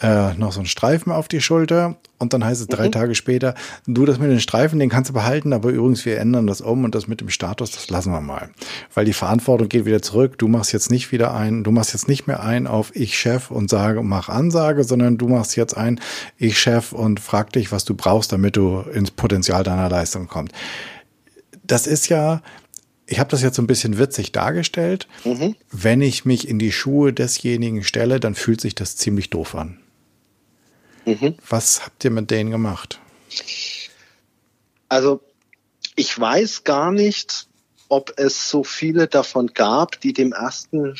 äh, 0.00 0.34
noch 0.34 0.52
so 0.52 0.60
einen 0.60 0.66
Streifen 0.66 1.12
auf 1.12 1.28
die 1.28 1.40
Schulter 1.40 1.96
und 2.18 2.32
dann 2.32 2.44
heißt 2.44 2.60
es 2.60 2.68
drei 2.68 2.86
mhm. 2.86 2.92
Tage 2.92 3.14
später, 3.14 3.54
du, 3.86 4.04
das 4.04 4.18
mit 4.18 4.30
den 4.30 4.40
Streifen, 4.40 4.78
den 4.78 4.88
kannst 4.88 5.10
du 5.10 5.14
behalten, 5.14 5.52
aber 5.52 5.70
übrigens, 5.70 6.04
wir 6.04 6.18
ändern 6.18 6.46
das 6.46 6.60
um 6.60 6.84
und 6.84 6.94
das 6.94 7.06
mit 7.06 7.20
dem 7.20 7.28
Status, 7.28 7.72
das 7.72 7.90
lassen 7.90 8.12
wir 8.12 8.20
mal. 8.20 8.50
Weil 8.94 9.04
die 9.04 9.12
Verantwortung 9.12 9.68
geht 9.68 9.84
wieder 9.84 10.00
zurück, 10.00 10.38
du 10.38 10.48
machst 10.48 10.72
jetzt 10.72 10.90
nicht 10.90 11.12
wieder 11.12 11.34
ein, 11.34 11.64
du 11.64 11.70
machst 11.70 11.92
jetzt 11.92 12.08
nicht 12.08 12.26
mehr 12.26 12.42
ein 12.42 12.66
auf 12.66 12.94
ich 12.96 13.18
Chef 13.18 13.50
und 13.50 13.68
sage, 13.68 14.02
mach 14.02 14.28
Ansage, 14.28 14.84
sondern 14.84 15.18
du 15.18 15.28
machst 15.28 15.56
jetzt 15.56 15.76
ein 15.76 16.00
ich 16.38 16.58
Chef 16.58 16.92
und 16.92 17.20
frag 17.20 17.52
dich, 17.52 17.72
was 17.72 17.84
du 17.84 17.94
brauchst, 17.94 18.32
damit 18.32 18.56
du 18.56 18.80
ins 18.92 19.10
Potenzial 19.10 19.62
deiner 19.62 19.90
Leistung 19.90 20.26
kommst. 20.26 20.54
Das 21.66 21.86
ist 21.86 22.08
ja, 22.08 22.42
ich 23.06 23.18
habe 23.18 23.30
das 23.30 23.42
jetzt 23.42 23.56
so 23.56 23.62
ein 23.62 23.66
bisschen 23.66 23.98
witzig 23.98 24.32
dargestellt. 24.32 25.08
Mhm. 25.24 25.56
Wenn 25.70 26.00
ich 26.00 26.24
mich 26.24 26.48
in 26.48 26.58
die 26.58 26.72
Schuhe 26.72 27.12
desjenigen 27.12 27.82
stelle, 27.82 28.20
dann 28.20 28.34
fühlt 28.34 28.60
sich 28.60 28.74
das 28.74 28.96
ziemlich 28.96 29.30
doof 29.30 29.54
an. 29.54 29.78
Mhm. 31.04 31.36
Was 31.48 31.84
habt 31.84 32.04
ihr 32.04 32.10
mit 32.10 32.30
denen 32.30 32.50
gemacht? 32.50 33.00
Also 34.88 35.20
ich 35.96 36.18
weiß 36.18 36.64
gar 36.64 36.92
nicht, 36.92 37.48
ob 37.88 38.12
es 38.16 38.48
so 38.48 38.64
viele 38.64 39.06
davon 39.06 39.48
gab, 39.48 40.00
die 40.00 40.12
dem 40.12 40.32
ersten, 40.32 40.96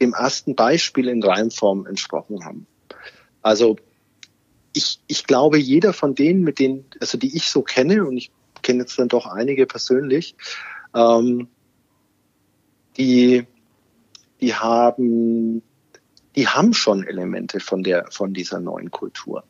dem 0.00 0.14
ersten 0.14 0.54
Beispiel 0.54 1.08
in 1.08 1.22
Reimform 1.22 1.86
entsprochen 1.86 2.44
haben. 2.44 2.66
Also 3.42 3.76
ich, 4.72 5.00
ich 5.06 5.26
glaube, 5.26 5.58
jeder 5.58 5.92
von 5.92 6.14
denen, 6.14 6.42
mit 6.42 6.58
denen, 6.58 6.86
also 7.00 7.18
die 7.18 7.36
ich 7.36 7.46
so 7.46 7.62
kenne, 7.62 8.04
und 8.06 8.16
ich 8.16 8.30
kenne 8.62 8.80
jetzt 8.80 8.98
dann 8.98 9.08
doch 9.08 9.26
einige 9.26 9.66
persönlich, 9.66 10.34
ähm, 10.94 11.48
die, 12.96 13.46
die 14.40 14.54
haben 14.54 15.62
die 16.36 16.48
haben 16.48 16.74
schon 16.74 17.06
Elemente 17.06 17.60
von 17.60 17.82
der, 17.82 18.06
von 18.10 18.32
dieser 18.32 18.60
neuen 18.60 18.90
Kultur. 18.90 19.44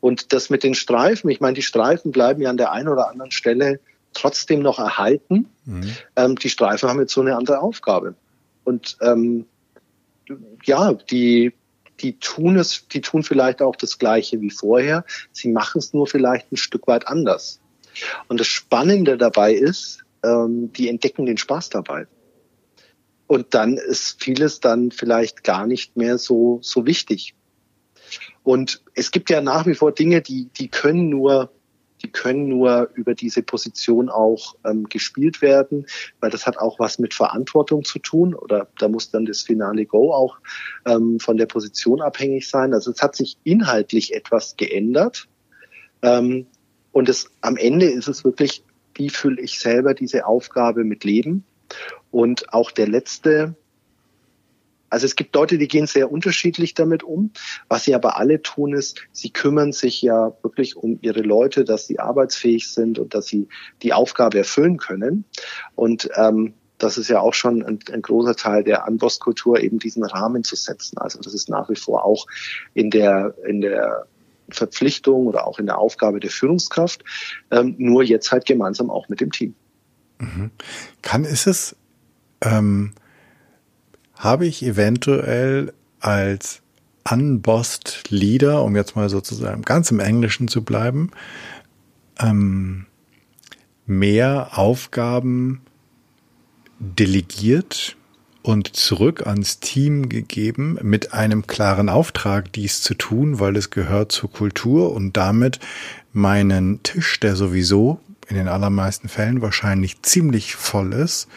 Und 0.00 0.32
das 0.32 0.50
mit 0.50 0.62
den 0.62 0.74
Streifen, 0.74 1.30
ich 1.30 1.40
meine, 1.40 1.54
die 1.54 1.62
Streifen 1.62 2.12
bleiben 2.12 2.42
ja 2.42 2.50
an 2.50 2.56
der 2.56 2.72
einen 2.72 2.88
oder 2.88 3.08
anderen 3.08 3.30
Stelle 3.30 3.80
trotzdem 4.12 4.60
noch 4.60 4.78
erhalten. 4.78 5.48
Mhm. 5.64 5.92
Ähm, 6.16 6.36
die 6.36 6.50
Streifen 6.50 6.88
haben 6.88 7.00
jetzt 7.00 7.12
so 7.12 7.20
eine 7.20 7.36
andere 7.36 7.60
Aufgabe. 7.60 8.14
Und 8.64 8.98
ähm, 9.00 9.46
ja, 10.64 10.92
die, 10.92 11.52
die 12.00 12.18
tun 12.18 12.58
es, 12.58 12.86
die 12.88 13.00
tun 13.00 13.22
vielleicht 13.22 13.62
auch 13.62 13.76
das 13.76 13.98
Gleiche 13.98 14.40
wie 14.40 14.50
vorher. 14.50 15.04
Sie 15.32 15.48
machen 15.48 15.78
es 15.78 15.92
nur 15.92 16.06
vielleicht 16.06 16.52
ein 16.52 16.56
Stück 16.56 16.86
weit 16.86 17.06
anders. 17.06 17.60
Und 18.28 18.40
das 18.40 18.46
Spannende 18.46 19.16
dabei 19.16 19.52
ist, 19.54 20.04
ähm, 20.22 20.72
die 20.72 20.88
entdecken 20.88 21.26
den 21.26 21.38
Spaß 21.38 21.70
dabei. 21.70 22.06
Und 23.30 23.54
dann 23.54 23.76
ist 23.76 24.20
vieles 24.20 24.58
dann 24.58 24.90
vielleicht 24.90 25.44
gar 25.44 25.64
nicht 25.64 25.96
mehr 25.96 26.18
so, 26.18 26.58
so 26.62 26.84
wichtig. 26.84 27.36
Und 28.42 28.82
es 28.94 29.12
gibt 29.12 29.30
ja 29.30 29.40
nach 29.40 29.66
wie 29.66 29.74
vor 29.74 29.92
Dinge, 29.92 30.20
die, 30.20 30.46
die 30.46 30.66
können 30.66 31.10
nur, 31.10 31.52
die 32.02 32.10
können 32.10 32.48
nur 32.48 32.90
über 32.94 33.14
diese 33.14 33.44
Position 33.44 34.08
auch 34.08 34.56
ähm, 34.64 34.88
gespielt 34.88 35.42
werden, 35.42 35.86
weil 36.18 36.32
das 36.32 36.44
hat 36.44 36.58
auch 36.58 36.80
was 36.80 36.98
mit 36.98 37.14
Verantwortung 37.14 37.84
zu 37.84 38.00
tun 38.00 38.34
oder 38.34 38.66
da 38.80 38.88
muss 38.88 39.12
dann 39.12 39.26
das 39.26 39.42
Finale 39.42 39.86
Go 39.86 40.12
auch 40.12 40.38
ähm, 40.84 41.20
von 41.20 41.36
der 41.36 41.46
Position 41.46 42.00
abhängig 42.00 42.48
sein. 42.48 42.74
Also 42.74 42.90
es 42.90 43.00
hat 43.00 43.14
sich 43.14 43.38
inhaltlich 43.44 44.12
etwas 44.12 44.56
geändert. 44.56 45.28
Ähm, 46.02 46.48
und 46.90 47.08
es, 47.08 47.30
am 47.42 47.56
Ende 47.56 47.86
ist 47.86 48.08
es 48.08 48.24
wirklich, 48.24 48.64
wie 48.96 49.08
fülle 49.08 49.40
ich 49.40 49.60
selber 49.60 49.94
diese 49.94 50.26
Aufgabe 50.26 50.82
mit 50.82 51.04
Leben? 51.04 51.44
Und 52.10 52.52
auch 52.52 52.70
der 52.70 52.88
letzte, 52.88 53.54
also 54.88 55.06
es 55.06 55.16
gibt 55.16 55.34
Leute, 55.34 55.58
die 55.58 55.68
gehen 55.68 55.86
sehr 55.86 56.10
unterschiedlich 56.10 56.74
damit 56.74 57.02
um. 57.02 57.30
Was 57.68 57.84
sie 57.84 57.94
aber 57.94 58.16
alle 58.16 58.42
tun, 58.42 58.74
ist, 58.74 59.00
sie 59.12 59.30
kümmern 59.30 59.72
sich 59.72 60.02
ja 60.02 60.32
wirklich 60.42 60.76
um 60.76 60.98
ihre 61.02 61.22
Leute, 61.22 61.64
dass 61.64 61.86
sie 61.86 62.00
arbeitsfähig 62.00 62.68
sind 62.68 62.98
und 62.98 63.14
dass 63.14 63.26
sie 63.26 63.48
die 63.82 63.92
Aufgabe 63.92 64.38
erfüllen 64.38 64.78
können. 64.78 65.24
Und 65.76 66.10
ähm, 66.16 66.54
das 66.78 66.98
ist 66.98 67.08
ja 67.08 67.20
auch 67.20 67.34
schon 67.34 67.62
ein, 67.62 67.78
ein 67.92 68.02
großer 68.02 68.34
Teil 68.34 68.64
der 68.64 68.86
Anbosskultur, 68.86 69.60
eben 69.60 69.78
diesen 69.78 70.02
Rahmen 70.02 70.44
zu 70.44 70.56
setzen. 70.56 70.98
Also 70.98 71.20
das 71.20 71.34
ist 71.34 71.48
nach 71.48 71.68
wie 71.68 71.76
vor 71.76 72.04
auch 72.04 72.26
in 72.74 72.90
der, 72.90 73.34
in 73.46 73.60
der 73.60 74.06
Verpflichtung 74.48 75.26
oder 75.26 75.46
auch 75.46 75.58
in 75.58 75.66
der 75.66 75.78
Aufgabe 75.78 76.20
der 76.20 76.30
Führungskraft, 76.30 77.04
ähm, 77.50 77.76
nur 77.78 78.02
jetzt 78.02 78.32
halt 78.32 78.46
gemeinsam 78.46 78.90
auch 78.90 79.08
mit 79.08 79.20
dem 79.20 79.30
Team. 79.30 79.54
Mhm. 80.20 80.50
Kann 81.02 81.24
ist 81.24 81.46
es, 81.46 81.76
ähm, 82.42 82.92
habe 84.14 84.46
ich 84.46 84.62
eventuell 84.62 85.72
als 85.98 86.60
unbossed 87.10 88.10
Leader, 88.10 88.62
um 88.62 88.76
jetzt 88.76 88.94
mal 88.94 89.08
sozusagen 89.08 89.62
ganz 89.62 89.90
im 89.90 90.00
Englischen 90.00 90.48
zu 90.48 90.62
bleiben, 90.62 91.10
ähm, 92.18 92.86
mehr 93.86 94.58
Aufgaben 94.58 95.62
delegiert 96.78 97.96
und 98.42 98.74
zurück 98.76 99.26
ans 99.26 99.60
Team 99.60 100.08
gegeben 100.08 100.78
mit 100.82 101.12
einem 101.12 101.46
klaren 101.46 101.88
Auftrag, 101.88 102.52
dies 102.52 102.82
zu 102.82 102.94
tun, 102.94 103.38
weil 103.38 103.56
es 103.56 103.70
gehört 103.70 104.12
zur 104.12 104.30
Kultur 104.30 104.92
und 104.92 105.16
damit 105.16 105.60
meinen 106.12 106.82
Tisch, 106.82 107.20
der 107.20 107.36
sowieso 107.36 108.00
in 108.30 108.36
den 108.36 108.48
allermeisten 108.48 109.08
Fällen 109.08 109.42
wahrscheinlich 109.42 110.02
ziemlich 110.02 110.54
voll 110.54 110.92
ist, 110.92 111.28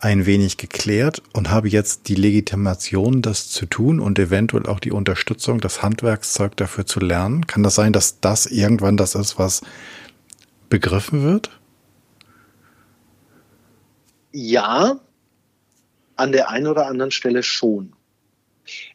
ein 0.00 0.26
wenig 0.26 0.56
geklärt 0.56 1.22
und 1.32 1.50
habe 1.50 1.68
jetzt 1.68 2.08
die 2.08 2.14
Legitimation, 2.14 3.20
das 3.20 3.48
zu 3.48 3.66
tun 3.66 3.98
und 3.98 4.18
eventuell 4.18 4.66
auch 4.66 4.78
die 4.78 4.92
Unterstützung, 4.92 5.60
das 5.60 5.82
Handwerkszeug 5.82 6.56
dafür 6.56 6.86
zu 6.86 7.00
lernen. 7.00 7.46
Kann 7.48 7.64
das 7.64 7.74
sein, 7.74 7.92
dass 7.92 8.20
das 8.20 8.46
irgendwann 8.46 8.96
das 8.96 9.16
ist, 9.16 9.38
was 9.38 9.62
begriffen 10.68 11.24
wird? 11.24 11.50
Ja, 14.30 15.00
an 16.14 16.32
der 16.32 16.50
einen 16.50 16.68
oder 16.68 16.86
anderen 16.86 17.10
Stelle 17.10 17.42
schon. 17.42 17.92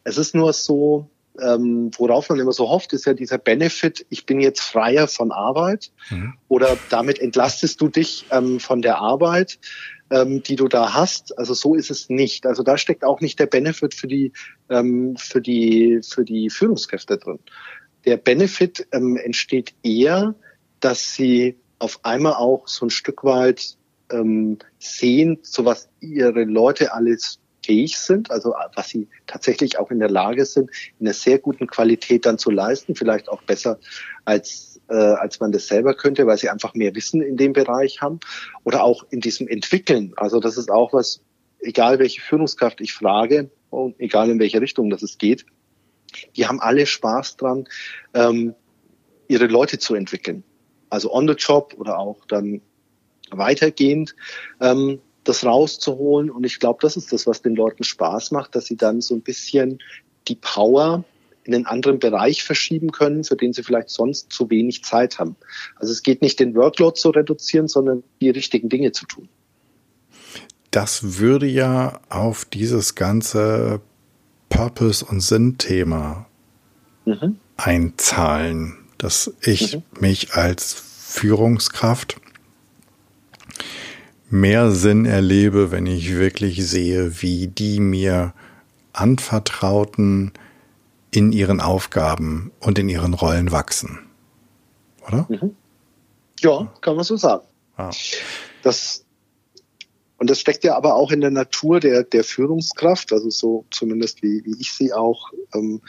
Es 0.04 0.16
ist 0.16 0.34
nur 0.34 0.52
so, 0.52 1.10
ähm, 1.40 1.90
worauf 1.96 2.28
man 2.28 2.38
immer 2.38 2.52
so 2.52 2.68
hofft, 2.68 2.92
ist 2.92 3.06
ja 3.06 3.14
dieser 3.14 3.38
Benefit, 3.38 4.06
ich 4.08 4.26
bin 4.26 4.40
jetzt 4.40 4.60
freier 4.60 5.08
von 5.08 5.32
Arbeit 5.32 5.90
mhm. 6.10 6.34
oder 6.48 6.76
damit 6.90 7.18
entlastest 7.18 7.80
du 7.80 7.88
dich 7.88 8.26
ähm, 8.30 8.60
von 8.60 8.82
der 8.82 8.98
Arbeit, 8.98 9.58
ähm, 10.10 10.42
die 10.42 10.56
du 10.56 10.68
da 10.68 10.94
hast. 10.94 11.36
Also 11.38 11.54
so 11.54 11.74
ist 11.74 11.90
es 11.90 12.08
nicht. 12.08 12.46
Also 12.46 12.62
da 12.62 12.78
steckt 12.78 13.04
auch 13.04 13.20
nicht 13.20 13.38
der 13.38 13.46
Benefit 13.46 13.94
für 13.94 14.06
die, 14.06 14.32
ähm, 14.68 15.16
für 15.16 15.40
die, 15.40 16.00
für 16.08 16.24
die 16.24 16.50
Führungskräfte 16.50 17.18
drin. 17.18 17.40
Der 18.04 18.16
Benefit 18.16 18.86
ähm, 18.92 19.16
entsteht 19.16 19.74
eher, 19.82 20.34
dass 20.80 21.14
sie 21.14 21.56
auf 21.78 22.04
einmal 22.04 22.34
auch 22.34 22.68
so 22.68 22.86
ein 22.86 22.90
Stück 22.90 23.24
weit 23.24 23.76
ähm, 24.10 24.58
sehen, 24.78 25.38
so 25.42 25.64
was 25.64 25.88
ihre 26.00 26.44
Leute 26.44 26.92
alles 26.92 27.40
fähig 27.64 27.98
sind, 27.98 28.30
also 28.30 28.54
was 28.74 28.88
sie 28.88 29.08
tatsächlich 29.26 29.78
auch 29.78 29.90
in 29.90 29.98
der 29.98 30.10
Lage 30.10 30.44
sind, 30.44 30.70
in 30.98 31.06
einer 31.06 31.14
sehr 31.14 31.38
guten 31.38 31.66
Qualität 31.66 32.26
dann 32.26 32.38
zu 32.38 32.50
leisten, 32.50 32.94
vielleicht 32.94 33.28
auch 33.28 33.42
besser 33.42 33.78
als 34.24 34.74
äh, 34.88 34.94
als 34.94 35.40
man 35.40 35.52
das 35.52 35.66
selber 35.66 35.94
könnte, 35.94 36.26
weil 36.26 36.36
sie 36.36 36.50
einfach 36.50 36.74
mehr 36.74 36.94
Wissen 36.94 37.22
in 37.22 37.36
dem 37.36 37.52
Bereich 37.52 38.02
haben 38.02 38.20
oder 38.64 38.84
auch 38.84 39.04
in 39.10 39.20
diesem 39.20 39.48
Entwickeln. 39.48 40.12
Also 40.16 40.40
das 40.40 40.56
ist 40.56 40.70
auch 40.70 40.92
was, 40.92 41.22
egal 41.60 41.98
welche 41.98 42.20
Führungskraft 42.20 42.80
ich 42.80 42.92
frage 42.92 43.50
und 43.70 43.98
egal 43.98 44.30
in 44.30 44.38
welche 44.38 44.60
Richtung 44.60 44.90
das 44.90 45.02
es 45.02 45.18
geht, 45.18 45.46
die 46.36 46.46
haben 46.46 46.60
alle 46.60 46.86
Spaß 46.86 47.36
dran, 47.36 47.66
ähm, 48.12 48.54
ihre 49.28 49.46
Leute 49.46 49.78
zu 49.78 49.94
entwickeln. 49.94 50.44
Also 50.90 51.12
on 51.12 51.26
the 51.26 51.34
job 51.34 51.74
oder 51.78 51.98
auch 51.98 52.24
dann 52.26 52.60
weitergehend. 53.30 54.14
Ähm, 54.60 55.00
das 55.24 55.44
rauszuholen. 55.44 56.30
Und 56.30 56.44
ich 56.44 56.60
glaube, 56.60 56.78
das 56.82 56.96
ist 56.96 57.12
das, 57.12 57.26
was 57.26 57.42
den 57.42 57.54
Leuten 57.54 57.84
Spaß 57.84 58.30
macht, 58.30 58.54
dass 58.54 58.66
sie 58.66 58.76
dann 58.76 59.00
so 59.00 59.14
ein 59.14 59.22
bisschen 59.22 59.78
die 60.28 60.36
Power 60.36 61.04
in 61.44 61.54
einen 61.54 61.66
anderen 61.66 61.98
Bereich 61.98 62.42
verschieben 62.42 62.90
können, 62.90 63.24
für 63.24 63.36
den 63.36 63.52
sie 63.52 63.62
vielleicht 63.62 63.90
sonst 63.90 64.32
zu 64.32 64.48
wenig 64.50 64.82
Zeit 64.82 65.18
haben. 65.18 65.36
Also 65.76 65.92
es 65.92 66.02
geht 66.02 66.22
nicht 66.22 66.40
den 66.40 66.54
Workload 66.54 66.98
zu 66.98 67.10
reduzieren, 67.10 67.68
sondern 67.68 68.02
die 68.20 68.30
richtigen 68.30 68.68
Dinge 68.68 68.92
zu 68.92 69.06
tun. 69.06 69.28
Das 70.70 71.18
würde 71.18 71.46
ja 71.46 72.00
auf 72.08 72.46
dieses 72.46 72.94
ganze 72.94 73.80
Purpose- 74.48 75.04
und 75.04 75.20
Sinn-Thema 75.20 76.26
mhm. 77.04 77.38
einzahlen, 77.56 78.78
dass 78.98 79.32
ich 79.42 79.76
mhm. 79.76 79.82
mich 80.00 80.34
als 80.34 80.72
Führungskraft 80.72 82.16
mehr 84.30 84.70
Sinn 84.70 85.04
erlebe, 85.04 85.70
wenn 85.70 85.86
ich 85.86 86.14
wirklich 86.14 86.66
sehe, 86.66 87.22
wie 87.22 87.46
die 87.46 87.80
mir 87.80 88.34
anvertrauten 88.92 90.32
in 91.10 91.32
ihren 91.32 91.60
Aufgaben 91.60 92.52
und 92.60 92.78
in 92.78 92.88
ihren 92.88 93.14
Rollen 93.14 93.52
wachsen. 93.52 94.00
Oder? 95.06 95.26
Mhm. 95.28 95.54
Ja, 96.40 96.72
kann 96.80 96.96
man 96.96 97.04
so 97.04 97.16
sagen. 97.16 97.44
Ah. 97.76 97.90
Das, 98.62 99.04
und 100.18 100.30
das 100.30 100.40
steckt 100.40 100.64
ja 100.64 100.76
aber 100.76 100.94
auch 100.94 101.10
in 101.12 101.20
der 101.20 101.30
Natur 101.30 101.80
der, 101.80 102.02
der 102.04 102.24
Führungskraft, 102.24 103.12
also 103.12 103.30
so 103.30 103.64
zumindest 103.70 104.22
wie, 104.22 104.44
wie 104.44 104.60
ich 104.60 104.72
sie 104.72 104.92
auch 104.92 105.32
ähm, 105.54 105.80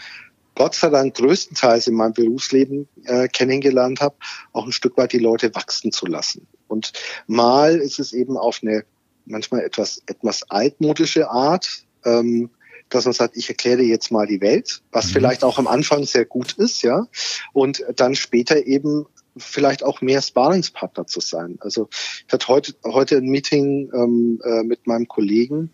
Gott 0.56 0.76
sei 0.76 0.90
Dank 0.90 1.16
größtenteils 1.16 1.88
in 1.88 1.96
meinem 1.96 2.14
Berufsleben 2.14 2.88
äh, 3.04 3.28
kennengelernt 3.28 4.00
habe, 4.00 4.16
auch 4.54 4.66
ein 4.66 4.72
Stück 4.72 4.98
weit 4.98 5.12
die 5.12 5.20
Leute 5.20 5.54
wachsen 5.54 5.92
zu 5.92 6.06
lassen. 6.06 6.48
Und 6.68 6.94
mal 7.28 7.78
ist 7.78 8.00
es 8.00 8.14
eben 8.14 8.38
auf 8.38 8.60
eine 8.62 8.84
manchmal 9.26 9.62
etwas, 9.62 10.02
etwas 10.06 10.50
altmodische 10.50 11.30
Art, 11.30 11.86
ähm, 12.04 12.50
dass 12.90 13.06
man 13.06 13.14
sagt, 13.14 13.36
ich 13.36 13.50
erkläre 13.50 13.82
jetzt 13.82 14.12
mal 14.12 14.28
die 14.28 14.42
Welt, 14.42 14.82
was 14.92 15.08
mhm. 15.08 15.14
vielleicht 15.14 15.44
auch 15.44 15.58
am 15.58 15.68
Anfang 15.68 16.04
sehr 16.04 16.26
gut 16.26 16.54
ist, 16.54 16.84
ja, 16.84 17.08
und 17.54 17.84
dann 17.96 18.16
später 18.16 18.66
eben 18.66 19.08
vielleicht 19.38 19.84
auch 19.84 20.02
mehr 20.02 20.22
Sparingspartner 20.22 21.08
zu 21.08 21.20
sein. 21.20 21.58
Also 21.60 21.90
ich 22.26 22.32
hatte 22.32 22.48
heute, 22.48 22.74
heute 22.86 23.18
ein 23.18 23.26
Meeting 23.26 23.92
ähm, 23.94 24.40
äh, 24.44 24.64
mit 24.64 24.88
meinem 24.88 25.08
Kollegen 25.08 25.72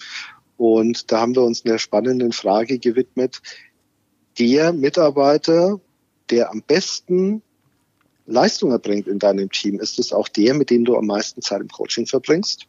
und 0.58 1.12
da 1.12 1.20
haben 1.20 1.36
wir 1.36 1.44
uns 1.44 1.66
einer 1.66 1.78
spannenden 1.78 2.32
Frage 2.32 2.80
gewidmet. 2.80 3.42
Der 4.40 4.74
Mitarbeiter, 4.74 5.80
der 6.30 6.50
am 6.50 6.64
besten 6.64 7.44
Leistung 8.32 8.72
erbringt 8.72 9.08
in 9.08 9.20
deinem 9.20 9.50
Team, 9.50 9.80
ist 9.80 10.00
es 10.00 10.14
auch 10.14 10.28
der, 10.28 10.54
mit 10.54 10.70
dem 10.70 10.86
du 10.86 10.96
am 10.96 11.06
meisten 11.06 11.42
Zeit 11.42 11.62
im 11.62 11.68
Coaching 11.68 12.06
verbringst? 12.06 12.68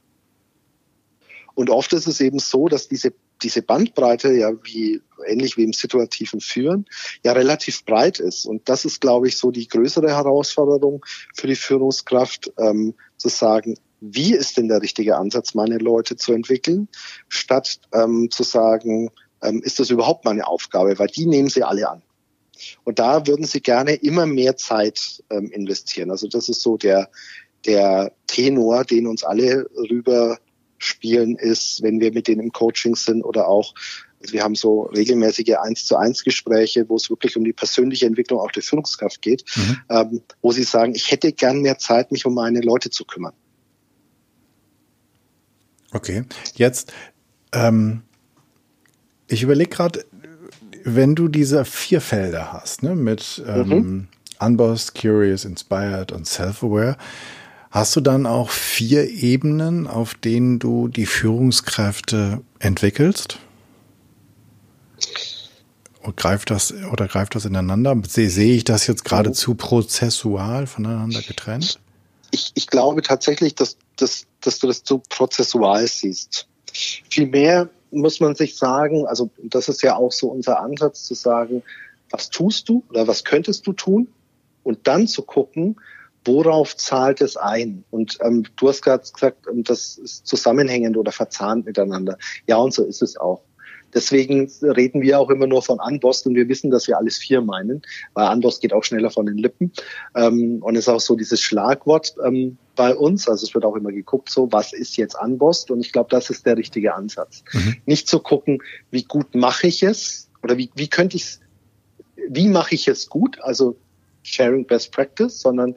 Und 1.55 1.71
oft 1.71 1.93
ist 1.93 2.07
es 2.07 2.21
eben 2.21 2.39
so, 2.39 2.69
dass 2.69 2.89
diese, 2.89 3.13
diese 3.43 3.63
Bandbreite 3.63 4.33
ja 4.33 4.53
wie, 4.65 5.01
ähnlich 5.27 5.57
wie 5.57 5.65
im 5.65 5.73
situativen 5.73 6.41
Führen, 6.41 6.87
ja 7.25 7.33
relativ 7.33 7.85
breit 7.85 8.21
ist. 8.21 8.47
Und 8.47 8.69
das 8.69 8.85
ist, 8.85 9.01
glaube 9.01 9.29
ich, 9.29 9.37
so 9.37 9.51
die 9.51 9.69
größere 9.69 10.09
Herausforderung 10.09 11.05
für 11.35 11.47
die 11.47 11.57
Führungskraft, 11.57 12.53
ähm, 12.59 12.95
zu 13.19 13.29
sagen, 13.29 13.77
wie 14.01 14.35
ist 14.35 14.57
denn 14.57 14.69
der 14.69 14.83
richtige 14.83 15.17
Ansatz, 15.17 15.55
meine 15.55 15.79
Leute 15.79 16.17
zu 16.17 16.33
entwickeln, 16.33 16.89
statt 17.29 17.81
ähm, 17.93 18.31
zu 18.31 18.43
sagen, 18.43 19.11
ähm, 19.43 19.63
ist 19.63 19.79
das 19.79 19.91
überhaupt 19.91 20.25
meine 20.25 20.47
Aufgabe, 20.47 20.99
weil 20.99 21.09
die 21.09 21.27
nehmen 21.27 21.49
sie 21.49 21.63
alle 21.63 21.89
an. 21.89 22.03
Und 22.85 22.99
da 22.99 23.27
würden 23.27 23.45
sie 23.45 23.61
gerne 23.61 23.95
immer 23.95 24.27
mehr 24.27 24.57
Zeit 24.57 25.23
ähm, 25.31 25.51
investieren. 25.51 26.11
Also 26.11 26.29
das 26.29 26.49
ist 26.49 26.63
so 26.63 26.77
der, 26.77 27.11
der 27.65 28.13
Tenor, 28.27 28.85
den 28.85 29.07
uns 29.07 29.25
alle 29.25 29.69
rüber 29.77 30.39
spielen 30.79 31.37
ist, 31.37 31.83
wenn 31.83 32.01
wir 32.01 32.13
mit 32.13 32.29
denen 32.29 32.41
im 32.41 32.53
Coaching 32.53 32.97
sind 32.97 33.23
oder 33.23 33.49
auch, 33.49 33.75
also 34.21 34.33
wir 34.33 34.43
haben 34.43 34.55
so 34.55 34.83
regelmäßige 34.83 35.57
eins 35.61 35.87
zu 35.87 35.97
eins 35.97 36.25
Gespräche, 36.25 36.89
wo 36.89 36.97
es 36.97 37.09
wirklich 37.09 37.37
um 37.37 37.45
die 37.45 37.53
persönliche 37.53 38.07
Entwicklung 38.07 38.41
auch 38.41 38.51
der 38.51 38.63
Führungskraft 38.63 39.23
geht, 39.23 39.45
mhm. 39.57 39.79
ähm, 39.89 40.23
wo 40.41 40.53
sie 40.53 40.65
sagen, 40.65 40.95
ich 40.95 41.11
hätte 41.11 41.33
gern 41.33 41.61
mehr 41.61 41.79
Zeit, 41.79 42.13
mich 42.13 42.27
um 42.27 42.35
meine 42.35 42.61
Leute 42.61 42.91
zu 42.91 43.05
kümmern. 43.05 43.35
Okay, 45.93 46.25
jetzt, 46.55 46.93
ähm, 47.53 48.03
ich 49.29 49.43
überlege 49.43 49.71
gerade, 49.71 50.05
wenn 50.85 51.15
du 51.15 51.29
diese 51.29 51.65
vier 51.65 52.01
Felder 52.01 52.53
hast, 52.53 52.83
ne, 52.83 52.95
mit 52.95 53.43
ähm, 53.47 53.69
mhm. 53.69 54.09
Unbossed, 54.41 54.95
Curious, 54.95 55.45
Inspired 55.45 56.13
und 56.13 56.27
Self-Aware, 56.27 56.97
Hast 57.73 57.97
du 57.97 58.03
dann 58.03 58.27
auch 58.27 58.51
vier 58.51 59.09
Ebenen, 59.09 59.87
auf 59.87 60.13
denen 60.13 60.59
du 60.59 60.89
die 60.89 61.07
Führungskräfte 61.07 62.43
entwickelst? 62.59 63.39
Und 66.03 66.19
greift 66.19 66.51
das 66.51 66.75
oder 66.93 67.09
greift 67.09 67.35
das 67.35 67.47
ineinander? 67.47 67.97
Sehe, 68.07 68.29
sehe 68.29 68.55
ich 68.57 68.65
das 68.65 68.87
jetzt 68.87 69.07
geradezu 69.07 69.55
prozessual 69.55 70.67
voneinander 70.67 71.23
getrennt? 71.23 71.81
Ich, 72.31 72.53
ich 72.55 72.67
glaube 72.67 73.01
tatsächlich, 73.01 73.55
dass, 73.55 73.79
dass, 73.97 74.27
dass 74.43 74.59
du 74.59 74.67
das 74.67 74.85
zu 74.85 74.99
prozessual 75.09 75.87
siehst. 75.89 76.47
Vielmehr 77.09 77.71
muss 77.93 78.21
man 78.21 78.35
sich 78.35 78.57
sagen, 78.57 79.07
also 79.07 79.31
das 79.43 79.69
ist 79.69 79.83
ja 79.83 79.97
auch 79.97 80.13
so 80.13 80.29
unser 80.29 80.61
Ansatz 80.61 81.05
zu 81.05 81.15
sagen, 81.15 81.63
was 82.11 82.31
tust 82.31 82.69
du 82.69 82.83
oder 82.91 83.07
was 83.07 83.25
könntest 83.25 83.67
du 83.67 83.73
tun? 83.73 84.09
Und 84.63 84.87
dann 84.87 85.09
zu 85.09 85.23
gucken, 85.23 85.77
worauf 86.25 86.77
zahlt 86.77 87.21
es 87.21 87.37
ein? 87.37 87.85
Und 87.91 88.19
ähm, 88.21 88.45
du 88.57 88.69
hast 88.69 88.83
gerade 88.83 89.03
gesagt, 89.03 89.47
ähm, 89.51 89.65
das 89.65 89.99
ist 89.99 90.27
zusammenhängend 90.27 90.97
oder 90.97 91.13
verzahnt 91.13 91.67
miteinander. 91.67 92.19
Ja, 92.47 92.57
und 92.59 92.73
so 92.73 92.85
ist 92.85 93.03
es 93.03 93.17
auch. 93.17 93.43
Deswegen 93.95 94.51
reden 94.63 95.03
wir 95.03 95.21
auch 95.21 95.31
immer 95.31 95.47
nur 95.47 95.63
von 95.63 95.81
Anbost 95.81 96.27
und 96.27 96.35
wir 96.35 96.49
wissen, 96.49 96.71
dass 96.71 96.89
wir 96.89 96.97
alles 96.97 97.19
vier 97.19 97.41
meinen, 97.43 97.83
weil 98.15 98.27
Anbost 98.27 98.63
geht 98.63 98.73
auch 98.73 98.85
schneller 98.85 99.11
von 99.11 99.27
den 99.27 99.37
Lippen. 99.37 99.73
Ähm, 100.15 100.63
und 100.63 100.77
ist 100.77 100.89
auch 100.89 101.01
so 101.01 101.17
dieses 101.17 101.41
Schlagwort 101.41 102.15
ähm, 102.25 102.57
bei 102.75 102.95
uns. 102.95 103.29
Also 103.29 103.45
es 103.45 103.55
wird 103.55 103.65
auch 103.65 103.77
immer 103.77 103.93
geguckt, 103.93 104.31
so 104.31 104.51
was 104.51 104.73
ist 104.73 104.97
jetzt 104.97 105.15
Anbost? 105.15 105.71
Und 105.71 105.81
ich 105.81 105.93
glaube, 105.93 106.09
das 106.11 106.31
ist 106.31 106.47
der 106.47 106.57
richtige 106.57 106.95
Ansatz. 106.95 107.45
Mhm. 107.53 107.77
Nicht 107.87 108.09
zu 108.09 108.21
gucken, 108.21 108.63
wie 108.91 109.05
gut 109.05 109.35
mache 109.35 109.67
ich 109.67 109.83
es 109.83 110.31
oder 110.43 110.57
wie, 110.57 110.71
wie 110.75 110.89
könnte 110.89 111.17
ich 111.17 111.25
es, 111.25 111.41
wie 112.29 112.49
mache 112.49 112.75
ich 112.75 112.89
es 112.89 113.09
gut? 113.09 113.41
Also 113.43 113.77
Sharing 114.23 114.67
Best 114.67 114.93
Practice, 114.93 115.41
sondern 115.41 115.75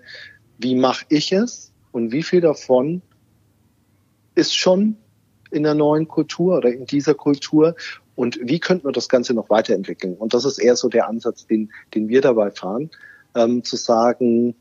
wie 0.58 0.76
mache 0.76 1.06
ich 1.10 1.32
es 1.32 1.74
und 1.92 2.12
wie 2.12 2.24
viel 2.24 2.42
davon 2.42 3.02
ist 4.36 4.56
schon 4.56 4.98
in 5.52 5.64
der 5.64 5.74
neuen 5.74 6.08
Kultur 6.08 6.58
oder 6.58 6.72
in 6.72 6.86
dieser 6.86 7.14
Kultur 7.14 7.76
und 8.16 8.40
wie 8.42 8.60
könnten 8.60 8.88
wir 8.88 8.92
das 8.92 9.10
Ganze 9.10 9.34
noch 9.34 9.50
weiterentwickeln? 9.50 10.16
Und 10.16 10.34
das 10.34 10.46
ist 10.46 10.58
eher 10.58 10.76
so 10.76 10.90
der 10.90 11.08
Ansatz, 11.08 11.46
den, 11.46 11.72
den 11.94 12.08
wir 12.08 12.22
dabei 12.22 12.52
fahren, 12.52 12.90
ähm, 13.36 13.64
zu 13.64 13.76
sagen, 13.76 14.56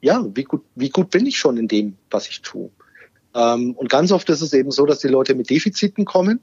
ja, 0.00 0.24
wie 0.34 0.44
gut, 0.44 0.62
wie 0.74 0.90
gut 0.90 1.10
bin 1.10 1.26
ich 1.26 1.38
schon 1.38 1.56
in 1.56 1.68
dem, 1.68 1.96
was 2.10 2.28
ich 2.28 2.42
tue? 2.42 2.70
Ähm, 3.34 3.74
und 3.74 3.88
ganz 3.88 4.10
oft 4.12 4.28
ist 4.30 4.40
es 4.40 4.52
eben 4.52 4.70
so, 4.70 4.86
dass 4.86 4.98
die 4.98 5.08
Leute 5.08 5.34
mit 5.34 5.50
Defiziten 5.50 6.04
kommen. 6.04 6.40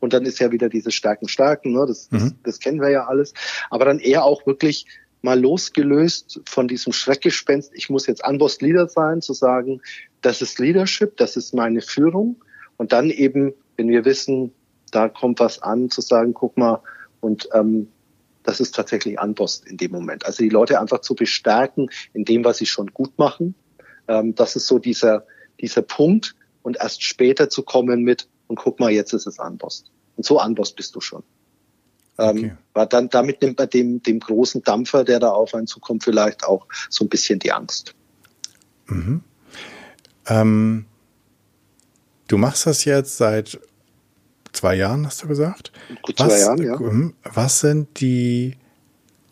Und 0.00 0.12
dann 0.12 0.26
ist 0.26 0.38
ja 0.38 0.52
wieder 0.52 0.68
dieses 0.68 0.94
Stärken, 0.94 1.26
Stärken, 1.26 1.72
ne? 1.72 1.86
das, 1.86 2.10
mhm. 2.10 2.18
das, 2.18 2.34
das 2.44 2.58
kennen 2.60 2.80
wir 2.80 2.90
ja 2.90 3.06
alles. 3.06 3.32
Aber 3.70 3.86
dann 3.86 3.98
eher 3.98 4.24
auch 4.24 4.46
wirklich 4.46 4.86
mal 5.22 5.40
losgelöst 5.40 6.40
von 6.46 6.68
diesem 6.68 6.92
Schreckgespenst, 6.92 7.72
ich 7.74 7.88
muss 7.88 8.06
jetzt 8.06 8.26
Unbossed 8.26 8.60
Leader 8.60 8.88
sein, 8.88 9.22
zu 9.22 9.32
sagen, 9.32 9.80
das 10.20 10.42
ist 10.42 10.58
Leadership, 10.58 11.16
das 11.16 11.36
ist 11.36 11.54
meine 11.54 11.80
Führung. 11.80 12.36
Und 12.76 12.92
dann 12.92 13.10
eben, 13.10 13.54
wenn 13.76 13.88
wir 13.88 14.04
wissen, 14.04 14.52
da 14.90 15.08
kommt 15.08 15.40
was 15.40 15.62
an, 15.62 15.90
zu 15.90 16.00
sagen, 16.00 16.34
guck 16.34 16.56
mal, 16.56 16.80
und 17.20 17.48
ähm, 17.52 17.88
das 18.46 18.60
ist 18.60 18.74
tatsächlich 18.74 19.20
Unbossed 19.20 19.66
in 19.66 19.76
dem 19.76 19.90
Moment. 19.90 20.24
Also 20.24 20.42
die 20.42 20.48
Leute 20.48 20.80
einfach 20.80 21.00
zu 21.00 21.14
bestärken 21.14 21.90
in 22.14 22.24
dem, 22.24 22.44
was 22.44 22.58
sie 22.58 22.66
schon 22.66 22.92
gut 22.94 23.18
machen. 23.18 23.54
Ähm, 24.08 24.34
das 24.34 24.56
ist 24.56 24.66
so 24.66 24.78
dieser, 24.78 25.26
dieser 25.60 25.82
Punkt. 25.82 26.36
Und 26.62 26.78
erst 26.78 27.02
später 27.02 27.48
zu 27.48 27.62
kommen 27.62 28.02
mit, 28.02 28.28
und 28.46 28.56
guck 28.56 28.80
mal, 28.80 28.90
jetzt 28.90 29.12
ist 29.12 29.26
es 29.26 29.38
Unbossed. 29.38 29.90
Und 30.16 30.24
so 30.24 30.40
Unbossed 30.42 30.76
bist 30.76 30.94
du 30.94 31.00
schon. 31.00 31.22
Ähm, 32.18 32.36
okay. 32.38 32.56
War 32.72 32.86
dann 32.86 33.08
damit 33.08 33.42
nimmt 33.42 33.58
man 33.58 33.68
dem, 33.68 34.02
dem 34.02 34.20
großen 34.20 34.62
Dampfer, 34.62 35.04
der 35.04 35.18
da 35.18 35.30
auf 35.30 35.54
einen 35.54 35.66
zukommt, 35.66 36.04
vielleicht 36.04 36.44
auch 36.44 36.66
so 36.88 37.04
ein 37.04 37.08
bisschen 37.08 37.38
die 37.38 37.52
Angst. 37.52 37.94
Mhm. 38.86 39.22
Ähm, 40.26 40.86
du 42.28 42.38
machst 42.38 42.66
das 42.66 42.84
jetzt 42.84 43.16
seit 43.16 43.60
zwei 44.56 44.74
Jahren, 44.74 45.06
hast 45.06 45.22
du 45.22 45.28
gesagt? 45.28 45.72
Gut 46.02 46.18
was, 46.18 46.28
zwei 46.28 46.38
Jahren, 46.40 46.62
ja. 46.62 46.80
Ähm, 46.80 47.14
was 47.22 47.60
sind 47.60 48.00
die 48.00 48.56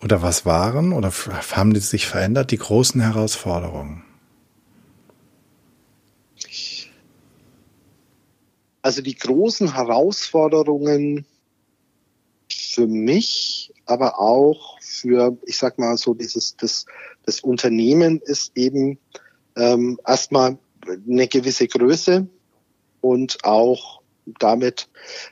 oder 0.02 0.22
was 0.22 0.44
waren 0.44 0.92
oder 0.92 1.10
haben 1.10 1.72
die 1.72 1.80
sich 1.80 2.06
verändert, 2.06 2.50
die 2.50 2.58
großen 2.58 3.00
Herausforderungen? 3.00 4.04
Also 8.82 9.00
die 9.00 9.16
großen 9.16 9.74
Herausforderungen 9.74 11.24
für 12.52 12.86
mich, 12.86 13.72
aber 13.86 14.20
auch 14.20 14.78
für, 14.82 15.38
ich 15.46 15.56
sag 15.56 15.78
mal 15.78 15.96
so, 15.96 16.12
dieses, 16.12 16.56
das, 16.56 16.84
das 17.24 17.40
Unternehmen 17.40 18.20
ist 18.22 18.52
eben 18.56 18.98
ähm, 19.56 19.98
erstmal 20.06 20.58
eine 21.08 21.28
gewisse 21.28 21.66
Größe 21.66 22.26
und 23.00 23.42
auch 23.44 24.02
damit 24.38 24.88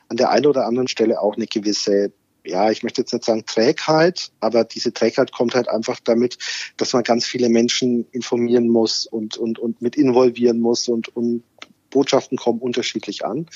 an 0.09 0.17
der 0.17 0.31
einen 0.31 0.47
oder 0.47 0.67
anderen 0.67 0.89
Stelle 0.89 1.21
auch 1.21 1.37
eine 1.37 1.47
gewisse, 1.47 2.13
ja, 2.45 2.71
ich 2.71 2.83
möchte 2.83 3.01
jetzt 3.03 3.13
nicht 3.13 3.25
sagen 3.25 3.45
Trägheit, 3.47 4.33
aber 4.41 4.65
diese 4.65 4.93
Trägheit 4.93 5.33
kommt 5.33 5.55
halt 5.55 5.69
einfach 5.69 6.01
damit, 6.01 6.39
dass 6.77 6.93
man 6.93 7.03
ganz 7.03 7.25
viele 7.27 7.49
Menschen 7.49 8.07
informieren 8.13 8.69
muss 8.69 9.07
und, 9.07 9.37
und, 9.37 9.59
und 9.59 9.81
mit 9.81 9.97
involvieren 9.97 10.61
muss 10.61 10.89
und, 10.89 11.15
und 11.17 11.43
Botschaften 11.91 12.39
kommen 12.39 12.61
unterschiedlich 12.61 13.25
an. 13.25 13.47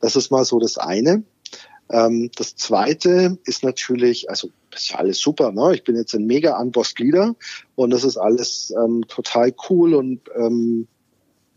Das 0.00 0.16
ist 0.16 0.30
mal 0.30 0.44
so 0.44 0.58
das 0.58 0.78
eine. 0.78 1.24
Ähm, 1.90 2.30
das 2.36 2.56
zweite 2.56 3.38
ist 3.44 3.64
natürlich, 3.64 4.30
also 4.30 4.50
das 4.70 4.82
ist 4.82 4.90
ja 4.90 4.98
alles 4.98 5.18
super, 5.18 5.50
ne? 5.50 5.74
Ich 5.74 5.82
bin 5.82 5.96
jetzt 5.96 6.14
ein 6.14 6.24
mega 6.24 6.58
unbossed 6.58 7.00
Leader 7.00 7.34
und 7.74 7.90
das 7.90 8.04
ist 8.04 8.16
alles 8.16 8.72
ähm, 8.76 9.04
total 9.08 9.52
cool 9.68 9.94
und 9.94 10.20
ähm, 10.36 10.86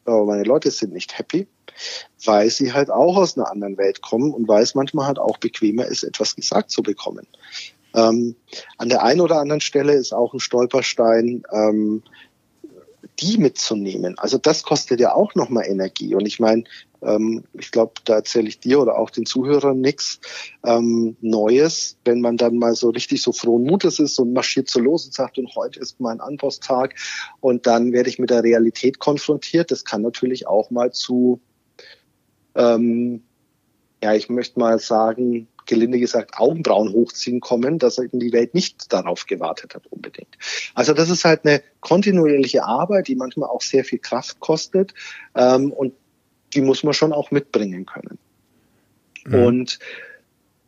aber 0.06 0.26
meine 0.26 0.44
Leute 0.44 0.70
sind 0.72 0.92
nicht 0.92 1.18
happy, 1.18 1.48
weil 2.26 2.50
sie 2.50 2.74
halt 2.74 2.90
auch 2.90 3.18
aus 3.18 3.38
einer 3.38 3.52
anderen 3.52 3.78
Welt 3.78 4.02
kommen 4.02 4.34
und 4.34 4.48
weil 4.48 4.64
es 4.64 4.76
manchmal 4.76 5.08
halt 5.08 5.20
auch 5.20 5.38
bequemer 5.38 5.86
ist, 5.86 6.04
etwas 6.04 6.36
gesagt 6.36 6.72
zu 6.72 6.84
bekommen. 6.84 7.28
Ähm, 7.96 8.36
an 8.78 8.90
der 8.90 9.04
einen 9.04 9.22
oder 9.22 9.40
anderen 9.40 9.62
Stelle 9.62 9.94
ist 9.94 10.14
auch 10.14 10.34
ein 10.34 10.40
Stolperstein, 10.40 11.44
ähm, 11.52 12.04
die 13.20 13.38
mitzunehmen. 13.38 14.18
Also 14.18 14.38
das 14.38 14.64
kostet 14.64 15.00
ja 15.00 15.14
auch 15.14 15.36
nochmal 15.36 15.68
Energie. 15.68 16.16
Und 16.16 16.26
ich 16.26 16.40
meine, 16.40 16.64
ähm, 17.02 17.44
ich 17.54 17.72
glaube, 17.72 17.94
da 18.06 18.16
erzähle 18.16 18.48
ich 18.48 18.60
dir 18.60 18.80
oder 18.80 18.98
auch 18.98 19.10
den 19.10 19.26
Zuhörern 19.26 19.80
nichts 19.80 20.20
ähm, 20.66 21.16
Neues, 21.22 21.98
wenn 22.06 22.22
man 22.22 22.38
dann 22.38 22.58
mal 22.58 22.76
so 22.76 22.90
richtig 22.90 23.22
so 23.22 23.32
frohen 23.32 23.64
Mutes 23.64 24.00
ist 24.00 24.20
und 24.20 24.34
marschiert 24.34 24.70
so 24.70 24.80
los 24.80 25.06
und 25.06 25.14
sagt, 25.14 25.38
und 25.38 25.56
heute 25.56 25.80
ist 25.80 26.00
mein 26.00 26.22
Anpostag 26.22 26.96
und 27.40 27.68
dann 27.68 27.94
werde 27.94 28.10
ich 28.10 28.20
mit 28.20 28.30
der 28.30 28.44
Realität 28.44 29.00
konfrontiert. 29.00 29.72
Das 29.72 29.86
kann 29.86 30.02
natürlich 30.02 30.48
auch 30.48 30.72
mal 30.72 30.92
zu, 30.92 31.40
ähm, 32.56 33.24
ja, 34.04 34.14
ich 34.14 34.30
möchte 34.30 34.60
mal 34.60 34.80
sagen, 34.80 35.48
gelinde 35.66 36.00
gesagt 36.00 36.38
Augenbrauen 36.38 36.92
hochziehen 36.92 37.40
kommen, 37.40 37.80
dass 37.80 37.98
eben 37.98 38.20
die 38.20 38.34
Welt 38.34 38.54
nicht 38.54 38.92
darauf 38.92 39.26
gewartet 39.26 39.76
hat 39.76 39.88
unbedingt. 39.88 40.38
Also 40.74 40.94
das 40.94 41.10
ist 41.10 41.24
halt 41.24 41.46
eine 41.46 41.64
kontinuierliche 41.80 42.66
Arbeit, 42.66 43.08
die 43.08 43.16
manchmal 43.16 43.50
auch 43.50 43.62
sehr 43.62 43.86
viel 43.86 44.00
Kraft 44.00 44.40
kostet 44.40 44.94
ähm, 45.36 45.72
und 45.72 45.94
die 46.54 46.62
muss 46.62 46.84
man 46.84 46.94
schon 46.94 47.14
auch 47.14 47.32
mitbringen 47.32 47.86
können. 47.86 48.20
Mhm. 49.26 49.44
Und 49.44 49.80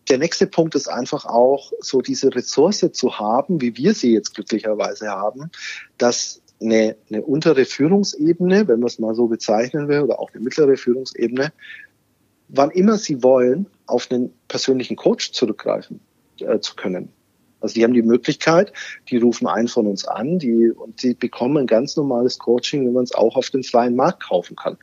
der 0.10 0.18
nächste 0.18 0.48
Punkt 0.48 0.76
ist 0.76 0.88
einfach 0.88 1.26
auch 1.26 1.72
so 1.80 2.02
diese 2.02 2.34
Ressource 2.34 2.86
zu 2.92 3.20
haben, 3.20 3.62
wie 3.62 3.76
wir 3.76 3.94
sie 3.94 4.14
jetzt 4.14 4.36
glücklicherweise 4.36 5.10
haben, 5.10 5.50
dass 5.98 6.42
eine, 6.62 6.96
eine 7.10 7.22
untere 7.24 7.66
Führungsebene, 7.66 8.68
wenn 8.68 8.80
man 8.80 8.88
es 8.88 9.00
mal 9.00 9.16
so 9.16 9.28
bezeichnen 9.28 9.88
will, 9.88 10.02
oder 10.02 10.20
auch 10.20 10.32
eine 10.34 10.44
mittlere 10.44 10.78
Führungsebene, 10.78 11.52
wann 12.48 12.72
immer 12.72 12.98
sie 12.98 13.24
wollen, 13.24 13.68
auf 13.88 14.10
einen 14.10 14.34
persönlichen 14.48 14.96
Coach 14.96 15.32
zurückgreifen 15.32 16.00
äh, 16.40 16.60
zu 16.60 16.76
können. 16.76 17.10
Also 17.60 17.74
die 17.74 17.84
haben 17.84 17.94
die 17.94 18.04
Möglichkeit, 18.04 18.74
die 19.10 19.18
rufen 19.18 19.48
einen 19.48 19.68
von 19.68 19.88
uns 19.88 20.06
an, 20.06 20.40
die 20.40 20.70
und 20.70 21.02
die 21.02 21.14
bekommen 21.14 21.58
ein 21.58 21.68
ganz 21.68 21.96
normales 21.96 22.38
Coaching, 22.38 22.86
wenn 22.86 22.94
man 22.94 23.06
es 23.06 23.16
auch 23.16 23.36
auf 23.36 23.50
dem 23.50 23.64
freien 23.64 23.96
Markt 23.96 24.24
kaufen 24.24 24.56
kann. 24.56 24.78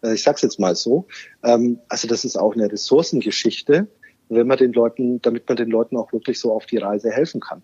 Also 0.00 0.14
ich 0.14 0.22
sag's 0.22 0.42
jetzt 0.42 0.58
mal 0.58 0.74
so. 0.74 1.06
Ähm, 1.44 1.78
also 1.88 2.08
das 2.08 2.24
ist 2.24 2.36
auch 2.36 2.54
eine 2.54 2.70
Ressourcengeschichte, 2.70 3.86
wenn 4.28 4.46
man 4.46 4.58
den 4.58 4.72
Leuten, 4.72 5.22
damit 5.22 5.48
man 5.48 5.56
den 5.56 5.70
Leuten 5.70 5.96
auch 5.96 6.12
wirklich 6.12 6.40
so 6.40 6.52
auf 6.52 6.66
die 6.66 6.78
Reise 6.78 7.10
helfen 7.10 7.40
kann. 7.40 7.62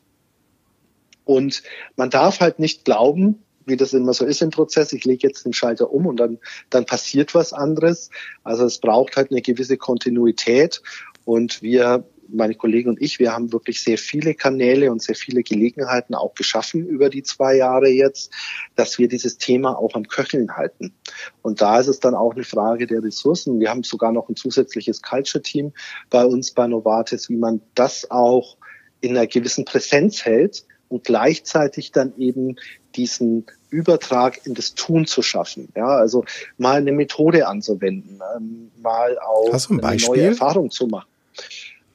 Und 1.24 1.62
man 1.96 2.10
darf 2.10 2.40
halt 2.40 2.58
nicht 2.58 2.84
glauben, 2.84 3.44
wie 3.66 3.76
das 3.76 3.92
immer 3.94 4.12
so 4.12 4.24
ist 4.24 4.42
im 4.42 4.50
Prozess, 4.50 4.92
ich 4.92 5.04
lege 5.04 5.26
jetzt 5.26 5.44
den 5.44 5.52
Schalter 5.52 5.90
um 5.90 6.06
und 6.06 6.16
dann, 6.18 6.38
dann 6.70 6.86
passiert 6.86 7.34
was 7.34 7.52
anderes. 7.52 8.10
Also 8.42 8.64
es 8.64 8.78
braucht 8.78 9.16
halt 9.16 9.30
eine 9.30 9.42
gewisse 9.42 9.76
Kontinuität 9.76 10.82
und 11.24 11.62
wir, 11.62 12.04
meine 12.28 12.54
Kollegen 12.54 12.88
und 12.88 13.02
ich, 13.02 13.18
wir 13.18 13.32
haben 13.32 13.52
wirklich 13.52 13.82
sehr 13.82 13.98
viele 13.98 14.34
Kanäle 14.34 14.90
und 14.90 15.02
sehr 15.02 15.14
viele 15.14 15.42
Gelegenheiten 15.42 16.14
auch 16.14 16.34
geschaffen 16.34 16.86
über 16.86 17.10
die 17.10 17.22
zwei 17.22 17.56
Jahre 17.56 17.88
jetzt, 17.88 18.32
dass 18.76 18.98
wir 18.98 19.08
dieses 19.08 19.38
Thema 19.38 19.78
auch 19.78 19.94
am 19.94 20.08
Köcheln 20.08 20.56
halten. 20.56 20.94
Und 21.42 21.60
da 21.60 21.78
ist 21.80 21.88
es 21.88 22.00
dann 22.00 22.14
auch 22.14 22.34
eine 22.34 22.44
Frage 22.44 22.86
der 22.86 23.02
Ressourcen. 23.02 23.60
Wir 23.60 23.70
haben 23.70 23.82
sogar 23.82 24.12
noch 24.12 24.28
ein 24.28 24.36
zusätzliches 24.36 25.02
Culture-Team 25.02 25.72
bei 26.10 26.24
uns 26.24 26.52
bei 26.52 26.66
Novartis, 26.66 27.28
wie 27.28 27.36
man 27.36 27.60
das 27.74 28.10
auch 28.10 28.56
in 29.00 29.16
einer 29.16 29.26
gewissen 29.26 29.66
Präsenz 29.66 30.24
hält 30.24 30.64
und 30.88 31.04
gleichzeitig 31.04 31.92
dann 31.92 32.12
eben 32.18 32.56
diesen 32.94 33.46
Übertrag 33.70 34.46
in 34.46 34.54
das 34.54 34.74
Tun 34.74 35.06
zu 35.06 35.22
schaffen. 35.22 35.68
Ja, 35.76 35.88
also 35.88 36.24
mal 36.58 36.76
eine 36.76 36.92
Methode 36.92 37.46
anzuwenden, 37.48 38.20
ähm, 38.36 38.70
mal 38.80 39.18
auch 39.18 39.52
ein 39.52 39.84
eine 39.84 40.02
neue 40.02 40.22
Erfahrung 40.22 40.70
zu 40.70 40.86
machen. 40.86 41.08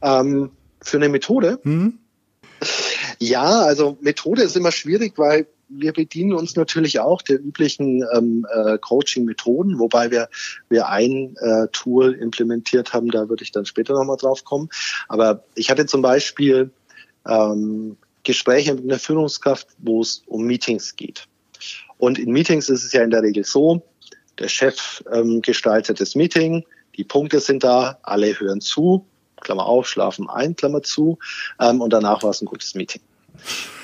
Ähm, 0.01 0.51
für 0.81 0.97
eine 0.97 1.09
Methode? 1.09 1.59
Mhm. 1.63 1.99
Ja, 3.19 3.61
also 3.61 3.97
Methode 4.01 4.43
ist 4.43 4.55
immer 4.55 4.71
schwierig, 4.71 5.13
weil 5.17 5.47
wir 5.69 5.93
bedienen 5.93 6.33
uns 6.33 6.55
natürlich 6.55 6.99
auch 6.99 7.21
der 7.21 7.39
üblichen 7.39 8.03
ähm, 8.13 8.45
äh, 8.51 8.77
Coaching-Methoden, 8.79 9.77
wobei 9.77 10.09
wir, 10.09 10.29
wir 10.67 10.89
ein 10.89 11.35
äh, 11.39 11.67
Tool 11.71 12.13
implementiert 12.13 12.93
haben, 12.93 13.11
da 13.11 13.29
würde 13.29 13.43
ich 13.43 13.51
dann 13.51 13.65
später 13.65 13.93
nochmal 13.93 14.17
drauf 14.17 14.43
kommen. 14.43 14.69
Aber 15.07 15.43
ich 15.55 15.69
hatte 15.69 15.85
zum 15.85 16.01
Beispiel 16.01 16.71
ähm, 17.27 17.97
Gespräche 18.23 18.73
mit 18.73 18.83
einer 18.83 18.99
Führungskraft, 18.99 19.67
wo 19.77 20.01
es 20.01 20.23
um 20.27 20.43
Meetings 20.43 20.95
geht. 20.95 21.27
Und 21.97 22.19
in 22.19 22.31
Meetings 22.31 22.69
ist 22.69 22.83
es 22.83 22.93
ja 22.93 23.03
in 23.03 23.11
der 23.11 23.21
Regel 23.21 23.43
so, 23.43 23.81
der 24.39 24.47
Chef 24.47 25.03
ähm, 25.11 25.41
gestaltet 25.41 25.99
das 25.99 26.15
Meeting, 26.15 26.65
die 26.95 27.03
Punkte 27.03 27.39
sind 27.39 27.63
da, 27.63 27.99
alle 28.03 28.39
hören 28.39 28.61
zu, 28.61 29.05
Klammer 29.41 29.65
auf, 29.65 29.87
schlafen 29.87 30.29
ein, 30.29 30.55
Klammer 30.55 30.81
zu, 30.81 31.17
ähm, 31.59 31.81
und 31.81 31.91
danach 31.91 32.23
war 32.23 32.31
es 32.31 32.41
ein 32.41 32.45
gutes 32.45 32.75
Meeting. 32.75 33.01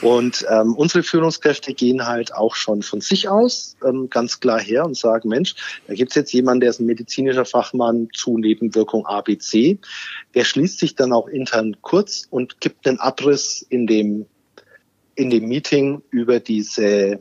Und 0.01 0.45
ähm, 0.49 0.75
unsere 0.75 1.03
Führungskräfte 1.03 1.73
gehen 1.73 2.05
halt 2.05 2.33
auch 2.33 2.55
schon 2.55 2.81
von 2.81 3.01
sich 3.01 3.29
aus 3.29 3.75
ähm, 3.83 4.09
ganz 4.09 4.39
klar 4.39 4.59
her 4.59 4.85
und 4.85 4.95
sagen, 4.95 5.29
Mensch, 5.29 5.55
da 5.87 5.93
gibt's 5.93 6.15
jetzt 6.15 6.33
jemanden, 6.33 6.61
der 6.61 6.69
ist 6.71 6.79
ein 6.79 6.85
medizinischer 6.85 7.45
Fachmann 7.45 8.09
zu 8.13 8.37
Nebenwirkung 8.37 9.05
ABC. 9.05 9.79
Der 10.33 10.43
schließt 10.43 10.79
sich 10.79 10.95
dann 10.95 11.13
auch 11.13 11.27
intern 11.27 11.77
kurz 11.81 12.27
und 12.29 12.59
gibt 12.59 12.87
einen 12.87 12.99
Abriss 12.99 13.65
in 13.69 13.87
dem, 13.87 14.25
in 15.15 15.29
dem 15.29 15.47
Meeting 15.47 16.01
über 16.11 16.39
diese 16.39 17.19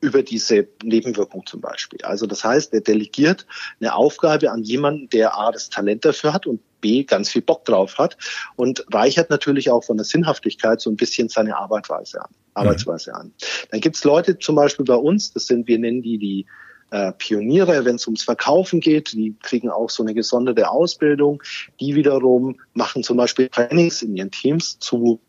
über 0.00 0.22
diese 0.22 0.68
Nebenwirkung 0.82 1.46
zum 1.46 1.62
Beispiel. 1.62 1.98
Also 2.02 2.26
das 2.26 2.44
heißt, 2.44 2.74
er 2.74 2.82
delegiert 2.82 3.46
eine 3.80 3.94
Aufgabe 3.94 4.50
an 4.50 4.62
jemanden, 4.62 5.08
der 5.08 5.34
A, 5.38 5.50
das 5.50 5.70
Talent 5.70 6.04
dafür 6.04 6.34
hat 6.34 6.46
und 6.46 6.60
B, 6.84 7.02
ganz 7.02 7.30
viel 7.30 7.40
Bock 7.40 7.64
drauf 7.64 7.96
hat 7.96 8.18
und 8.56 8.84
reichert 8.92 9.30
natürlich 9.30 9.70
auch 9.70 9.82
von 9.82 9.96
der 9.96 10.04
Sinnhaftigkeit 10.04 10.82
so 10.82 10.90
ein 10.90 10.96
bisschen 10.96 11.30
seine 11.30 11.56
Arbeitsweise 11.56 12.22
an. 12.22 12.30
Arbeitsweise 12.52 13.10
mhm. 13.12 13.16
an. 13.16 13.32
Dann 13.70 13.80
gibt's 13.80 14.04
Leute 14.04 14.38
zum 14.38 14.54
Beispiel 14.54 14.84
bei 14.84 14.94
uns, 14.94 15.32
das 15.32 15.46
sind, 15.46 15.66
wir 15.66 15.78
nennen 15.78 16.02
die 16.02 16.18
die 16.18 16.46
äh, 16.90 17.12
Pioniere, 17.12 17.86
wenn 17.86 17.96
es 17.96 18.06
ums 18.06 18.22
Verkaufen 18.22 18.80
geht, 18.80 19.12
die 19.12 19.34
kriegen 19.42 19.70
auch 19.70 19.88
so 19.88 20.02
eine 20.02 20.12
gesonderte 20.12 20.68
Ausbildung. 20.68 21.42
Die 21.80 21.94
wiederum 21.94 22.60
machen 22.74 23.02
zum 23.02 23.16
Beispiel 23.16 23.48
Trainings 23.48 24.02
in 24.02 24.14
ihren 24.14 24.30
Teams 24.30 24.78
zu 24.78 25.20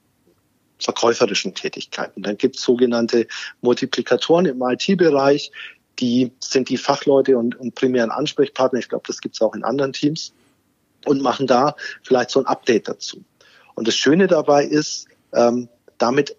verkäuferischen 0.78 1.54
Tätigkeiten. 1.54 2.22
Dann 2.22 2.38
gibt 2.38 2.58
es 2.58 2.64
sogenannte 2.64 3.28
Multiplikatoren 3.62 4.46
im 4.46 4.62
IT-Bereich, 4.62 5.54
die 6.00 6.34
sind 6.42 6.68
die 6.68 6.76
Fachleute 6.76 7.38
und, 7.38 7.56
und 7.56 7.76
primären 7.76 8.12
Ansprechpartner. 8.12 8.80
Ich 8.80 8.90
glaube, 8.90 9.06
das 9.08 9.22
gibt 9.22 9.36
es 9.36 9.42
auch 9.42 9.56
in 9.56 9.64
anderen 9.64 9.94
Teams 9.94 10.34
und 11.06 11.22
machen 11.22 11.48
da 11.48 11.76
vielleicht 12.04 12.30
so 12.30 12.40
ein 12.40 12.46
Update 12.46 12.88
dazu. 12.88 13.24
Und 13.76 13.88
das 13.88 13.96
Schöne 13.96 14.28
dabei 14.28 14.66
ist, 14.66 15.08
ähm, 15.34 15.70
damit 15.98 16.36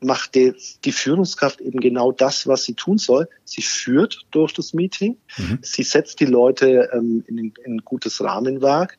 macht 0.00 0.34
die, 0.34 0.54
die 0.84 0.92
Führungskraft 0.92 1.60
eben 1.60 1.80
genau 1.80 2.12
das, 2.12 2.46
was 2.46 2.64
sie 2.64 2.74
tun 2.74 2.98
soll. 2.98 3.28
Sie 3.44 3.62
führt 3.62 4.26
durch 4.30 4.52
das 4.54 4.72
Meeting, 4.72 5.18
mhm. 5.36 5.58
sie 5.62 5.82
setzt 5.82 6.20
die 6.20 6.26
Leute 6.26 6.90
ähm, 6.92 7.24
in, 7.26 7.38
in 7.38 7.54
ein 7.64 7.82
gutes 7.84 8.22
Rahmenwerk 8.22 8.98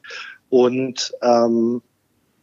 und 0.49 1.13
ähm, 1.21 1.81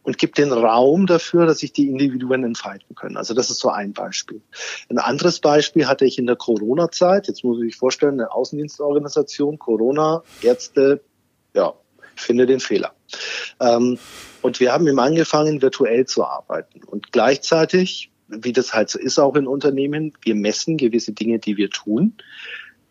und 0.09 0.17
gibt 0.17 0.39
den 0.39 0.51
Raum 0.51 1.05
dafür, 1.05 1.45
dass 1.45 1.59
sich 1.59 1.71
die 1.71 1.87
Individuen 1.87 2.43
entfalten 2.43 2.95
können. 2.95 3.15
Also 3.15 3.35
das 3.35 3.51
ist 3.51 3.59
so 3.59 3.69
ein 3.69 3.93
Beispiel. 3.93 4.41
Ein 4.89 4.97
anderes 4.97 5.39
Beispiel 5.39 5.87
hatte 5.87 6.05
ich 6.05 6.17
in 6.17 6.25
der 6.25 6.35
Corona-Zeit. 6.35 7.27
Jetzt 7.27 7.43
muss 7.43 7.59
ich 7.59 7.65
sich 7.65 7.75
vorstellen, 7.75 8.13
eine 8.13 8.31
Außendienstorganisation, 8.31 9.59
Corona, 9.59 10.23
Ärzte, 10.41 11.03
ja, 11.53 11.73
finde 12.21 12.45
den 12.45 12.59
Fehler. 12.59 12.93
Ähm, 13.59 13.97
und 14.41 14.59
wir 14.59 14.71
haben 14.71 14.87
eben 14.87 14.99
angefangen, 14.99 15.61
virtuell 15.61 16.05
zu 16.05 16.23
arbeiten. 16.23 16.83
Und 16.83 17.11
gleichzeitig, 17.11 18.11
wie 18.27 18.53
das 18.53 18.73
halt 18.73 18.89
so 18.89 18.99
ist 18.99 19.19
auch 19.19 19.35
in 19.35 19.47
Unternehmen, 19.47 20.13
wir 20.21 20.35
messen 20.35 20.77
gewisse 20.77 21.13
Dinge, 21.13 21.39
die 21.39 21.57
wir 21.57 21.69
tun, 21.69 22.13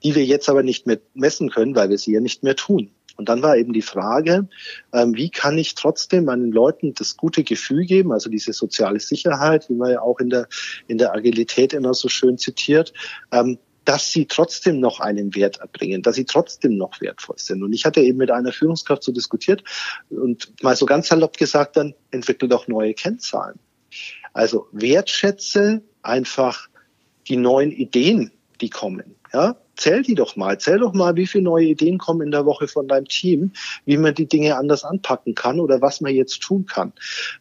die 0.02 0.14
wir 0.14 0.24
jetzt 0.24 0.48
aber 0.48 0.62
nicht 0.62 0.86
mehr 0.86 0.98
messen 1.14 1.50
können, 1.50 1.74
weil 1.74 1.90
wir 1.90 1.98
sie 1.98 2.12
ja 2.12 2.20
nicht 2.20 2.42
mehr 2.42 2.56
tun. 2.56 2.90
Und 3.18 3.28
dann 3.28 3.42
war 3.42 3.56
eben 3.56 3.72
die 3.72 3.82
Frage, 3.82 4.48
ähm, 4.92 5.16
wie 5.16 5.28
kann 5.28 5.58
ich 5.58 5.74
trotzdem 5.74 6.26
meinen 6.26 6.52
Leuten 6.52 6.94
das 6.94 7.16
gute 7.16 7.42
Gefühl 7.42 7.84
geben, 7.84 8.12
also 8.12 8.30
diese 8.30 8.52
soziale 8.52 9.00
Sicherheit, 9.00 9.68
wie 9.68 9.74
man 9.74 9.90
ja 9.90 10.00
auch 10.00 10.20
in 10.20 10.30
der, 10.30 10.46
in 10.86 10.98
der 10.98 11.12
Agilität 11.12 11.72
immer 11.72 11.94
so 11.94 12.08
schön 12.08 12.38
zitiert, 12.38 12.92
ähm, 13.32 13.58
dass 13.88 14.12
sie 14.12 14.26
trotzdem 14.26 14.80
noch 14.80 15.00
einen 15.00 15.34
Wert 15.34 15.60
erbringen, 15.60 16.02
dass 16.02 16.16
sie 16.16 16.26
trotzdem 16.26 16.76
noch 16.76 17.00
wertvoll 17.00 17.38
sind. 17.38 17.62
Und 17.62 17.72
ich 17.72 17.86
hatte 17.86 18.02
eben 18.02 18.18
mit 18.18 18.30
einer 18.30 18.52
Führungskraft 18.52 19.02
so 19.02 19.12
diskutiert 19.12 19.64
und 20.10 20.62
mal 20.62 20.76
so 20.76 20.84
ganz 20.84 21.08
salopp 21.08 21.38
gesagt, 21.38 21.78
dann 21.78 21.94
entwickelt 22.10 22.52
doch 22.52 22.68
neue 22.68 22.92
Kennzahlen. 22.92 23.58
Also 24.34 24.66
wertschätze 24.72 25.80
einfach 26.02 26.68
die 27.28 27.38
neuen 27.38 27.72
Ideen, 27.72 28.30
die 28.60 28.68
kommen. 28.68 29.14
Ja, 29.32 29.56
zähl 29.74 30.02
die 30.02 30.14
doch 30.14 30.36
mal. 30.36 30.60
Zähl 30.60 30.80
doch 30.80 30.92
mal, 30.92 31.16
wie 31.16 31.26
viele 31.26 31.44
neue 31.44 31.68
Ideen 31.68 31.96
kommen 31.96 32.20
in 32.20 32.30
der 32.30 32.44
Woche 32.44 32.68
von 32.68 32.88
deinem 32.88 33.08
Team, 33.08 33.52
wie 33.86 33.96
man 33.96 34.14
die 34.14 34.28
Dinge 34.28 34.58
anders 34.58 34.84
anpacken 34.84 35.34
kann 35.34 35.60
oder 35.60 35.80
was 35.80 36.02
man 36.02 36.14
jetzt 36.14 36.42
tun 36.42 36.66
kann. 36.66 36.92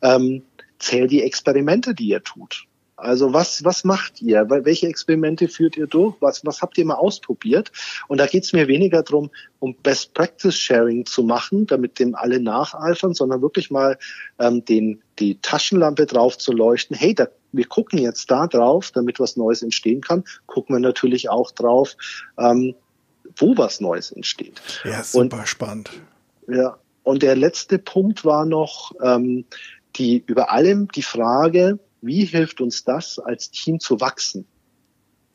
Ähm, 0.02 0.44
zähl 0.80 1.08
die 1.08 1.24
Experimente, 1.24 1.94
die 1.94 2.08
ihr 2.08 2.24
tut. 2.24 2.68
Also 2.98 3.32
was, 3.32 3.64
was 3.64 3.84
macht 3.84 4.24
ihr? 4.24 4.50
Welche 4.50 4.88
Experimente 4.88 5.48
führt 5.48 5.78
ihr 5.78 5.86
durch? 5.86 6.16
Was, 6.20 6.44
was 6.46 6.62
habt 6.64 6.80
ihr 6.80 6.86
mal 6.86 6.96
ausprobiert? 6.96 7.72
Und 8.08 8.18
da 8.18 8.26
geht 8.26 8.44
es 8.44 8.54
mir 8.54 8.68
weniger 8.68 9.04
darum, 9.04 9.30
um 9.60 9.76
Best 9.76 10.16
Practice 10.16 10.56
Sharing 10.56 11.06
zu 11.06 11.22
machen, 11.22 11.68
damit 11.68 12.00
dem 12.00 12.16
alle 12.16 12.40
nacheifern, 12.40 13.14
sondern 13.14 13.44
wirklich 13.44 13.70
mal 13.70 14.00
ähm, 14.40 14.66
den, 14.66 15.04
die 15.20 15.40
Taschenlampe 15.40 16.08
drauf 16.08 16.40
zu 16.40 16.52
leuchten. 16.52 16.98
Hey, 16.98 17.14
da, 17.14 17.28
wir 17.52 17.66
gucken 17.66 18.00
jetzt 18.00 18.32
da 18.32 18.48
drauf, 18.48 18.90
damit 18.92 19.20
was 19.20 19.38
Neues 19.38 19.62
entstehen 19.62 20.02
kann. 20.02 20.24
Gucken 20.48 20.76
wir 20.76 20.80
natürlich 20.80 21.30
auch 21.30 21.52
drauf, 21.52 21.96
ähm, 22.40 22.74
wo 23.36 23.56
was 23.58 23.80
Neues 23.80 24.12
entsteht. 24.12 24.60
Ja, 24.84 25.04
super 25.04 25.38
Und, 25.38 25.48
spannend. 25.48 25.92
Ja, 26.48 26.80
und 27.04 27.22
der 27.22 27.36
letzte 27.36 27.78
Punkt 27.78 28.26
war 28.26 28.46
noch 28.46 28.92
ähm, 29.04 29.46
die 29.98 30.24
über 30.26 30.52
allem 30.52 30.88
die 30.90 31.04
Frage, 31.04 31.80
wie 32.08 32.26
hilft 32.26 32.62
uns 32.62 32.84
das, 32.84 33.20
als 33.20 33.52
Team 33.52 33.80
zu 33.80 34.02
wachsen? 34.02 34.48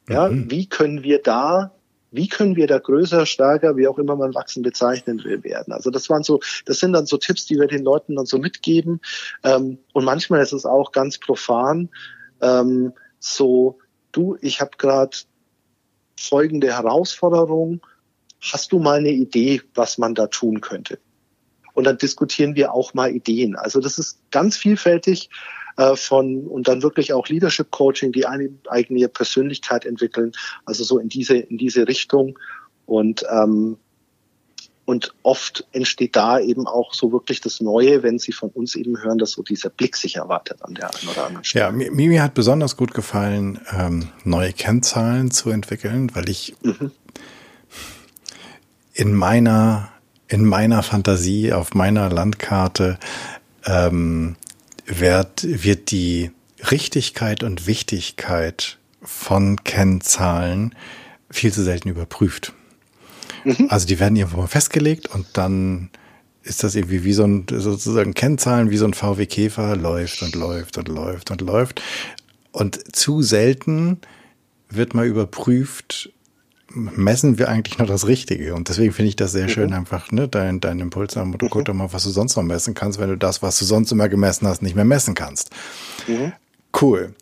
Ja, 0.08 0.28
mhm. 0.28 0.50
wie 0.50 0.66
können 0.66 1.02
wir 1.02 1.22
da, 1.22 1.72
wie 2.10 2.28
können 2.28 2.56
wir 2.56 2.66
da 2.66 2.78
größer, 2.78 3.24
stärker, 3.24 3.76
wie 3.76 3.86
auch 3.86 3.98
immer 3.98 4.16
man 4.16 4.34
wachsen 4.34 4.62
bezeichnen 4.62 5.22
will, 5.22 5.44
werden? 5.44 5.72
Also 5.72 5.90
das 5.90 6.10
waren 6.10 6.22
so, 6.22 6.40
das 6.66 6.80
sind 6.80 6.92
dann 6.92 7.06
so 7.06 7.16
Tipps, 7.16 7.46
die 7.46 7.58
wir 7.58 7.68
den 7.68 7.84
Leuten 7.84 8.16
dann 8.16 8.26
so 8.26 8.38
mitgeben. 8.38 9.00
Ähm, 9.44 9.78
und 9.92 10.04
manchmal 10.04 10.42
ist 10.42 10.52
es 10.52 10.66
auch 10.66 10.92
ganz 10.92 11.18
profan, 11.18 11.88
ähm, 12.40 12.92
so, 13.20 13.78
du, 14.10 14.36
ich 14.40 14.60
habe 14.60 14.72
gerade 14.76 15.16
folgende 16.18 16.72
Herausforderung. 16.72 17.80
Hast 18.40 18.72
du 18.72 18.80
mal 18.80 18.98
eine 18.98 19.10
Idee, 19.12 19.62
was 19.74 19.98
man 19.98 20.14
da 20.14 20.26
tun 20.26 20.60
könnte? 20.60 20.98
Und 21.74 21.84
dann 21.84 21.96
diskutieren 21.96 22.56
wir 22.56 22.74
auch 22.74 22.92
mal 22.94 23.10
Ideen. 23.10 23.56
Also 23.56 23.80
das 23.80 23.98
ist 23.98 24.18
ganz 24.30 24.56
vielfältig 24.56 25.30
äh, 25.76 25.96
von 25.96 26.46
und 26.46 26.68
dann 26.68 26.82
wirklich 26.82 27.12
auch 27.12 27.28
Leadership 27.28 27.70
Coaching, 27.70 28.12
die 28.12 28.26
eine 28.26 28.50
eigene 28.68 29.08
Persönlichkeit 29.08 29.84
entwickeln, 29.84 30.32
also 30.64 30.84
so 30.84 30.98
in 30.98 31.08
diese 31.08 31.36
in 31.36 31.58
diese 31.58 31.88
Richtung 31.88 32.38
und 32.86 33.24
ähm, 33.30 33.76
und 34.84 35.14
oft 35.22 35.64
entsteht 35.72 36.16
da 36.16 36.40
eben 36.40 36.66
auch 36.66 36.92
so 36.92 37.12
wirklich 37.12 37.40
das 37.40 37.60
Neue, 37.60 38.02
wenn 38.02 38.18
Sie 38.18 38.32
von 38.32 38.50
uns 38.50 38.74
eben 38.74 39.00
hören, 39.00 39.18
dass 39.18 39.30
so 39.30 39.42
dieser 39.42 39.70
Blick 39.70 39.96
sich 39.96 40.16
erwartet 40.16 40.58
an 40.62 40.74
der 40.74 40.90
einen 40.94 41.08
oder 41.08 41.26
anderen 41.26 41.44
Stelle. 41.44 41.64
Ja, 41.66 41.70
mir, 41.70 41.92
mir 41.92 42.22
hat 42.22 42.34
besonders 42.34 42.76
gut 42.76 42.92
gefallen, 42.92 43.60
ähm, 43.72 44.08
neue 44.24 44.52
Kennzahlen 44.52 45.30
zu 45.30 45.50
entwickeln, 45.50 46.14
weil 46.14 46.28
ich 46.28 46.56
mhm. 46.62 46.90
in 48.92 49.14
meiner 49.14 49.88
in 50.26 50.44
meiner 50.46 50.82
Fantasie 50.82 51.52
auf 51.52 51.74
meiner 51.74 52.08
Landkarte 52.08 52.98
ähm, 53.66 54.36
wird, 55.00 55.44
wird 55.44 55.90
die 55.90 56.30
Richtigkeit 56.70 57.42
und 57.42 57.66
Wichtigkeit 57.66 58.78
von 59.02 59.62
Kennzahlen 59.64 60.74
viel 61.30 61.52
zu 61.52 61.62
selten 61.62 61.88
überprüft. 61.88 62.52
Mhm. 63.44 63.66
Also 63.68 63.86
die 63.86 63.98
werden 63.98 64.16
irgendwo 64.16 64.38
mal 64.38 64.46
festgelegt 64.46 65.08
und 65.08 65.26
dann 65.34 65.90
ist 66.44 66.64
das 66.64 66.74
irgendwie 66.74 67.04
wie 67.04 67.12
so 67.12 67.24
ein 67.24 67.46
sozusagen 67.48 68.14
Kennzahlen 68.14 68.70
wie 68.70 68.76
so 68.76 68.84
ein 68.84 68.94
VW 68.94 69.26
Käfer 69.26 69.76
läuft 69.76 70.22
und 70.22 70.34
läuft 70.34 70.78
und 70.78 70.88
läuft 70.88 71.30
und 71.30 71.40
läuft 71.40 71.82
und 72.52 72.94
zu 72.94 73.22
selten 73.22 74.00
wird 74.68 74.94
mal 74.94 75.06
überprüft, 75.06 76.10
messen 76.74 77.38
wir 77.38 77.48
eigentlich 77.48 77.78
noch 77.78 77.86
das 77.86 78.06
Richtige. 78.06 78.54
Und 78.54 78.68
deswegen 78.68 78.92
finde 78.92 79.08
ich 79.10 79.16
das 79.16 79.32
sehr 79.32 79.48
schön, 79.48 79.70
mhm. 79.70 79.76
einfach 79.76 80.12
ne, 80.12 80.28
dein, 80.28 80.60
dein 80.60 80.80
Impuls 80.80 81.16
am 81.16 81.30
Motto, 81.30 81.46
mhm. 81.46 81.50
guck 81.50 81.64
doch 81.64 81.72
mal, 81.74 81.90
was 81.92 82.04
du 82.04 82.10
sonst 82.10 82.36
noch 82.36 82.42
messen 82.42 82.74
kannst, 82.74 82.98
wenn 82.98 83.08
du 83.08 83.16
das, 83.16 83.40
was 83.42 83.58
du 83.58 83.64
sonst 83.64 83.90
immer 83.92 84.08
gemessen 84.08 84.46
hast, 84.46 84.62
nicht 84.62 84.76
mehr 84.76 84.84
messen 84.84 85.14
kannst. 85.14 85.50
Mhm. 86.06 86.32
Cool. 86.80 87.14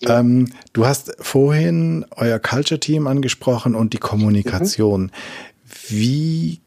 Ja. 0.00 0.20
Ähm, 0.20 0.52
du 0.72 0.86
hast 0.86 1.16
vorhin 1.20 2.06
euer 2.10 2.38
Culture-Team 2.38 3.06
angesprochen 3.06 3.74
und 3.74 3.92
die 3.92 3.98
Kommunikation. 3.98 5.04
Mhm. 5.04 5.10
Wie 5.88 6.60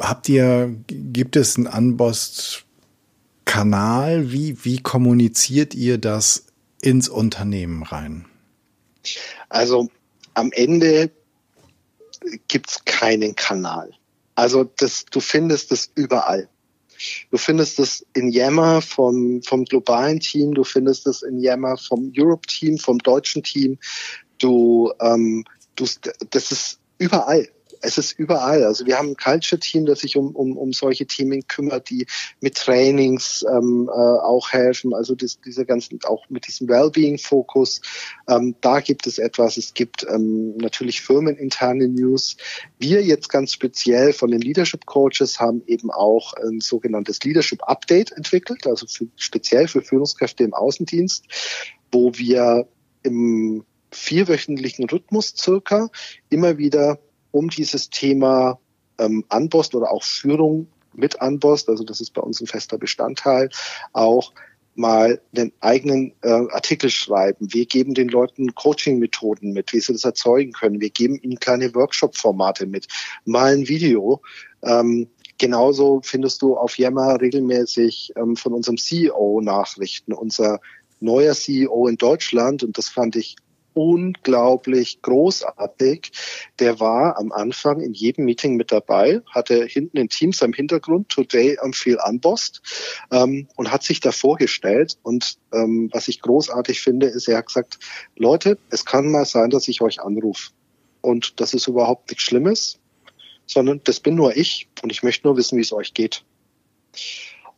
habt 0.00 0.28
ihr, 0.28 0.74
gibt 0.86 1.36
es 1.36 1.56
einen 1.56 1.66
Anbost-Kanal? 1.66 4.30
Wie, 4.32 4.64
wie 4.64 4.78
kommuniziert 4.78 5.74
ihr 5.74 5.98
das 5.98 6.46
ins 6.80 7.08
Unternehmen 7.08 7.82
rein? 7.82 8.24
Also 9.48 9.90
am 10.34 10.52
Ende 10.52 11.10
gibt's 12.48 12.84
keinen 12.84 13.34
Kanal. 13.34 13.92
Also 14.34 14.64
das, 14.64 15.04
du 15.06 15.20
findest 15.20 15.72
es 15.72 15.90
überall. 15.94 16.48
Du 17.30 17.38
findest 17.38 17.78
es 17.78 18.04
in 18.14 18.30
Yammer 18.30 18.82
vom, 18.82 19.42
vom 19.42 19.64
globalen 19.64 20.18
Team, 20.20 20.54
du 20.54 20.64
findest 20.64 21.06
es 21.06 21.22
in 21.22 21.38
Yammer 21.38 21.76
vom 21.76 22.12
Europe-Team, 22.16 22.78
vom 22.78 22.98
deutschen 22.98 23.42
Team. 23.42 23.78
Du, 24.38 24.92
ähm, 25.00 25.44
du, 25.76 25.86
das 26.30 26.50
ist 26.50 26.80
überall 26.98 27.48
es 27.80 27.98
ist 27.98 28.18
überall. 28.18 28.64
Also 28.64 28.86
wir 28.86 28.98
haben 28.98 29.10
ein 29.10 29.16
Culture-Team, 29.16 29.86
das 29.86 30.00
sich 30.00 30.16
um, 30.16 30.34
um, 30.34 30.56
um 30.56 30.72
solche 30.72 31.06
Themen 31.06 31.46
kümmert, 31.46 31.90
die 31.90 32.06
mit 32.40 32.56
Trainings 32.56 33.44
ähm, 33.48 33.88
äh, 33.88 33.92
auch 33.92 34.52
helfen. 34.52 34.94
Also 34.94 35.14
das, 35.14 35.40
diese 35.40 35.64
ganzen, 35.64 35.98
auch 36.04 36.28
mit 36.28 36.46
diesem 36.46 36.68
Wellbeing-Fokus. 36.68 37.80
Ähm, 38.28 38.54
da 38.60 38.80
gibt 38.80 39.06
es 39.06 39.18
etwas. 39.18 39.56
Es 39.56 39.74
gibt 39.74 40.06
ähm, 40.08 40.56
natürlich 40.56 41.00
firmeninterne 41.00 41.88
News. 41.88 42.36
Wir 42.78 43.02
jetzt 43.02 43.28
ganz 43.28 43.52
speziell 43.52 44.12
von 44.12 44.30
den 44.30 44.40
Leadership 44.40 44.86
Coaches 44.86 45.40
haben 45.40 45.62
eben 45.66 45.90
auch 45.90 46.34
ein 46.34 46.60
sogenanntes 46.60 47.22
Leadership 47.22 47.62
Update 47.62 48.12
entwickelt, 48.12 48.66
also 48.66 48.86
für, 48.86 49.06
speziell 49.16 49.68
für 49.68 49.82
Führungskräfte 49.82 50.44
im 50.44 50.54
Außendienst, 50.54 51.24
wo 51.92 52.12
wir 52.14 52.68
im 53.02 53.64
vierwöchentlichen 53.90 54.88
Rhythmus 54.88 55.34
circa 55.36 55.88
immer 56.28 56.58
wieder 56.58 56.98
um 57.38 57.48
dieses 57.50 57.88
Thema 57.88 58.58
ähm, 58.98 59.24
Anbost 59.28 59.76
oder 59.76 59.92
auch 59.92 60.02
Führung 60.02 60.66
mit 60.92 61.20
Anbost, 61.20 61.68
also 61.68 61.84
das 61.84 62.00
ist 62.00 62.12
bei 62.12 62.20
uns 62.20 62.40
ein 62.40 62.48
fester 62.48 62.78
Bestandteil, 62.78 63.48
auch 63.92 64.32
mal 64.74 65.20
einen 65.36 65.52
eigenen 65.60 66.14
äh, 66.22 66.30
Artikel 66.50 66.90
schreiben. 66.90 67.52
Wir 67.52 67.66
geben 67.66 67.94
den 67.94 68.08
Leuten 68.08 68.54
Coaching-Methoden 68.54 69.52
mit, 69.52 69.72
wie 69.72 69.80
sie 69.80 69.92
das 69.92 70.04
erzeugen 70.04 70.52
können. 70.52 70.80
Wir 70.80 70.90
geben 70.90 71.16
ihnen 71.16 71.38
kleine 71.38 71.72
Workshop-Formate 71.74 72.66
mit, 72.66 72.88
mal 73.24 73.54
ein 73.54 73.68
Video. 73.68 74.20
Ähm, 74.62 75.08
genauso 75.36 76.00
findest 76.02 76.42
du 76.42 76.56
auf 76.56 76.76
Yammer 76.76 77.20
regelmäßig 77.20 78.12
ähm, 78.16 78.36
von 78.36 78.52
unserem 78.52 78.78
CEO 78.78 79.40
Nachrichten. 79.42 80.12
Unser 80.12 80.60
neuer 80.98 81.34
CEO 81.34 81.86
in 81.86 81.96
Deutschland, 81.96 82.64
und 82.64 82.78
das 82.78 82.88
fand 82.88 83.14
ich 83.14 83.36
unglaublich 83.78 85.02
großartig. 85.02 86.10
Der 86.58 86.80
war 86.80 87.16
am 87.16 87.30
Anfang 87.30 87.80
in 87.80 87.94
jedem 87.94 88.24
Meeting 88.24 88.56
mit 88.56 88.72
dabei, 88.72 89.20
hatte 89.30 89.64
hinten 89.66 89.98
in 89.98 90.08
Teams 90.08 90.42
am 90.42 90.52
Hintergrund 90.52 91.10
Today 91.10 91.56
am 91.60 91.72
Feel 91.72 91.98
Unbossed 92.04 92.60
ähm, 93.12 93.46
und 93.54 93.70
hat 93.70 93.84
sich 93.84 94.00
da 94.00 94.10
vorgestellt. 94.10 94.98
Und 95.04 95.38
ähm, 95.52 95.90
was 95.92 96.08
ich 96.08 96.20
großartig 96.20 96.80
finde, 96.80 97.06
ist, 97.06 97.28
er 97.28 97.38
hat 97.38 97.46
gesagt, 97.46 97.78
Leute, 98.16 98.58
es 98.70 98.84
kann 98.84 99.12
mal 99.12 99.24
sein, 99.24 99.50
dass 99.50 99.68
ich 99.68 99.80
euch 99.80 100.00
anrufe. 100.00 100.50
Und 101.00 101.40
das 101.40 101.54
ist 101.54 101.68
überhaupt 101.68 102.10
nichts 102.10 102.24
Schlimmes, 102.24 102.80
sondern 103.46 103.80
das 103.84 104.00
bin 104.00 104.16
nur 104.16 104.36
ich 104.36 104.66
und 104.82 104.90
ich 104.90 105.04
möchte 105.04 105.28
nur 105.28 105.36
wissen, 105.36 105.56
wie 105.56 105.62
es 105.62 105.72
euch 105.72 105.94
geht. 105.94 106.24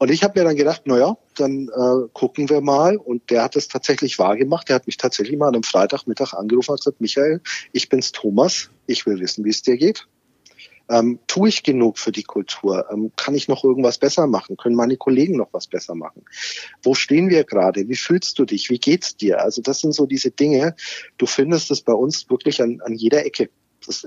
Und 0.01 0.11
ich 0.11 0.25
habe 0.25 0.41
mir 0.41 0.47
dann 0.47 0.57
gedacht, 0.57 0.87
naja, 0.87 1.19
dann 1.37 1.69
äh, 1.69 2.09
gucken 2.15 2.49
wir 2.49 2.63
mal. 2.63 2.97
Und 2.97 3.29
der 3.29 3.43
hat 3.43 3.55
es 3.55 3.69
tatsächlich 3.69 4.19
wahrgemacht. 4.19 4.71
Der 4.71 4.77
hat 4.77 4.87
mich 4.87 4.97
tatsächlich 4.97 5.39
mal 5.39 5.49
an 5.49 5.55
einem 5.55 5.63
Freitagmittag 5.63 6.33
angerufen 6.33 6.71
und 6.71 6.79
gesagt, 6.79 7.03
Michael, 7.03 7.43
ich 7.73 7.91
bin's 7.91 8.11
Thomas, 8.11 8.71
ich 8.87 9.05
will 9.05 9.21
wissen, 9.21 9.45
wie 9.45 9.51
es 9.51 9.61
dir 9.61 9.77
geht. 9.77 10.07
Ähm, 10.89 11.19
tue 11.27 11.51
ich 11.51 11.65
genug 11.65 11.99
für 11.99 12.13
die 12.13 12.23
Kultur? 12.23 12.87
Ähm, 12.91 13.13
kann 13.15 13.35
ich 13.35 13.47
noch 13.47 13.63
irgendwas 13.63 13.99
besser 13.99 14.27
machen? 14.27 14.57
Können 14.57 14.75
meine 14.75 14.97
Kollegen 14.97 15.37
noch 15.37 15.53
was 15.53 15.67
besser 15.67 15.95
machen? 15.95 16.25
Wo 16.83 16.95
stehen 16.95 17.29
wir 17.29 17.45
gerade? 17.45 17.87
Wie 17.87 17.95
fühlst 17.95 18.39
du 18.39 18.47
dich? 18.47 18.71
Wie 18.71 18.79
geht's 18.79 19.19
dir? 19.19 19.43
Also 19.43 19.61
das 19.61 19.81
sind 19.81 19.93
so 19.93 20.07
diese 20.07 20.31
Dinge. 20.31 20.77
Du 21.19 21.27
findest 21.27 21.71
es 21.71 21.83
bei 21.83 21.93
uns 21.93 22.31
wirklich 22.31 22.63
an, 22.63 22.81
an 22.83 22.95
jeder 22.95 23.27
Ecke. 23.27 23.51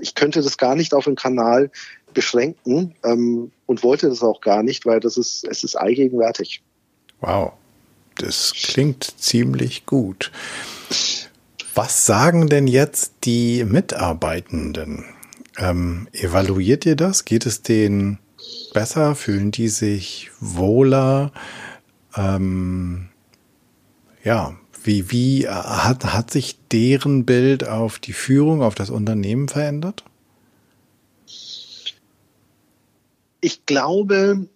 Ich 0.00 0.14
könnte 0.14 0.42
das 0.42 0.56
gar 0.56 0.74
nicht 0.74 0.94
auf 0.94 1.04
den 1.04 1.16
Kanal 1.16 1.70
beschränken 2.12 2.94
ähm, 3.04 3.50
und 3.66 3.82
wollte 3.82 4.08
das 4.08 4.22
auch 4.22 4.40
gar 4.40 4.62
nicht, 4.62 4.86
weil 4.86 5.00
das 5.00 5.16
ist, 5.16 5.44
es 5.44 5.64
ist 5.64 5.76
allgegenwärtig. 5.76 6.62
Wow, 7.20 7.52
das 8.16 8.52
klingt 8.54 9.04
ziemlich 9.18 9.86
gut. 9.86 10.30
Was 11.74 12.06
sagen 12.06 12.48
denn 12.48 12.68
jetzt 12.68 13.12
die 13.24 13.64
Mitarbeitenden? 13.64 15.04
Ähm, 15.58 16.08
evaluiert 16.12 16.86
ihr 16.86 16.96
das? 16.96 17.24
Geht 17.24 17.46
es 17.46 17.62
denen 17.62 18.18
besser? 18.72 19.14
Fühlen 19.16 19.50
die 19.50 19.68
sich 19.68 20.30
wohler? 20.40 21.32
Ähm, 22.16 23.08
ja, 24.22 24.56
wie, 24.84 25.10
wie 25.10 25.48
hat, 25.48 26.04
hat 26.04 26.30
sich 26.30 26.56
deren 26.70 27.24
Bild 27.24 27.66
auf 27.66 27.98
die 27.98 28.12
Führung, 28.12 28.62
auf 28.62 28.74
das 28.74 28.90
Unternehmen 28.90 29.48
verändert? 29.48 30.04
Ich 33.40 33.66
glaube, 33.66 34.46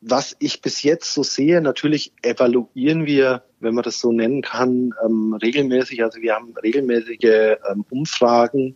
was 0.00 0.36
ich 0.38 0.62
bis 0.62 0.82
jetzt 0.82 1.12
so 1.12 1.22
sehe, 1.22 1.60
natürlich 1.60 2.12
evaluieren 2.22 3.06
wir 3.06 3.42
wenn 3.62 3.74
man 3.74 3.84
das 3.84 4.00
so 4.00 4.12
nennen 4.12 4.42
kann, 4.42 4.92
ähm, 5.04 5.34
regelmäßig. 5.34 6.02
Also 6.02 6.20
wir 6.20 6.34
haben 6.34 6.52
regelmäßige 6.62 7.58
ähm, 7.70 7.84
Umfragen, 7.90 8.74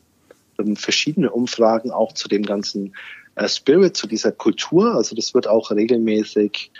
ähm, 0.59 0.77
verschiedene 0.77 1.31
Umfragen 1.31 1.91
auch 1.91 2.13
zu 2.13 2.29
dem 2.29 2.45
ganzen 2.45 2.95
äh, 3.35 3.49
Spirit, 3.49 3.97
zu 3.97 4.07
dieser 4.07 4.33
Kultur. 4.33 4.95
Also 4.95 5.17
das 5.17 5.35
wird 5.35 5.49
auch 5.49 5.73
regelmäßig 5.73 6.71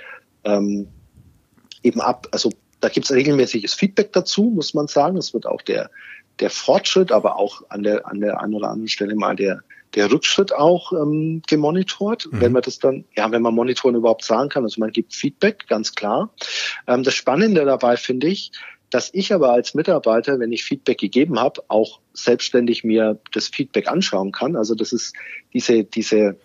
ähm, 0.45 0.87
eben 1.83 2.01
ab, 2.01 2.29
also 2.31 2.51
da 2.81 2.89
gibt 2.89 3.07
es 3.07 3.13
regelmäßiges 3.13 3.75
Feedback 3.75 4.13
dazu, 4.13 4.53
muss 4.55 4.75
man 4.75 4.87
sagen. 4.87 5.17
Es 5.17 5.35
wird 5.35 5.47
auch 5.47 5.63
der, 5.63 5.91
der 6.41 6.51
Fortschritt, 6.51 7.13
aber 7.13 7.37
auch 7.37 7.63
an 7.69 7.83
der, 7.83 8.07
an 8.07 8.21
der 8.21 8.41
einen 8.41 8.55
oder 8.55 8.69
anderen 8.69 8.89
Stelle 8.89 9.15
mal 9.15 9.37
der, 9.37 9.61
der 9.95 10.11
Rückschritt 10.11 10.53
auch 10.53 10.93
ähm, 10.93 11.43
gemonitort, 11.47 12.29
mhm. 12.31 12.41
wenn 12.41 12.53
man 12.53 12.63
das 12.63 12.79
dann, 12.79 13.05
ja, 13.17 13.31
wenn 13.31 13.43
man 13.43 13.55
monitoren 13.55 13.95
überhaupt 13.95 14.25
sagen 14.25 14.51
kann. 14.51 14.65
Also 14.65 14.81
man 14.81 14.93
gibt 14.93 15.15
Feedback, 15.15 15.67
ganz 15.69 15.95
klar. 15.95 16.31
Ähm, 16.87 17.03
das 17.03 17.15
Spannende 17.15 17.65
dabei 17.65 17.97
finde 17.97 18.27
ich, 18.27 18.53
dass 18.91 19.11
ich 19.13 19.33
aber 19.33 19.53
als 19.53 19.75
Mitarbeiter, 19.75 20.39
wenn 20.39 20.53
ich 20.53 20.65
Feedback 20.65 20.99
gegeben 20.99 21.41
habe, 21.41 21.63
auch 21.69 22.01
selbstständig 22.13 22.85
mir 22.85 23.19
das 23.33 23.49
Feedback 23.49 23.89
anschauen 23.89 24.33
kann. 24.33 24.55
Also 24.55 24.75
das 24.75 24.93
ist 24.93 25.15
diese, 25.53 25.85
diese 25.85 26.37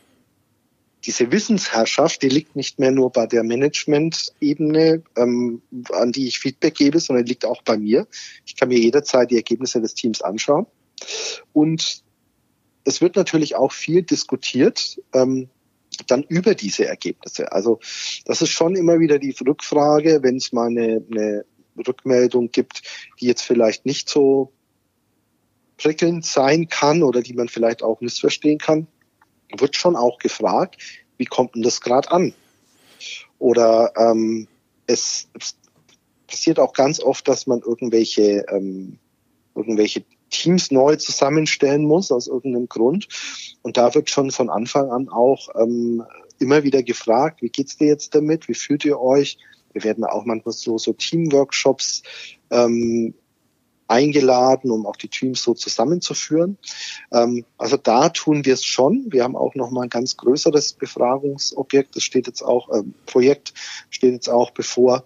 diese 1.05 1.31
Wissensherrschaft, 1.31 2.21
die 2.21 2.29
liegt 2.29 2.55
nicht 2.55 2.77
mehr 2.77 2.91
nur 2.91 3.11
bei 3.11 3.25
der 3.25 3.43
Management-Ebene, 3.43 5.03
ähm, 5.17 5.61
an 5.91 6.11
die 6.11 6.27
ich 6.27 6.39
Feedback 6.39 6.75
gebe, 6.75 6.99
sondern 6.99 7.25
liegt 7.25 7.45
auch 7.45 7.63
bei 7.63 7.77
mir. 7.77 8.07
Ich 8.45 8.55
kann 8.55 8.69
mir 8.69 8.79
jederzeit 8.79 9.31
die 9.31 9.35
Ergebnisse 9.35 9.81
des 9.81 9.95
Teams 9.95 10.21
anschauen. 10.21 10.67
Und 11.53 12.03
es 12.83 13.01
wird 13.01 13.15
natürlich 13.15 13.55
auch 13.55 13.71
viel 13.71 14.03
diskutiert, 14.03 15.01
ähm, 15.13 15.49
dann 16.07 16.23
über 16.23 16.55
diese 16.55 16.85
Ergebnisse. 16.85 17.51
Also 17.51 17.79
das 18.25 18.41
ist 18.41 18.49
schon 18.49 18.75
immer 18.75 18.99
wieder 18.99 19.19
die 19.19 19.35
Rückfrage, 19.45 20.19
wenn 20.21 20.37
es 20.37 20.51
mal 20.51 20.67
eine, 20.67 21.03
eine 21.11 21.45
Rückmeldung 21.87 22.51
gibt, 22.51 22.83
die 23.19 23.25
jetzt 23.25 23.41
vielleicht 23.41 23.85
nicht 23.85 24.07
so 24.07 24.51
prickelnd 25.77 26.25
sein 26.25 26.67
kann 26.67 27.01
oder 27.01 27.21
die 27.21 27.33
man 27.33 27.49
vielleicht 27.49 27.81
auch 27.81 28.01
missverstehen 28.01 28.59
kann 28.59 28.87
wird 29.57 29.75
schon 29.75 29.95
auch 29.95 30.17
gefragt, 30.17 30.77
wie 31.17 31.25
kommt 31.25 31.55
denn 31.55 31.63
das 31.63 31.81
gerade 31.81 32.11
an? 32.11 32.33
Oder 33.39 33.93
ähm, 33.97 34.47
es, 34.87 35.27
es 35.39 35.55
passiert 36.27 36.59
auch 36.59 36.73
ganz 36.73 36.99
oft, 36.99 37.27
dass 37.27 37.47
man 37.47 37.61
irgendwelche, 37.61 38.45
ähm, 38.49 38.97
irgendwelche 39.55 40.03
Teams 40.29 40.71
neu 40.71 40.95
zusammenstellen 40.95 41.85
muss 41.85 42.11
aus 42.11 42.27
irgendeinem 42.27 42.69
Grund. 42.69 43.07
Und 43.61 43.77
da 43.77 43.93
wird 43.93 44.09
schon 44.09 44.31
von 44.31 44.49
Anfang 44.49 44.89
an 44.89 45.09
auch 45.09 45.49
ähm, 45.55 46.03
immer 46.39 46.63
wieder 46.63 46.81
gefragt, 46.83 47.41
wie 47.41 47.49
geht's 47.49 47.77
dir 47.77 47.87
jetzt 47.87 48.15
damit? 48.15 48.47
Wie 48.47 48.55
fühlt 48.55 48.85
ihr 48.85 48.99
euch? 48.99 49.37
Wir 49.73 49.83
werden 49.83 50.03
auch 50.03 50.25
manchmal 50.25 50.53
so, 50.53 50.77
so 50.77 50.93
Teamworkshops 50.93 52.03
ähm, 52.49 53.13
eingeladen, 53.91 54.71
um 54.71 54.85
auch 54.85 54.95
die 54.95 55.09
Teams 55.09 55.43
so 55.43 55.53
zusammenzuführen. 55.53 56.57
Ähm, 57.11 57.45
also 57.57 57.77
da 57.77 58.09
tun 58.09 58.45
wir 58.45 58.53
es 58.53 58.65
schon. 58.65 59.05
Wir 59.09 59.23
haben 59.23 59.35
auch 59.35 59.53
noch 59.55 59.69
mal 59.69 59.83
ein 59.83 59.89
ganz 59.89 60.17
größeres 60.17 60.73
Befragungsobjekt. 60.73 61.95
Das 61.95 62.03
steht 62.03 62.27
jetzt 62.27 62.41
auch, 62.41 62.69
äh, 62.69 62.83
Projekt 63.05 63.53
steht 63.89 64.13
jetzt 64.13 64.29
auch 64.29 64.51
bevor, 64.51 65.03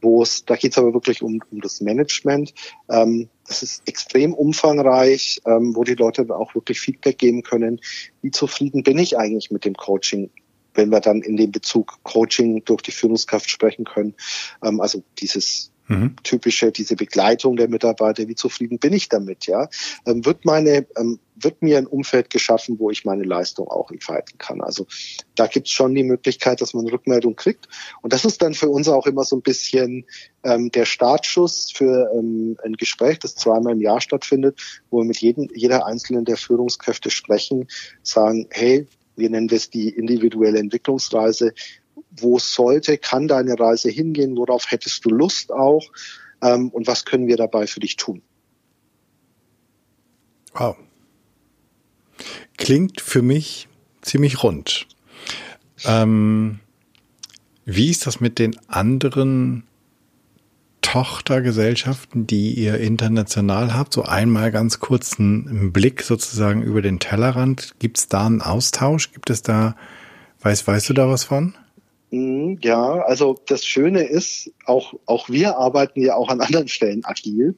wo 0.00 0.22
es, 0.22 0.44
da 0.44 0.54
geht 0.54 0.72
es 0.72 0.78
aber 0.78 0.94
wirklich 0.94 1.22
um, 1.22 1.40
um 1.50 1.60
das 1.60 1.80
Management. 1.80 2.54
Ähm, 2.88 3.28
das 3.46 3.62
ist 3.62 3.82
extrem 3.86 4.34
umfangreich, 4.34 5.40
ähm, 5.44 5.74
wo 5.74 5.82
die 5.82 5.94
Leute 5.94 6.26
auch 6.34 6.54
wirklich 6.54 6.80
Feedback 6.80 7.18
geben 7.18 7.42
können. 7.42 7.80
Wie 8.22 8.30
zufrieden 8.30 8.82
bin 8.82 8.98
ich 8.98 9.18
eigentlich 9.18 9.50
mit 9.50 9.64
dem 9.64 9.74
Coaching? 9.74 10.30
wenn 10.74 10.90
wir 10.90 11.00
dann 11.00 11.22
in 11.22 11.36
dem 11.36 11.50
Bezug 11.50 11.98
Coaching 12.04 12.64
durch 12.64 12.82
die 12.82 12.92
Führungskraft 12.92 13.50
sprechen 13.50 13.84
können. 13.84 14.14
Ähm, 14.62 14.80
also 14.80 15.02
dieses 15.18 15.72
Mhm. 15.88 16.16
Typische, 16.22 16.70
diese 16.70 16.96
Begleitung 16.96 17.56
der 17.56 17.68
Mitarbeiter, 17.68 18.28
wie 18.28 18.34
zufrieden 18.34 18.78
bin 18.78 18.92
ich 18.92 19.08
damit, 19.08 19.46
ja? 19.46 19.68
Ähm, 20.06 20.24
wird 20.24 20.44
meine, 20.44 20.86
ähm, 20.96 21.18
wird 21.34 21.62
mir 21.62 21.78
ein 21.78 21.86
Umfeld 21.86 22.30
geschaffen, 22.30 22.78
wo 22.78 22.90
ich 22.90 23.04
meine 23.04 23.24
Leistung 23.24 23.68
auch 23.68 23.90
entfalten 23.90 24.38
kann. 24.38 24.60
Also 24.60 24.86
da 25.34 25.46
gibt 25.46 25.66
es 25.66 25.72
schon 25.72 25.94
die 25.94 26.02
Möglichkeit, 26.02 26.60
dass 26.60 26.74
man 26.74 26.86
Rückmeldung 26.88 27.36
kriegt. 27.36 27.68
Und 28.02 28.12
das 28.12 28.24
ist 28.24 28.42
dann 28.42 28.54
für 28.54 28.68
uns 28.68 28.88
auch 28.88 29.06
immer 29.06 29.24
so 29.24 29.36
ein 29.36 29.42
bisschen 29.42 30.04
ähm, 30.42 30.70
der 30.70 30.84
Startschuss 30.84 31.70
für 31.72 32.10
ähm, 32.14 32.58
ein 32.62 32.74
Gespräch, 32.74 33.18
das 33.20 33.34
zweimal 33.34 33.72
im 33.72 33.80
Jahr 33.80 34.00
stattfindet, 34.00 34.60
wo 34.90 34.98
wir 34.98 35.04
mit 35.04 35.18
jedem, 35.18 35.48
jeder 35.54 35.86
einzelnen 35.86 36.24
der 36.24 36.36
Führungskräfte 36.36 37.10
sprechen, 37.10 37.68
sagen, 38.02 38.46
hey, 38.50 38.86
wir 39.16 39.30
nennen 39.30 39.48
das 39.48 39.70
die 39.70 39.88
individuelle 39.88 40.58
Entwicklungsreise 40.58 41.52
wo 42.10 42.38
sollte, 42.38 42.98
kann 42.98 43.28
deine 43.28 43.58
Reise 43.58 43.90
hingehen, 43.90 44.36
worauf 44.36 44.70
hättest 44.70 45.04
du 45.04 45.10
Lust 45.10 45.52
auch 45.52 45.86
ähm, 46.42 46.70
und 46.70 46.86
was 46.86 47.04
können 47.04 47.26
wir 47.26 47.36
dabei 47.36 47.66
für 47.66 47.80
dich 47.80 47.96
tun. 47.96 48.22
Wow. 50.54 50.76
Klingt 52.56 53.00
für 53.00 53.22
mich 53.22 53.68
ziemlich 54.02 54.42
rund. 54.42 54.86
Ähm, 55.84 56.60
wie 57.64 57.90
ist 57.90 58.06
das 58.06 58.20
mit 58.20 58.38
den 58.38 58.58
anderen 58.68 59.64
Tochtergesellschaften, 60.80 62.26
die 62.26 62.54
ihr 62.54 62.78
international 62.78 63.74
habt? 63.74 63.92
So 63.92 64.04
einmal 64.04 64.50
ganz 64.50 64.80
kurz 64.80 65.20
einen 65.20 65.72
Blick 65.72 66.02
sozusagen 66.02 66.62
über 66.62 66.82
den 66.82 66.98
Tellerrand. 66.98 67.74
Gibt 67.78 67.98
es 67.98 68.08
da 68.08 68.26
einen 68.26 68.42
Austausch? 68.42 69.12
Gibt 69.12 69.30
es 69.30 69.42
da, 69.42 69.76
weißt, 70.40 70.66
weißt 70.66 70.88
du 70.88 70.94
da 70.94 71.08
was 71.08 71.24
von? 71.24 71.54
Mhm, 72.10 72.58
ja, 72.62 73.02
also 73.02 73.36
das 73.46 73.66
Schöne 73.66 74.02
ist, 74.02 74.50
auch, 74.64 74.94
auch 75.04 75.28
wir 75.28 75.58
arbeiten 75.58 76.00
ja 76.00 76.14
auch 76.16 76.28
an 76.28 76.40
anderen 76.40 76.68
Stellen 76.68 77.04
agil. 77.04 77.54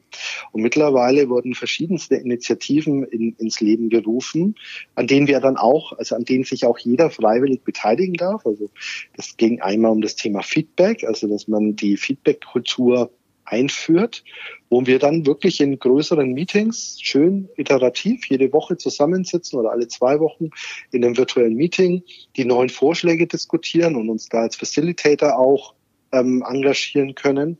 Und 0.51 0.61
mittlerweile 0.61 1.29
wurden 1.29 1.53
verschiedenste 1.53 2.15
Initiativen 2.15 3.03
in, 3.03 3.33
ins 3.37 3.61
Leben 3.61 3.89
gerufen, 3.89 4.55
an 4.95 5.07
denen 5.07 5.27
wir 5.27 5.39
dann 5.39 5.57
auch, 5.57 5.93
also 5.93 6.15
an 6.15 6.25
denen 6.25 6.43
sich 6.43 6.65
auch 6.65 6.77
jeder 6.79 7.09
freiwillig 7.09 7.63
beteiligen 7.63 8.15
darf. 8.15 8.45
Also 8.45 8.69
das 9.15 9.37
ging 9.37 9.61
einmal 9.61 9.91
um 9.91 10.01
das 10.01 10.15
Thema 10.15 10.41
Feedback, 10.41 11.03
also 11.05 11.27
dass 11.27 11.47
man 11.47 11.75
die 11.75 11.95
Feedback-Kultur 11.95 13.11
einführt, 13.51 14.23
wo 14.69 14.85
wir 14.85 14.97
dann 14.97 15.25
wirklich 15.25 15.59
in 15.59 15.77
größeren 15.77 16.31
Meetings 16.31 16.97
schön 17.01 17.49
iterativ 17.57 18.25
jede 18.29 18.51
Woche 18.53 18.77
zusammensitzen 18.77 19.59
oder 19.59 19.71
alle 19.71 19.87
zwei 19.87 20.19
Wochen 20.19 20.49
in 20.91 21.03
einem 21.03 21.17
virtuellen 21.17 21.55
Meeting 21.55 22.03
die 22.37 22.45
neuen 22.45 22.69
Vorschläge 22.69 23.27
diskutieren 23.27 23.95
und 23.95 24.09
uns 24.09 24.29
da 24.29 24.41
als 24.41 24.55
Facilitator 24.55 25.37
auch 25.37 25.75
ähm, 26.13 26.43
engagieren 26.47 27.13
können. 27.15 27.57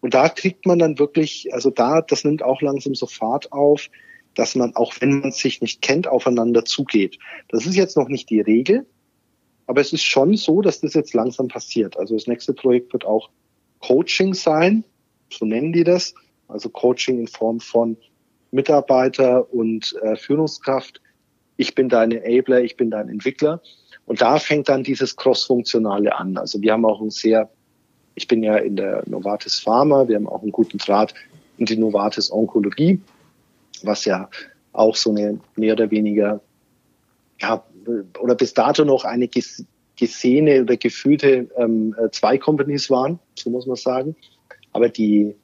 Und 0.00 0.14
da 0.14 0.28
kriegt 0.28 0.66
man 0.66 0.80
dann 0.80 0.98
wirklich, 0.98 1.54
also 1.54 1.70
da, 1.70 2.02
das 2.02 2.24
nimmt 2.24 2.42
auch 2.42 2.60
langsam 2.60 2.94
so 2.94 3.06
Fahrt 3.06 3.52
auf, 3.52 3.88
dass 4.34 4.56
man, 4.56 4.74
auch 4.74 4.94
wenn 5.00 5.20
man 5.20 5.30
sich 5.30 5.60
nicht 5.60 5.82
kennt, 5.82 6.08
aufeinander 6.08 6.64
zugeht. 6.64 7.18
Das 7.48 7.66
ist 7.66 7.76
jetzt 7.76 7.96
noch 7.96 8.08
nicht 8.08 8.28
die 8.30 8.40
Regel, 8.40 8.86
aber 9.66 9.80
es 9.80 9.92
ist 9.92 10.04
schon 10.04 10.36
so, 10.36 10.62
dass 10.62 10.80
das 10.80 10.94
jetzt 10.94 11.14
langsam 11.14 11.46
passiert. 11.48 11.96
Also 11.96 12.14
das 12.14 12.26
nächste 12.26 12.54
Projekt 12.54 12.92
wird 12.92 13.04
auch 13.04 13.30
Coaching 13.80 14.34
sein, 14.34 14.84
so 15.32 15.44
nennen 15.44 15.72
die 15.72 15.84
das, 15.84 16.14
also 16.48 16.68
Coaching 16.68 17.20
in 17.20 17.28
Form 17.28 17.60
von 17.60 17.96
Mitarbeiter 18.50 19.52
und 19.52 19.96
äh, 20.02 20.16
Führungskraft. 20.16 21.00
Ich 21.56 21.74
bin 21.74 21.88
dein 21.88 22.12
Enabler, 22.12 22.62
ich 22.62 22.76
bin 22.76 22.90
dein 22.90 23.08
Entwickler. 23.08 23.60
Und 24.06 24.20
da 24.20 24.38
fängt 24.38 24.68
dann 24.68 24.82
dieses 24.82 25.16
Cross-Funktionale 25.16 26.14
an. 26.16 26.36
Also 26.36 26.60
wir 26.60 26.72
haben 26.72 26.84
auch 26.84 27.00
ein 27.00 27.10
sehr, 27.10 27.50
ich 28.14 28.28
bin 28.28 28.42
ja 28.42 28.56
in 28.56 28.76
der 28.76 29.02
Novartis 29.06 29.60
Pharma, 29.60 30.08
wir 30.08 30.16
haben 30.16 30.28
auch 30.28 30.42
einen 30.42 30.52
guten 30.52 30.78
Draht 30.78 31.14
in 31.56 31.66
die 31.66 31.76
Novartis 31.76 32.30
Onkologie, 32.30 33.00
was 33.82 34.04
ja 34.04 34.28
auch 34.72 34.96
so 34.96 35.10
eine 35.10 35.38
mehr 35.56 35.74
oder 35.74 35.90
weniger, 35.90 36.40
ja, 37.40 37.64
oder 38.18 38.34
bis 38.34 38.54
dato 38.54 38.84
noch 38.84 39.04
eine 39.04 39.28
gesehene 39.96 40.62
oder 40.62 40.76
gefühlte 40.76 41.48
ähm, 41.56 41.94
äh, 41.98 42.10
zwei 42.10 42.38
Companies 42.38 42.90
waren, 42.90 43.18
so 43.34 43.50
muss 43.50 43.66
man 43.66 43.76
sagen. 43.76 44.16
Aber 44.72 44.88
die 44.88 45.34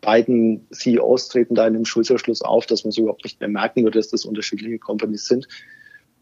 beiden 0.00 0.66
CEOs 0.72 1.28
treten 1.28 1.54
da 1.54 1.66
in 1.66 1.74
einem 1.74 1.84
Schulterschluss 1.84 2.42
auf, 2.42 2.66
dass 2.66 2.84
man 2.84 2.90
es 2.90 2.98
überhaupt 2.98 3.24
nicht 3.24 3.40
mehr 3.40 3.48
merken 3.48 3.82
würde, 3.82 3.98
dass 3.98 4.08
das 4.08 4.24
unterschiedliche 4.24 4.78
Companies 4.78 5.26
sind. 5.26 5.48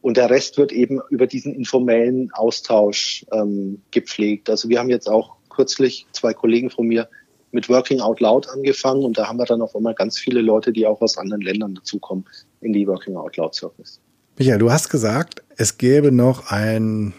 Und 0.00 0.16
der 0.16 0.30
Rest 0.30 0.58
wird 0.58 0.72
eben 0.72 1.00
über 1.10 1.26
diesen 1.26 1.54
informellen 1.54 2.30
Austausch 2.32 3.24
ähm, 3.32 3.82
gepflegt. 3.90 4.50
Also 4.50 4.68
wir 4.68 4.78
haben 4.78 4.90
jetzt 4.90 5.08
auch 5.08 5.36
kürzlich 5.48 6.06
zwei 6.12 6.34
Kollegen 6.34 6.70
von 6.70 6.86
mir 6.86 7.08
mit 7.52 7.68
Working 7.68 8.00
Out 8.00 8.20
Loud 8.20 8.48
angefangen 8.48 9.04
und 9.04 9.16
da 9.16 9.28
haben 9.28 9.38
wir 9.38 9.46
dann 9.46 9.62
auf 9.62 9.76
einmal 9.76 9.94
ganz 9.94 10.18
viele 10.18 10.40
Leute, 10.40 10.72
die 10.72 10.86
auch 10.86 11.00
aus 11.00 11.16
anderen 11.16 11.40
Ländern 11.40 11.76
dazukommen 11.76 12.24
in 12.60 12.72
die 12.72 12.86
Working 12.86 13.16
Out 13.16 13.36
Loud 13.36 13.54
Service. 13.54 14.00
Michael, 14.36 14.58
du 14.58 14.72
hast 14.72 14.88
gesagt, 14.88 15.42
es 15.56 15.78
gäbe 15.78 16.10
noch 16.10 16.50
ein 16.50 17.14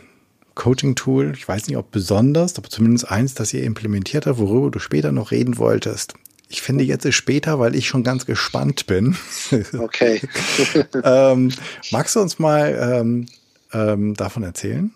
Coaching-Tool, 0.56 1.34
ich 1.36 1.48
weiß 1.48 1.68
nicht, 1.68 1.78
ob 1.78 1.92
besonders, 1.92 2.58
aber 2.58 2.70
zumindest 2.70 3.10
eins, 3.10 3.34
das 3.34 3.54
ihr 3.54 3.64
implementiert 3.64 4.26
habt, 4.26 4.40
worüber 4.40 4.72
du 4.72 4.80
später 4.80 5.12
noch 5.12 5.32
reden 5.32 5.58
wolltest. 5.58 6.14
Ich 6.48 6.62
finde 6.62 6.84
jetzt 6.84 7.06
ist 7.06 7.16
später, 7.16 7.60
weil 7.60 7.76
ich 7.76 7.88
schon 7.88 8.04
ganz 8.04 8.26
gespannt 8.26 8.86
bin. 8.88 9.18
Okay. 9.78 10.22
ähm, 11.04 11.52
magst 11.92 12.16
du 12.16 12.22
uns 12.22 12.40
mal 12.40 13.00
ähm, 13.00 13.28
ähm, 13.74 14.14
davon 14.16 14.44
erzählen? 14.44 14.94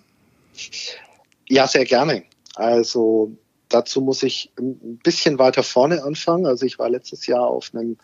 Ja, 1.48 1.68
sehr 1.68 1.86
gerne. 1.86 2.24
Also 2.56 3.36
dazu 3.70 4.02
muss 4.02 4.24
ich 4.24 4.52
ein 4.60 5.00
bisschen 5.04 5.40
weiter 5.40 5.64
vorne 5.64 6.04
anfangen. 6.04 6.46
Also 6.46 6.66
ich 6.66 6.80
war 6.80 6.90
letztes 6.90 7.26
Jahr 7.28 7.48
auf 7.48 7.72
einem 7.74 7.98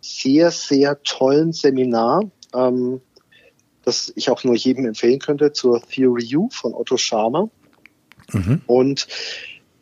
sehr, 0.00 0.50
sehr 0.50 1.02
tollen 1.02 1.52
Seminar, 1.52 2.30
ähm, 2.54 3.00
das 3.86 4.12
ich 4.16 4.30
auch 4.30 4.42
nur 4.42 4.56
jedem 4.56 4.84
empfehlen 4.84 5.20
könnte, 5.20 5.52
zur 5.52 5.80
Theory 5.80 6.36
U 6.36 6.48
von 6.50 6.74
Otto 6.74 6.96
Scharmer. 6.96 7.48
Mhm. 8.32 8.60
Und 8.66 9.06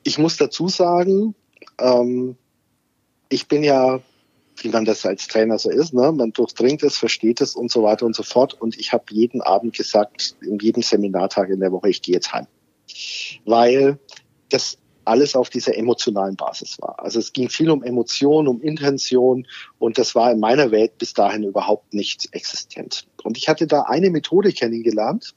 ich 0.03 0.19
muss 0.19 0.37
dazu 0.37 0.69
sagen, 0.69 1.35
ähm, 1.79 2.37
ich 3.31 3.49
bin 3.49 3.65
ja, 3.65 4.01
wie 4.59 4.69
man 4.69 4.85
das 4.85 5.07
als 5.07 5.27
Trainer 5.27 5.59
so 5.59 5.71
ist, 5.71 5.95
ne? 5.95 6.13
man 6.13 6.33
durchdringt 6.33 6.83
es, 6.83 6.99
versteht 6.99 7.41
es 7.41 7.57
und 7.57 7.71
so 7.71 7.83
weiter 7.83 8.05
und 8.05 8.15
so 8.15 8.23
fort. 8.23 8.53
Und 8.53 8.79
ich 8.79 8.93
habe 8.93 9.05
jeden 9.09 9.41
Abend 9.41 9.75
gesagt, 9.75 10.37
in 10.43 10.59
jedem 10.59 10.83
Seminartag 10.83 11.49
in 11.49 11.61
der 11.61 11.73
Woche, 11.73 11.89
ich 11.89 12.03
gehe 12.03 12.15
jetzt 12.15 12.31
heim. 12.35 12.47
Weil 13.47 13.99
das 14.51 14.77
alles 15.05 15.37
auf 15.37 15.51
dieser 15.51 15.77
emotionalen 15.77 16.37
Basis 16.37 16.81
war. 16.81 17.03
Also 17.03 17.19
es 17.19 17.33
ging 17.33 17.49
viel 17.49 17.71
um 17.71 17.83
Emotion, 17.83 18.49
um 18.49 18.61
Intention 18.61 19.47
und 19.79 19.99
das 19.99 20.15
war 20.15 20.33
in 20.33 20.41
meiner 20.41 20.71
Welt 20.71 20.99
bis 20.99 21.15
dahin 21.15 21.43
überhaupt 21.45 21.95
nicht 21.95 22.29
existent. 22.33 23.07
Und 23.23 23.39
ich 23.39 23.49
hatte 23.49 23.67
da 23.67 23.83
eine 23.83 24.11
Methode 24.11 24.53
kennengelernt 24.53 25.35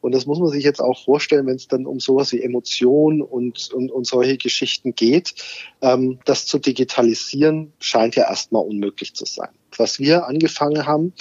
und 0.00 0.12
das 0.12 0.26
muss 0.26 0.38
man 0.38 0.48
sich 0.48 0.64
jetzt 0.64 0.80
auch 0.80 1.02
vorstellen, 1.02 1.46
wenn 1.46 1.56
es 1.56 1.68
dann 1.68 1.86
um 1.86 1.98
sowas 1.98 2.32
wie 2.32 2.42
Emotion 2.42 3.22
und, 3.22 3.72
und, 3.72 3.90
und 3.90 4.06
solche 4.06 4.36
Geschichten 4.36 4.94
geht. 4.94 5.34
Ähm, 5.80 6.18
das 6.24 6.46
zu 6.46 6.58
digitalisieren 6.58 7.72
scheint 7.78 8.16
ja 8.16 8.28
erstmal 8.28 8.64
unmöglich 8.64 9.14
zu 9.14 9.24
sein. 9.24 9.48
Was 9.76 9.98
wir 9.98 10.26
angefangen 10.26 10.86
haben, 10.86 11.14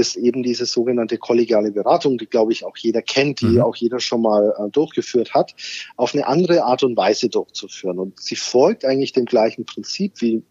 ist 0.00 0.16
eben 0.16 0.42
diese 0.42 0.66
sogenannte 0.66 1.18
kollegiale 1.18 1.70
Beratung, 1.70 2.18
die, 2.18 2.26
glaube 2.26 2.52
ich, 2.52 2.64
auch 2.64 2.76
jeder 2.76 3.02
kennt, 3.02 3.42
die 3.42 3.46
mhm. 3.46 3.60
auch 3.60 3.76
jeder 3.76 4.00
schon 4.00 4.22
mal 4.22 4.54
äh, 4.58 4.70
durchgeführt 4.70 5.34
hat, 5.34 5.54
auf 5.96 6.14
eine 6.14 6.26
andere 6.26 6.64
Art 6.64 6.82
und 6.82 6.96
Weise 6.96 7.28
durchzuführen. 7.28 7.98
Und 7.98 8.18
sie 8.18 8.36
folgt 8.36 8.84
eigentlich 8.84 9.12
dem 9.12 9.26
gleichen 9.26 9.66
Prinzip, 9.66 10.20
wie, 10.20 10.42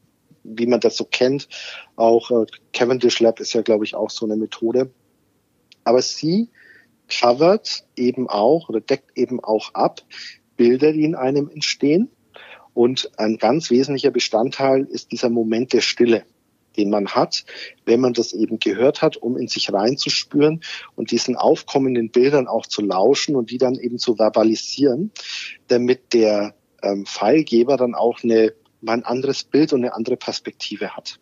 wie 0.43 0.67
man 0.67 0.79
das 0.79 0.95
so 0.95 1.03
kennt. 1.03 1.49
Auch 1.95 2.31
äh, 2.31 2.45
Cavendish 2.71 3.19
Lab 3.19 3.39
ist 3.39 3.53
ja, 3.53 3.61
glaube 3.61 3.85
ich, 3.85 3.95
auch 3.95 4.11
so 4.11 4.25
eine 4.25 4.35
Methode. 4.35 4.91
Aber 5.83 6.01
sie 6.01 6.49
covert 7.09 7.85
eben 7.95 8.29
auch 8.29 8.69
oder 8.69 8.79
deckt 8.79 9.17
eben 9.17 9.43
auch 9.43 9.73
ab 9.73 10.01
Bilder, 10.55 10.93
die 10.93 11.03
in 11.03 11.15
einem 11.15 11.49
entstehen. 11.49 12.09
Und 12.73 13.11
ein 13.17 13.37
ganz 13.37 13.71
wesentlicher 13.71 14.11
Bestandteil 14.11 14.83
ist 14.83 15.11
dieser 15.11 15.29
Moment 15.29 15.73
der 15.73 15.81
Stille 15.81 16.23
den 16.79 16.89
man 16.89 17.09
hat, 17.09 17.43
wenn 17.85 17.99
man 17.99 18.13
das 18.13 18.33
eben 18.33 18.59
gehört 18.59 19.01
hat, 19.01 19.17
um 19.17 19.37
in 19.37 19.47
sich 19.47 19.71
reinzuspüren 19.71 20.61
und 20.95 21.11
diesen 21.11 21.35
aufkommenden 21.35 22.09
Bildern 22.09 22.47
auch 22.47 22.65
zu 22.65 22.81
lauschen 22.81 23.35
und 23.35 23.51
die 23.51 23.57
dann 23.57 23.75
eben 23.75 23.97
zu 23.97 24.15
verbalisieren, 24.15 25.11
damit 25.67 26.13
der 26.13 26.55
ähm, 26.81 27.05
Pfeilgeber 27.05 27.75
dann 27.75 27.95
auch 27.95 28.23
eine, 28.23 28.53
ein 28.85 29.03
anderes 29.03 29.43
Bild 29.43 29.73
und 29.73 29.83
eine 29.83 29.93
andere 29.93 30.15
Perspektive 30.15 30.95
hat. 30.95 31.19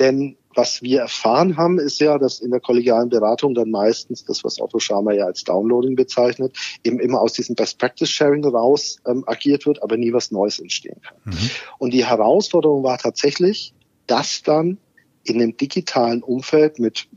Denn 0.00 0.36
was 0.56 0.82
wir 0.82 1.00
erfahren 1.00 1.56
haben, 1.56 1.78
ist 1.78 2.00
ja, 2.00 2.18
dass 2.18 2.40
in 2.40 2.50
der 2.50 2.60
kollegialen 2.60 3.08
Beratung 3.08 3.54
dann 3.54 3.70
meistens 3.70 4.24
das, 4.24 4.44
was 4.44 4.60
Otto 4.60 4.78
Schama 4.78 5.12
ja 5.12 5.24
als 5.24 5.44
Downloading 5.44 5.96
bezeichnet, 5.96 6.56
eben 6.84 7.00
immer 7.00 7.20
aus 7.20 7.32
diesem 7.32 7.54
Best 7.54 7.78
Practice 7.78 8.08
Sharing 8.08 8.44
raus 8.44 8.98
ähm, 9.06 9.24
agiert 9.26 9.66
wird, 9.66 9.82
aber 9.82 9.96
nie 9.96 10.12
was 10.12 10.30
Neues 10.30 10.58
entstehen 10.58 11.00
kann. 11.02 11.16
Mhm. 11.24 11.50
Und 11.78 11.92
die 11.92 12.04
Herausforderung 12.04 12.82
war 12.84 12.98
tatsächlich, 12.98 13.73
das 14.06 14.42
dann 14.42 14.78
in 15.24 15.40
einem 15.40 15.56
digitalen 15.56 16.22
Umfeld 16.22 16.78
mit 16.78 17.08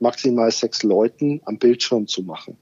maximal 0.00 0.50
sechs 0.50 0.82
Leuten 0.82 1.40
am 1.44 1.58
Bildschirm 1.58 2.06
zu 2.06 2.22
machen. 2.22 2.56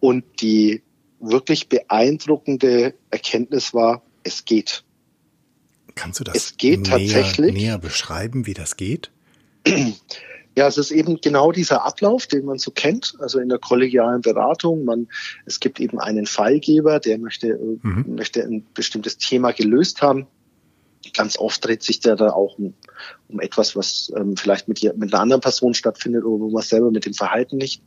Und 0.00 0.24
die 0.40 0.82
wirklich 1.20 1.68
beeindruckende 1.68 2.94
Erkenntnis 3.10 3.74
war, 3.74 4.02
es 4.22 4.44
geht. 4.44 4.84
Kannst 5.94 6.20
du 6.20 6.24
das 6.24 6.36
es 6.36 6.56
geht 6.56 6.82
näher, 6.82 6.90
tatsächlich, 6.90 7.52
näher 7.52 7.78
beschreiben, 7.78 8.46
wie 8.46 8.54
das 8.54 8.76
geht? 8.76 9.10
Ja, 10.56 10.66
es 10.66 10.78
ist 10.78 10.90
eben 10.90 11.20
genau 11.20 11.52
dieser 11.52 11.84
Ablauf, 11.86 12.26
den 12.26 12.44
man 12.44 12.58
so 12.58 12.72
kennt, 12.72 13.14
also 13.20 13.38
in 13.38 13.48
der 13.48 13.60
kollegialen 13.60 14.20
Beratung. 14.20 14.84
Man, 14.84 15.06
es 15.46 15.60
gibt 15.60 15.78
eben 15.78 16.00
einen 16.00 16.26
Fallgeber, 16.26 16.98
der 16.98 17.18
möchte, 17.18 17.56
mhm. 17.82 18.16
möchte 18.16 18.42
ein 18.42 18.66
bestimmtes 18.74 19.16
Thema 19.16 19.52
gelöst 19.52 20.02
haben 20.02 20.26
ganz 21.14 21.38
oft 21.38 21.64
dreht 21.64 21.82
sich 21.82 22.00
der 22.00 22.16
da 22.16 22.30
auch 22.30 22.58
um, 22.58 22.74
um 23.28 23.40
etwas, 23.40 23.74
was 23.74 24.12
ähm, 24.16 24.36
vielleicht 24.36 24.68
mit, 24.68 24.82
mit 24.96 25.12
einer 25.12 25.22
anderen 25.22 25.40
Person 25.40 25.74
stattfindet 25.74 26.24
oder 26.24 26.44
wo 26.44 26.50
man 26.50 26.62
selber 26.62 26.90
mit 26.90 27.06
dem 27.06 27.14
Verhalten 27.14 27.56
nicht 27.56 27.82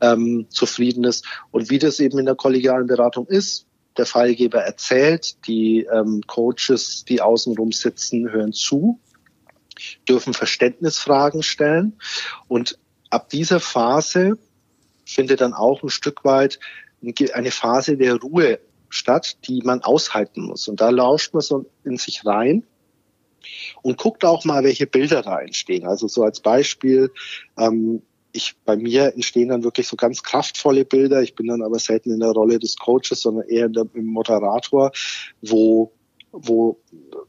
ähm, 0.00 0.46
zufrieden 0.50 1.04
ist. 1.04 1.24
Und 1.50 1.70
wie 1.70 1.78
das 1.78 1.98
eben 2.00 2.18
in 2.18 2.26
der 2.26 2.34
kollegialen 2.34 2.86
Beratung 2.86 3.26
ist, 3.26 3.66
der 3.96 4.06
Fallgeber 4.06 4.60
erzählt, 4.60 5.46
die 5.46 5.86
ähm, 5.92 6.22
Coaches, 6.26 7.04
die 7.04 7.20
außenrum 7.20 7.72
sitzen, 7.72 8.30
hören 8.30 8.52
zu, 8.52 9.00
dürfen 10.08 10.34
Verständnisfragen 10.34 11.42
stellen. 11.42 11.98
Und 12.46 12.78
ab 13.10 13.28
dieser 13.30 13.60
Phase 13.60 14.38
findet 15.04 15.40
dann 15.40 15.54
auch 15.54 15.82
ein 15.82 15.88
Stück 15.88 16.24
weit 16.24 16.60
eine 17.32 17.50
Phase 17.50 17.96
der 17.96 18.16
Ruhe 18.16 18.60
statt, 18.88 19.38
die 19.46 19.62
man 19.64 19.82
aushalten 19.82 20.42
muss. 20.42 20.68
Und 20.68 20.80
da 20.80 20.90
lauscht 20.90 21.34
man 21.34 21.42
so 21.42 21.66
in 21.84 21.96
sich 21.96 22.24
rein 22.24 22.64
und 23.82 23.98
guckt 23.98 24.24
auch 24.24 24.44
mal, 24.44 24.64
welche 24.64 24.86
Bilder 24.86 25.22
da 25.22 25.40
entstehen. 25.40 25.86
Also 25.86 26.08
so 26.08 26.22
als 26.22 26.40
Beispiel, 26.40 27.10
ähm, 27.58 28.02
ich, 28.32 28.56
bei 28.64 28.76
mir 28.76 29.14
entstehen 29.14 29.48
dann 29.48 29.64
wirklich 29.64 29.88
so 29.88 29.96
ganz 29.96 30.22
kraftvolle 30.22 30.84
Bilder. 30.84 31.22
Ich 31.22 31.34
bin 31.34 31.46
dann 31.46 31.62
aber 31.62 31.78
selten 31.78 32.12
in 32.12 32.20
der 32.20 32.30
Rolle 32.30 32.58
des 32.58 32.76
Coaches, 32.76 33.22
sondern 33.22 33.48
eher 33.48 33.68
der, 33.68 33.86
im 33.94 34.06
Moderator, 34.06 34.92
wo 35.40 35.92
wo 36.30 36.78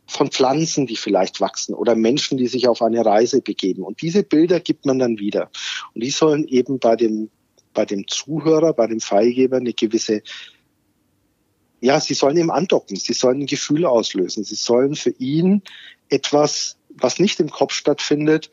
von 0.08 0.30
Pflanzen, 0.30 0.88
die 0.88 0.96
vielleicht 0.96 1.40
wachsen 1.40 1.74
oder 1.74 1.96
Menschen, 1.96 2.38
die 2.38 2.48
sich 2.48 2.68
auf 2.68 2.82
eine 2.82 3.06
Reise 3.06 3.42
begeben. 3.42 3.84
Und 3.84 4.02
diese 4.02 4.24
Bilder 4.24 4.60
gibt 4.60 4.86
man 4.86 5.00
dann 5.00 5.20
wieder. 5.20 5.50
Und 5.94 6.04
die 6.04 6.10
sollen 6.10 6.48
eben 6.48 6.80
bei 6.80 6.96
dem, 6.96 7.30
bei 7.74 7.86
dem 7.86 8.08
Zuhörer, 8.08 8.74
bei 8.74 8.88
dem 8.88 9.00
Fallgeber 9.00 9.58
eine 9.58 9.74
gewisse 9.74 10.22
ja, 11.82 12.00
sie 12.00 12.14
sollen 12.14 12.38
ihm 12.38 12.52
andocken, 12.52 12.98
sie 12.98 13.14
sollen 13.14 13.42
ein 13.42 13.46
Gefühl 13.46 13.86
auslösen, 13.86 14.44
sie 14.44 14.56
sollen 14.56 14.96
für 14.96 15.12
ihn 15.12 15.62
etwas, 16.10 16.78
was 16.90 17.20
nicht 17.20 17.40
im 17.40 17.50
Kopf 17.50 17.74
stattfindet, 17.74 18.52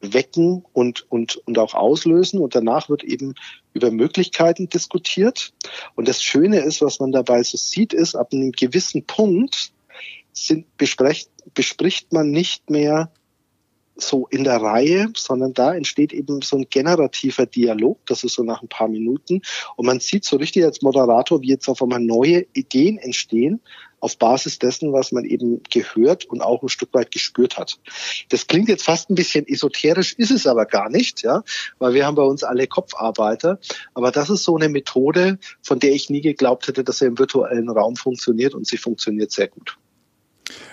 wecken 0.00 0.64
und, 0.72 1.10
und, 1.10 1.36
und 1.46 1.58
auch 1.58 1.74
auslösen. 1.74 2.40
Und 2.40 2.54
danach 2.54 2.88
wird 2.88 3.04
eben 3.04 3.34
über 3.72 3.90
Möglichkeiten 3.90 4.68
diskutiert. 4.68 5.52
Und 5.94 6.08
das 6.08 6.22
Schöne 6.22 6.60
ist, 6.60 6.80
was 6.80 7.00
man 7.00 7.12
dabei 7.12 7.42
so 7.42 7.56
sieht, 7.56 7.92
ist, 7.92 8.14
ab 8.14 8.32
einem 8.32 8.52
gewissen 8.52 9.04
Punkt 9.04 9.72
sind, 10.32 10.76
bespricht, 10.76 11.30
bespricht 11.54 12.12
man 12.12 12.30
nicht 12.30 12.70
mehr 12.70 13.10
so 14.00 14.26
in 14.30 14.44
der 14.44 14.62
Reihe, 14.62 15.08
sondern 15.16 15.54
da 15.54 15.74
entsteht 15.74 16.12
eben 16.12 16.42
so 16.42 16.56
ein 16.56 16.66
generativer 16.70 17.46
Dialog, 17.46 17.98
das 18.06 18.24
ist 18.24 18.34
so 18.34 18.42
nach 18.42 18.62
ein 18.62 18.68
paar 18.68 18.88
Minuten. 18.88 19.42
Und 19.76 19.86
man 19.86 20.00
sieht 20.00 20.24
so 20.24 20.36
richtig 20.36 20.64
als 20.64 20.82
Moderator, 20.82 21.42
wie 21.42 21.48
jetzt 21.48 21.68
auf 21.68 21.82
einmal 21.82 22.00
neue 22.00 22.46
Ideen 22.52 22.98
entstehen, 22.98 23.60
auf 24.00 24.16
Basis 24.16 24.58
dessen, 24.58 24.92
was 24.92 25.10
man 25.10 25.24
eben 25.24 25.60
gehört 25.70 26.24
und 26.24 26.40
auch 26.40 26.62
ein 26.62 26.68
Stück 26.68 26.94
weit 26.94 27.10
gespürt 27.10 27.58
hat. 27.58 27.78
Das 28.28 28.46
klingt 28.46 28.68
jetzt 28.68 28.84
fast 28.84 29.10
ein 29.10 29.16
bisschen 29.16 29.46
esoterisch, 29.46 30.14
ist 30.14 30.30
es 30.30 30.46
aber 30.46 30.66
gar 30.66 30.88
nicht, 30.88 31.22
ja, 31.22 31.42
weil 31.78 31.94
wir 31.94 32.06
haben 32.06 32.14
bei 32.14 32.22
uns 32.22 32.44
alle 32.44 32.68
Kopfarbeiter. 32.68 33.58
Aber 33.94 34.12
das 34.12 34.30
ist 34.30 34.44
so 34.44 34.56
eine 34.56 34.68
Methode, 34.68 35.38
von 35.62 35.80
der 35.80 35.92
ich 35.92 36.10
nie 36.10 36.20
geglaubt 36.20 36.68
hätte, 36.68 36.84
dass 36.84 36.98
sie 36.98 37.06
im 37.06 37.18
virtuellen 37.18 37.68
Raum 37.68 37.96
funktioniert 37.96 38.54
und 38.54 38.66
sie 38.66 38.76
funktioniert 38.76 39.32
sehr 39.32 39.48
gut. 39.48 39.76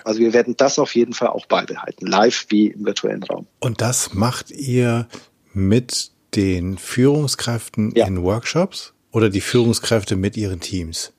Also 0.04 0.20
wir 0.20 0.32
werden 0.32 0.56
das 0.56 0.78
auf 0.78 0.94
jeden 0.94 1.12
Fall 1.12 1.28
auch 1.28 1.46
beibehalten, 1.46 2.06
live 2.06 2.46
wie 2.48 2.68
im 2.68 2.86
virtuellen 2.86 3.22
Raum. 3.22 3.46
Und 3.60 3.80
das 3.80 4.14
macht 4.14 4.50
ihr 4.50 5.08
mit 5.52 6.10
den 6.34 6.78
Führungskräften 6.78 7.92
ja. 7.94 8.06
in 8.06 8.22
Workshops 8.22 8.92
oder 9.10 9.30
die 9.30 9.40
Führungskräfte 9.40 10.16
mit 10.16 10.36
ihren 10.36 10.60
Teams? 10.60 11.12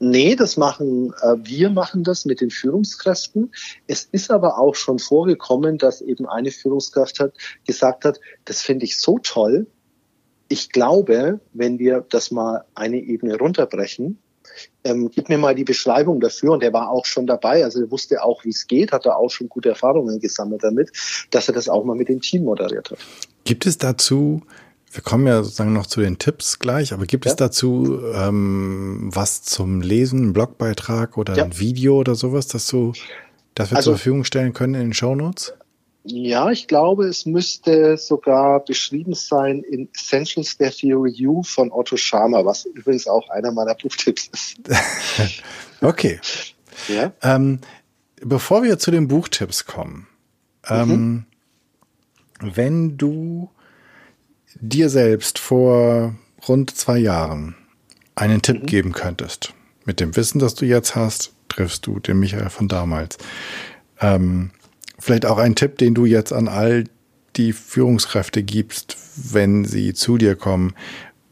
Nee, 0.00 0.36
das 0.36 0.56
machen 0.56 1.12
äh, 1.22 1.36
wir 1.42 1.70
machen 1.70 2.04
das 2.04 2.24
mit 2.24 2.40
den 2.40 2.50
Führungskräften. 2.50 3.52
Es 3.86 4.04
ist 4.04 4.30
aber 4.30 4.58
auch 4.58 4.74
schon 4.74 4.98
vorgekommen, 4.98 5.78
dass 5.78 6.00
eben 6.00 6.26
eine 6.26 6.50
Führungskraft 6.50 7.18
hat 7.20 7.32
gesagt 7.66 8.04
hat, 8.04 8.20
das 8.44 8.62
finde 8.62 8.84
ich 8.84 9.00
so 9.00 9.18
toll. 9.18 9.66
Ich 10.48 10.70
glaube, 10.70 11.40
wenn 11.52 11.78
wir 11.78 12.04
das 12.08 12.30
mal 12.30 12.64
eine 12.74 12.98
Ebene 12.98 13.36
runterbrechen, 13.36 14.18
ähm, 14.84 15.10
gib 15.14 15.28
mir 15.28 15.38
mal 15.38 15.54
die 15.54 15.64
Beschreibung 15.64 16.20
dafür. 16.20 16.52
Und 16.52 16.62
er 16.62 16.72
war 16.72 16.90
auch 16.90 17.06
schon 17.06 17.26
dabei, 17.26 17.64
also 17.64 17.80
er 17.80 17.90
wusste 17.90 18.22
auch, 18.22 18.44
wie 18.44 18.50
es 18.50 18.66
geht, 18.66 18.92
hat 18.92 19.06
er 19.06 19.16
auch 19.16 19.30
schon 19.30 19.48
gute 19.48 19.70
Erfahrungen 19.70 20.20
gesammelt 20.20 20.62
damit, 20.62 20.90
dass 21.30 21.48
er 21.48 21.54
das 21.54 21.68
auch 21.68 21.84
mal 21.84 21.96
mit 21.96 22.08
dem 22.08 22.20
Team 22.20 22.44
moderiert 22.44 22.90
hat. 22.90 22.98
Gibt 23.44 23.66
es 23.66 23.78
dazu, 23.78 24.42
wir 24.92 25.02
kommen 25.02 25.26
ja 25.26 25.42
sozusagen 25.42 25.72
noch 25.72 25.86
zu 25.86 26.00
den 26.00 26.18
Tipps 26.18 26.58
gleich, 26.58 26.92
aber 26.92 27.06
gibt 27.06 27.24
ja. 27.26 27.30
es 27.30 27.36
dazu 27.36 28.00
ähm, 28.14 29.10
was 29.12 29.42
zum 29.42 29.80
Lesen, 29.80 30.20
einen 30.20 30.32
Blogbeitrag 30.32 31.18
oder 31.18 31.36
ja. 31.36 31.44
ein 31.44 31.58
Video 31.58 31.98
oder 31.98 32.14
sowas, 32.14 32.46
dass 32.48 32.66
du, 32.66 32.92
das 33.54 33.70
wir 33.70 33.76
also, 33.76 33.90
zur 33.90 33.98
Verfügung 33.98 34.24
stellen 34.24 34.52
können 34.52 34.74
in 34.74 34.80
den 34.80 34.94
Show 34.94 35.14
Notes? 35.14 35.54
Ja, 36.10 36.50
ich 36.50 36.68
glaube, 36.68 37.06
es 37.06 37.26
müsste 37.26 37.98
sogar 37.98 38.64
beschrieben 38.64 39.14
sein 39.14 39.62
in 39.62 39.90
Essentials 39.94 40.56
der 40.56 40.70
Theory 40.70 41.26
U 41.26 41.42
von 41.42 41.70
Otto 41.70 41.98
Schama, 41.98 42.44
was 42.46 42.64
übrigens 42.64 43.06
auch 43.06 43.28
einer 43.28 43.52
meiner 43.52 43.74
Buchtipps 43.74 44.30
ist. 44.32 44.58
Okay. 45.80 46.18
Ja. 46.88 47.12
Ähm, 47.22 47.60
bevor 48.20 48.64
wir 48.64 48.80
zu 48.80 48.90
den 48.90 49.06
Buchtipps 49.06 49.64
kommen, 49.64 50.08
ähm, 50.68 50.88
mhm. 50.88 51.24
wenn 52.40 52.98
du 52.98 53.48
dir 54.60 54.88
selbst 54.88 55.38
vor 55.38 56.16
rund 56.48 56.74
zwei 56.74 56.98
Jahren 56.98 57.54
einen 58.16 58.42
Tipp 58.42 58.62
mhm. 58.62 58.66
geben 58.66 58.92
könntest, 58.92 59.54
mit 59.84 60.00
dem 60.00 60.16
Wissen, 60.16 60.40
das 60.40 60.56
du 60.56 60.64
jetzt 60.64 60.96
hast, 60.96 61.32
triffst 61.48 61.86
du 61.86 62.00
den 62.00 62.18
Michael 62.18 62.50
von 62.50 62.66
damals. 62.66 63.18
Ähm, 64.00 64.50
vielleicht 64.98 65.26
auch 65.26 65.38
ein 65.38 65.54
Tipp, 65.54 65.78
den 65.78 65.94
du 65.94 66.04
jetzt 66.04 66.32
an 66.32 66.48
all 66.48 66.84
die 67.36 67.52
Führungskräfte 67.52 68.42
gibst, 68.42 68.96
wenn 69.32 69.64
sie 69.64 69.94
zu 69.94 70.18
dir 70.18 70.34
kommen 70.34 70.74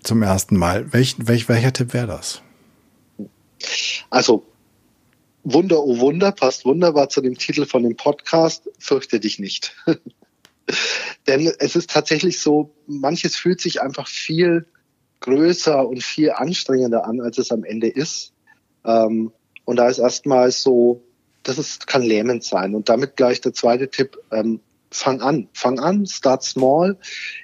zum 0.02 0.22
ersten 0.22 0.56
Mal. 0.56 0.92
Welch, 0.92 1.16
welch, 1.18 1.48
welcher 1.48 1.72
Tipp 1.72 1.92
wäre 1.92 2.06
das? 2.06 2.42
Also 4.10 4.44
Wunder, 5.42 5.82
oh 5.82 5.98
Wunder, 6.00 6.32
passt 6.32 6.64
wunderbar 6.64 7.08
zu 7.08 7.20
dem 7.20 7.38
Titel 7.38 7.66
von 7.66 7.82
dem 7.82 7.96
Podcast, 7.96 8.68
fürchte 8.78 9.20
dich 9.20 9.38
nicht. 9.38 9.76
Denn 11.26 11.52
es 11.60 11.76
ist 11.76 11.90
tatsächlich 11.90 12.40
so, 12.40 12.74
manches 12.86 13.36
fühlt 13.36 13.60
sich 13.60 13.80
einfach 13.80 14.08
viel 14.08 14.66
größer 15.20 15.88
und 15.88 16.02
viel 16.02 16.32
anstrengender 16.32 17.06
an, 17.06 17.20
als 17.20 17.38
es 17.38 17.52
am 17.52 17.64
Ende 17.64 17.88
ist. 17.88 18.32
Ähm, 18.84 19.32
und 19.64 19.76
da 19.76 19.88
ist 19.88 19.98
erstmal 19.98 20.50
so, 20.50 21.02
das 21.46 21.58
ist, 21.58 21.86
kann 21.86 22.02
lähmend 22.02 22.44
sein. 22.44 22.74
Und 22.74 22.88
damit 22.88 23.16
gleich 23.16 23.40
der 23.40 23.52
zweite 23.52 23.88
Tipp, 23.88 24.18
ähm, 24.32 24.60
fang 24.90 25.20
an, 25.20 25.48
fang 25.52 25.78
an, 25.78 26.06
start 26.06 26.42
small. 26.42 26.96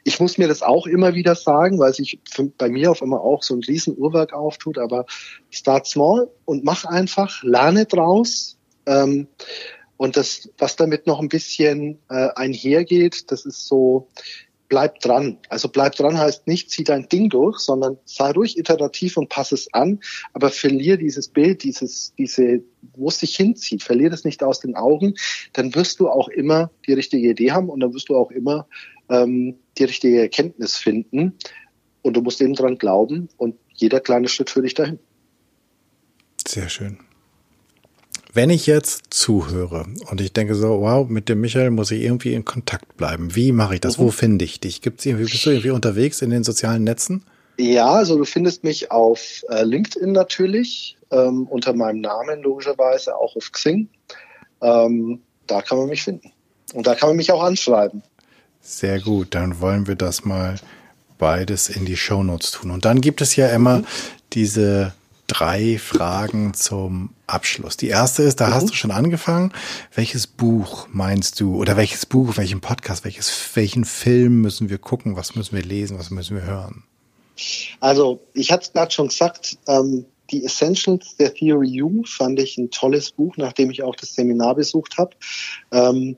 Ich 0.04 0.20
muss 0.20 0.38
mir 0.38 0.48
das 0.48 0.62
auch 0.62 0.86
immer 0.86 1.14
wieder 1.14 1.34
sagen, 1.34 1.78
weil 1.78 1.92
sich 1.92 2.20
bei 2.58 2.68
mir 2.68 2.90
auf 2.90 3.02
einmal 3.02 3.20
auch 3.20 3.42
so 3.42 3.54
ein 3.54 3.62
riesen 3.62 3.96
Uhrwerk 3.96 4.32
auftut, 4.32 4.78
aber 4.78 5.06
start 5.50 5.86
small 5.86 6.30
und 6.44 6.64
mach 6.64 6.84
einfach, 6.84 7.42
lerne 7.42 7.86
draus. 7.86 8.56
Ähm, 8.86 9.28
und 9.96 10.16
das, 10.16 10.50
was 10.58 10.76
damit 10.76 11.06
noch 11.06 11.20
ein 11.20 11.28
bisschen 11.28 11.98
äh, 12.10 12.28
einhergeht, 12.34 13.30
das 13.30 13.44
ist 13.44 13.66
so, 13.68 14.08
bleib 14.72 15.00
dran. 15.00 15.36
Also 15.50 15.68
bleib 15.68 15.96
dran 15.96 16.16
heißt 16.16 16.46
nicht, 16.46 16.70
zieh 16.70 16.82
dein 16.82 17.06
Ding 17.06 17.28
durch, 17.28 17.58
sondern 17.58 17.98
sei 18.06 18.30
ruhig 18.30 18.56
iterativ 18.56 19.18
und 19.18 19.28
pass 19.28 19.52
es 19.52 19.70
an, 19.74 20.00
aber 20.32 20.48
verlier 20.48 20.96
dieses 20.96 21.28
Bild, 21.28 21.62
dieses, 21.62 22.14
diese, 22.16 22.62
wo 22.94 23.08
es 23.08 23.18
dich 23.18 23.36
hinzieht, 23.36 23.82
verlier 23.82 24.08
das 24.08 24.24
nicht 24.24 24.42
aus 24.42 24.60
den 24.60 24.74
Augen, 24.74 25.12
dann 25.52 25.74
wirst 25.74 26.00
du 26.00 26.08
auch 26.08 26.28
immer 26.28 26.70
die 26.86 26.94
richtige 26.94 27.28
Idee 27.28 27.52
haben 27.52 27.68
und 27.68 27.80
dann 27.80 27.92
wirst 27.92 28.08
du 28.08 28.16
auch 28.16 28.30
immer 28.30 28.66
ähm, 29.10 29.56
die 29.76 29.84
richtige 29.84 30.22
Erkenntnis 30.22 30.78
finden 30.78 31.34
und 32.00 32.16
du 32.16 32.22
musst 32.22 32.40
eben 32.40 32.54
dran 32.54 32.78
glauben 32.78 33.28
und 33.36 33.56
jeder 33.74 34.00
kleine 34.00 34.28
Schritt 34.28 34.48
führt 34.48 34.64
dich 34.64 34.74
dahin. 34.74 34.98
Sehr 36.48 36.70
schön. 36.70 36.98
Wenn 38.34 38.48
ich 38.48 38.66
jetzt 38.66 39.12
zuhöre 39.12 39.84
und 40.10 40.20
ich 40.22 40.32
denke 40.32 40.54
so, 40.54 40.80
wow, 40.80 41.06
mit 41.06 41.28
dem 41.28 41.42
Michael 41.42 41.70
muss 41.70 41.90
ich 41.90 42.02
irgendwie 42.02 42.32
in 42.32 42.46
Kontakt 42.46 42.96
bleiben. 42.96 43.34
Wie 43.34 43.52
mache 43.52 43.74
ich 43.74 43.80
das? 43.80 43.98
Mhm. 43.98 44.04
Wo 44.04 44.10
finde 44.10 44.46
ich 44.46 44.58
dich? 44.58 44.80
Gibt's 44.80 45.04
irgendwie, 45.04 45.30
bist 45.30 45.44
du 45.44 45.50
irgendwie 45.50 45.70
unterwegs 45.70 46.22
in 46.22 46.30
den 46.30 46.42
sozialen 46.42 46.82
Netzen? 46.82 47.24
Ja, 47.58 47.90
also 47.90 48.16
du 48.16 48.24
findest 48.24 48.64
mich 48.64 48.90
auf 48.90 49.44
äh, 49.50 49.62
LinkedIn 49.64 50.12
natürlich, 50.12 50.96
ähm, 51.10 51.46
unter 51.46 51.74
meinem 51.74 52.00
Namen 52.00 52.42
logischerweise, 52.42 53.14
auch 53.14 53.36
auf 53.36 53.52
Xing. 53.52 53.88
Ähm, 54.62 55.20
da 55.46 55.60
kann 55.60 55.76
man 55.76 55.88
mich 55.88 56.02
finden. 56.02 56.32
Und 56.72 56.86
da 56.86 56.94
kann 56.94 57.10
man 57.10 57.16
mich 57.16 57.30
auch 57.30 57.42
anschreiben. 57.42 58.02
Sehr 58.62 58.98
gut, 59.00 59.34
dann 59.34 59.60
wollen 59.60 59.86
wir 59.86 59.96
das 59.96 60.24
mal 60.24 60.56
beides 61.18 61.68
in 61.68 61.84
die 61.84 61.98
Shownotes 61.98 62.52
tun. 62.52 62.70
Und 62.70 62.86
dann 62.86 63.02
gibt 63.02 63.20
es 63.20 63.36
ja 63.36 63.48
immer 63.48 63.80
mhm. 63.80 63.86
diese 64.32 64.94
drei 65.32 65.78
Fragen 65.78 66.52
zum 66.52 67.10
Abschluss. 67.26 67.78
Die 67.78 67.88
erste 67.88 68.22
ist, 68.22 68.40
da 68.40 68.48
mhm. 68.48 68.54
hast 68.54 68.70
du 68.70 68.74
schon 68.74 68.90
angefangen. 68.90 69.52
Welches 69.94 70.26
Buch 70.26 70.88
meinst 70.92 71.40
du 71.40 71.56
oder 71.56 71.76
welches 71.76 72.04
Buch, 72.04 72.36
welchen 72.36 72.60
Podcast, 72.60 73.04
welches, 73.04 73.50
welchen 73.54 73.86
Film 73.86 74.42
müssen 74.42 74.68
wir 74.68 74.78
gucken? 74.78 75.16
Was 75.16 75.34
müssen 75.34 75.56
wir 75.56 75.62
lesen? 75.62 75.98
Was 75.98 76.10
müssen 76.10 76.36
wir 76.36 76.44
hören? 76.44 76.84
Also, 77.80 78.20
ich 78.34 78.52
hatte 78.52 78.64
es 78.66 78.72
gerade 78.72 78.92
schon 78.92 79.08
gesagt, 79.08 79.56
ähm, 79.66 80.04
die 80.30 80.44
Essentials 80.44 81.16
der 81.16 81.32
Theory 81.32 81.82
U 81.82 82.04
fand 82.04 82.38
ich 82.38 82.58
ein 82.58 82.70
tolles 82.70 83.10
Buch, 83.10 83.36
nachdem 83.38 83.70
ich 83.70 83.82
auch 83.82 83.96
das 83.96 84.14
Seminar 84.14 84.54
besucht 84.54 84.98
habe. 84.98 85.16
Ähm, 85.70 86.16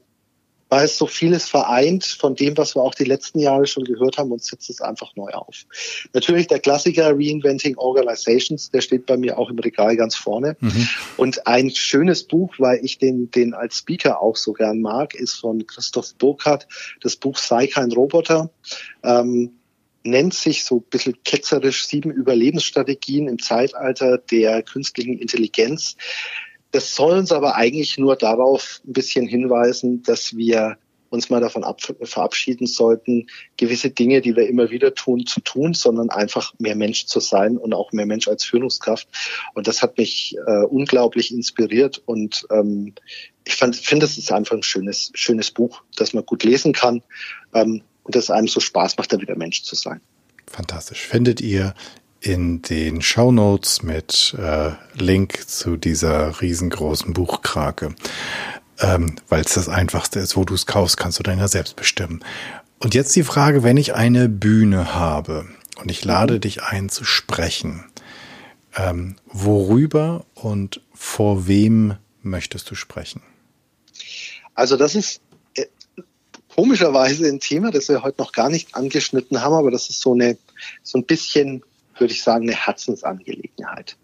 weil 0.74 0.86
es 0.86 0.98
so 0.98 1.06
vieles 1.06 1.48
vereint 1.48 2.04
von 2.04 2.34
dem, 2.34 2.56
was 2.56 2.74
wir 2.74 2.82
auch 2.82 2.96
die 2.96 3.04
letzten 3.04 3.38
Jahre 3.38 3.64
schon 3.64 3.84
gehört 3.84 4.18
haben 4.18 4.32
und 4.32 4.42
setzt 4.42 4.68
es 4.70 4.80
einfach 4.80 5.14
neu 5.14 5.30
auf. 5.30 5.66
Natürlich 6.12 6.48
der 6.48 6.58
Klassiker 6.58 7.10
Reinventing 7.10 7.76
Organizations, 7.76 8.72
der 8.72 8.80
steht 8.80 9.06
bei 9.06 9.16
mir 9.16 9.38
auch 9.38 9.50
im 9.50 9.58
Regal 9.60 9.96
ganz 9.96 10.16
vorne. 10.16 10.56
Mhm. 10.58 10.88
Und 11.16 11.46
ein 11.46 11.70
schönes 11.70 12.24
Buch, 12.24 12.56
weil 12.58 12.80
ich 12.82 12.98
den, 12.98 13.30
den 13.30 13.54
als 13.54 13.76
Speaker 13.76 14.20
auch 14.20 14.34
so 14.34 14.52
gern 14.52 14.80
mag, 14.80 15.14
ist 15.14 15.34
von 15.34 15.64
Christoph 15.64 16.12
Burkhardt, 16.16 16.66
das 17.00 17.14
Buch 17.14 17.38
Sei 17.38 17.68
kein 17.68 17.92
Roboter. 17.92 18.50
Ähm, 19.04 19.52
nennt 20.02 20.34
sich 20.34 20.64
so 20.64 20.78
ein 20.78 20.90
bisschen 20.90 21.22
ketzerisch 21.24 21.86
sieben 21.86 22.10
Überlebensstrategien 22.10 23.28
im 23.28 23.38
Zeitalter 23.38 24.18
der 24.18 24.62
künstlichen 24.62 25.18
Intelligenz. 25.18 25.96
Das 26.74 26.96
soll 26.96 27.16
uns 27.16 27.30
aber 27.30 27.54
eigentlich 27.54 27.98
nur 27.98 28.16
darauf 28.16 28.80
ein 28.84 28.94
bisschen 28.94 29.28
hinweisen, 29.28 30.02
dass 30.02 30.36
wir 30.36 30.76
uns 31.08 31.30
mal 31.30 31.40
davon 31.40 31.62
ab, 31.62 31.80
verabschieden 32.02 32.66
sollten, 32.66 33.28
gewisse 33.56 33.90
Dinge, 33.90 34.20
die 34.20 34.34
wir 34.34 34.48
immer 34.48 34.70
wieder 34.70 34.92
tun, 34.92 35.24
zu 35.24 35.40
tun, 35.40 35.74
sondern 35.74 36.10
einfach 36.10 36.52
mehr 36.58 36.74
Mensch 36.74 37.06
zu 37.06 37.20
sein 37.20 37.58
und 37.58 37.74
auch 37.74 37.92
mehr 37.92 38.06
Mensch 38.06 38.26
als 38.26 38.44
Führungskraft. 38.44 39.06
Und 39.54 39.68
das 39.68 39.82
hat 39.82 39.98
mich 39.98 40.34
äh, 40.48 40.64
unglaublich 40.64 41.32
inspiriert 41.32 42.02
und 42.06 42.44
ähm, 42.50 42.94
ich 43.44 43.54
finde, 43.54 44.06
es 44.06 44.18
ist 44.18 44.32
einfach 44.32 44.56
ein 44.56 44.64
schönes, 44.64 45.12
schönes 45.14 45.52
Buch, 45.52 45.84
das 45.94 46.12
man 46.12 46.26
gut 46.26 46.42
lesen 46.42 46.72
kann 46.72 47.04
ähm, 47.54 47.82
und 48.02 48.16
das 48.16 48.30
einem 48.30 48.48
so 48.48 48.58
Spaß 48.58 48.96
macht, 48.96 49.12
da 49.12 49.20
wieder 49.20 49.36
Mensch 49.36 49.62
zu 49.62 49.76
sein. 49.76 50.00
Fantastisch. 50.48 50.98
Findet 50.98 51.40
ihr 51.40 51.72
in 52.24 52.62
den 52.62 53.02
Show 53.02 53.32
Notes 53.32 53.82
mit 53.82 54.34
äh, 54.38 54.70
Link 54.94 55.46
zu 55.46 55.76
dieser 55.76 56.40
riesengroßen 56.40 57.12
Buchkrake. 57.12 57.94
Ähm, 58.80 59.16
Weil 59.28 59.42
es 59.42 59.54
das 59.54 59.68
Einfachste 59.68 60.20
ist, 60.20 60.34
wo 60.36 60.44
du 60.44 60.54
es 60.54 60.64
kaufst, 60.66 60.96
kannst 60.96 61.18
du 61.18 61.22
dann 61.22 61.38
ja 61.38 61.48
selbst 61.48 61.76
bestimmen. 61.76 62.24
Und 62.78 62.94
jetzt 62.94 63.14
die 63.14 63.24
Frage, 63.24 63.62
wenn 63.62 63.76
ich 63.76 63.94
eine 63.94 64.30
Bühne 64.30 64.94
habe 64.94 65.46
und 65.80 65.90
ich 65.90 66.04
lade 66.04 66.34
mhm. 66.34 66.40
dich 66.40 66.62
ein 66.62 66.88
zu 66.88 67.04
sprechen, 67.04 67.84
ähm, 68.74 69.16
worüber 69.26 70.24
und 70.34 70.80
vor 70.94 71.46
wem 71.46 71.96
möchtest 72.22 72.70
du 72.70 72.74
sprechen? 72.74 73.22
Also 74.54 74.78
das 74.78 74.94
ist 74.94 75.20
äh, 75.56 75.66
komischerweise 76.54 77.28
ein 77.28 77.38
Thema, 77.38 77.70
das 77.70 77.88
wir 77.88 78.02
heute 78.02 78.22
noch 78.22 78.32
gar 78.32 78.48
nicht 78.48 78.74
angeschnitten 78.74 79.42
haben, 79.42 79.54
aber 79.54 79.70
das 79.70 79.90
ist 79.90 80.00
so 80.00 80.14
eine 80.14 80.38
so 80.82 80.98
ein 80.98 81.04
bisschen 81.04 81.62
würde 82.00 82.12
ich 82.12 82.22
sagen, 82.22 82.48
eine 82.48 82.56
Herzensangelegenheit. 82.56 83.96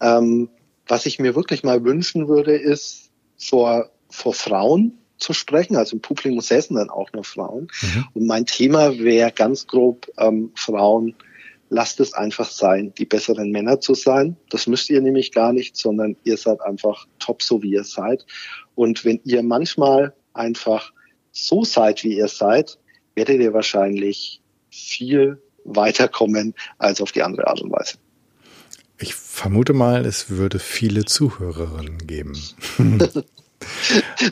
Ähm, 0.00 0.50
was 0.86 1.06
ich 1.06 1.18
mir 1.18 1.34
wirklich 1.34 1.62
mal 1.62 1.84
wünschen 1.84 2.28
würde, 2.28 2.56
ist 2.56 3.10
vor, 3.36 3.90
vor 4.08 4.34
Frauen 4.34 4.98
zu 5.18 5.32
sprechen, 5.32 5.76
also 5.76 5.96
im 5.96 6.02
Publikum 6.02 6.40
säßen 6.40 6.76
dann 6.76 6.90
auch 6.90 7.12
noch 7.12 7.26
Frauen. 7.26 7.68
Mhm. 7.82 8.04
Und 8.14 8.26
mein 8.26 8.46
Thema 8.46 8.98
wäre 8.98 9.32
ganz 9.32 9.66
grob 9.66 10.06
ähm, 10.16 10.52
Frauen, 10.54 11.14
lasst 11.70 12.00
es 12.00 12.14
einfach 12.14 12.50
sein, 12.50 12.94
die 12.96 13.04
besseren 13.04 13.50
Männer 13.50 13.80
zu 13.80 13.94
sein. 13.94 14.36
Das 14.48 14.66
müsst 14.66 14.88
ihr 14.90 15.00
nämlich 15.00 15.32
gar 15.32 15.52
nicht, 15.52 15.76
sondern 15.76 16.16
ihr 16.24 16.36
seid 16.36 16.60
einfach 16.62 17.06
top, 17.18 17.42
so 17.42 17.62
wie 17.62 17.72
ihr 17.72 17.84
seid. 17.84 18.24
Und 18.74 19.04
wenn 19.04 19.20
ihr 19.24 19.42
manchmal 19.42 20.14
einfach 20.32 20.92
so 21.32 21.64
seid, 21.64 22.04
wie 22.04 22.16
ihr 22.16 22.28
seid, 22.28 22.78
werdet 23.14 23.40
ihr 23.40 23.52
wahrscheinlich 23.52 24.40
viel 24.70 25.42
weiterkommen 25.74 26.54
als 26.78 27.00
auf 27.00 27.12
die 27.12 27.22
andere 27.22 27.46
Art 27.46 27.60
und 27.60 27.70
Weise. 27.70 27.94
Ich 28.98 29.14
vermute 29.14 29.72
mal, 29.72 30.04
es 30.04 30.30
würde 30.30 30.58
viele 30.58 31.04
Zuhörerinnen 31.04 32.06
geben. 32.06 32.36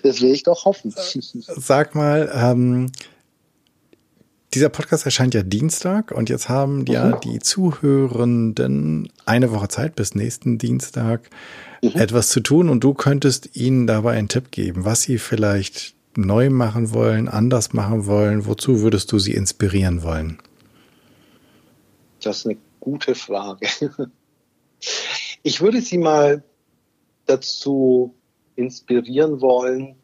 das 0.03 0.21
will 0.21 0.33
ich 0.33 0.43
doch 0.43 0.65
hoffen. 0.65 0.93
Sag 1.57 1.95
mal, 1.95 2.31
ähm, 2.35 2.91
dieser 4.55 4.69
Podcast 4.71 5.05
erscheint 5.05 5.35
ja 5.35 5.43
Dienstag 5.43 6.11
und 6.11 6.29
jetzt 6.31 6.49
haben 6.49 6.79
mhm. 6.79 6.87
ja 6.87 7.13
die 7.13 7.39
Zuhörenden 7.39 9.13
eine 9.25 9.53
Woche 9.53 9.69
Zeit 9.69 9.95
bis 9.95 10.15
nächsten 10.15 10.59
Dienstag 10.59 11.29
mhm. 11.83 11.91
etwas 11.95 12.31
zu 12.31 12.41
tun 12.41 12.69
und 12.69 12.83
du 12.83 12.95
könntest 12.95 13.55
ihnen 13.55 13.87
dabei 13.87 14.17
einen 14.17 14.29
Tipp 14.29 14.51
geben, 14.51 14.85
was 14.85 15.03
sie 15.03 15.19
vielleicht 15.19 15.95
neu 16.17 16.51
machen 16.51 16.93
wollen, 16.93 17.29
anders 17.29 17.73
machen 17.73 18.07
wollen. 18.07 18.47
Wozu 18.47 18.81
würdest 18.81 19.13
du 19.13 19.19
sie 19.19 19.35
inspirieren 19.35 20.03
wollen? 20.03 20.39
Das 22.27 22.39
ist 22.39 22.47
eine 22.47 22.59
gute 22.81 23.15
Frage. 23.15 23.69
Ich 25.45 25.61
würde 25.61 25.81
Sie 25.81 25.97
mal 25.97 26.43
dazu 27.27 28.15
inspirieren 28.57 29.41
wollen, 29.41 29.95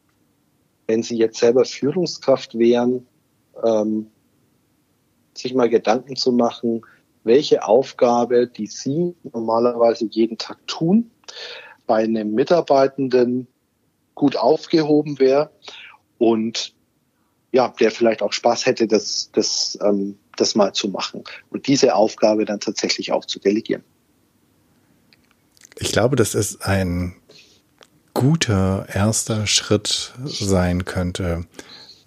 wenn 0.87 1.03
Sie 1.03 1.17
jetzt 1.17 1.39
selber 1.39 1.65
Führungskraft 1.65 2.57
wären, 2.57 3.09
ähm, 3.65 4.07
sich 5.35 5.53
mal 5.53 5.69
Gedanken 5.69 6.15
zu 6.15 6.31
machen, 6.31 6.87
welche 7.25 7.65
Aufgabe, 7.65 8.47
die 8.47 8.69
Sie 8.69 9.17
normalerweise 9.33 10.07
jeden 10.07 10.39
Tag 10.39 10.65
tun, 10.69 11.11
bei 11.89 12.05
einem 12.05 12.35
Mitarbeitenden 12.35 13.49
gut 14.15 14.37
aufgehoben 14.37 15.19
wäre 15.19 15.51
und 16.19 16.73
ja, 17.51 17.75
der 17.81 17.91
vielleicht 17.91 18.23
auch 18.23 18.33
Spaß 18.33 18.67
hätte, 18.67 18.87
das, 18.87 19.31
das, 19.33 19.77
ähm, 19.83 20.19
das 20.37 20.55
mal 20.55 20.73
zu 20.73 20.89
machen 20.89 21.25
und 21.51 21.67
diese 21.67 21.95
Aufgabe 21.95 22.45
dann 22.45 22.61
tatsächlich 22.61 23.13
auch 23.13 23.25
zu 23.25 23.39
delegieren. 23.39 23.83
Ich 25.79 25.93
glaube, 25.93 26.17
das 26.17 26.35
ist 26.35 26.65
ein 26.65 27.15
guter 28.15 28.87
erster 28.93 29.47
Schritt 29.47 30.13
sein 30.25 30.85
könnte 30.85 31.47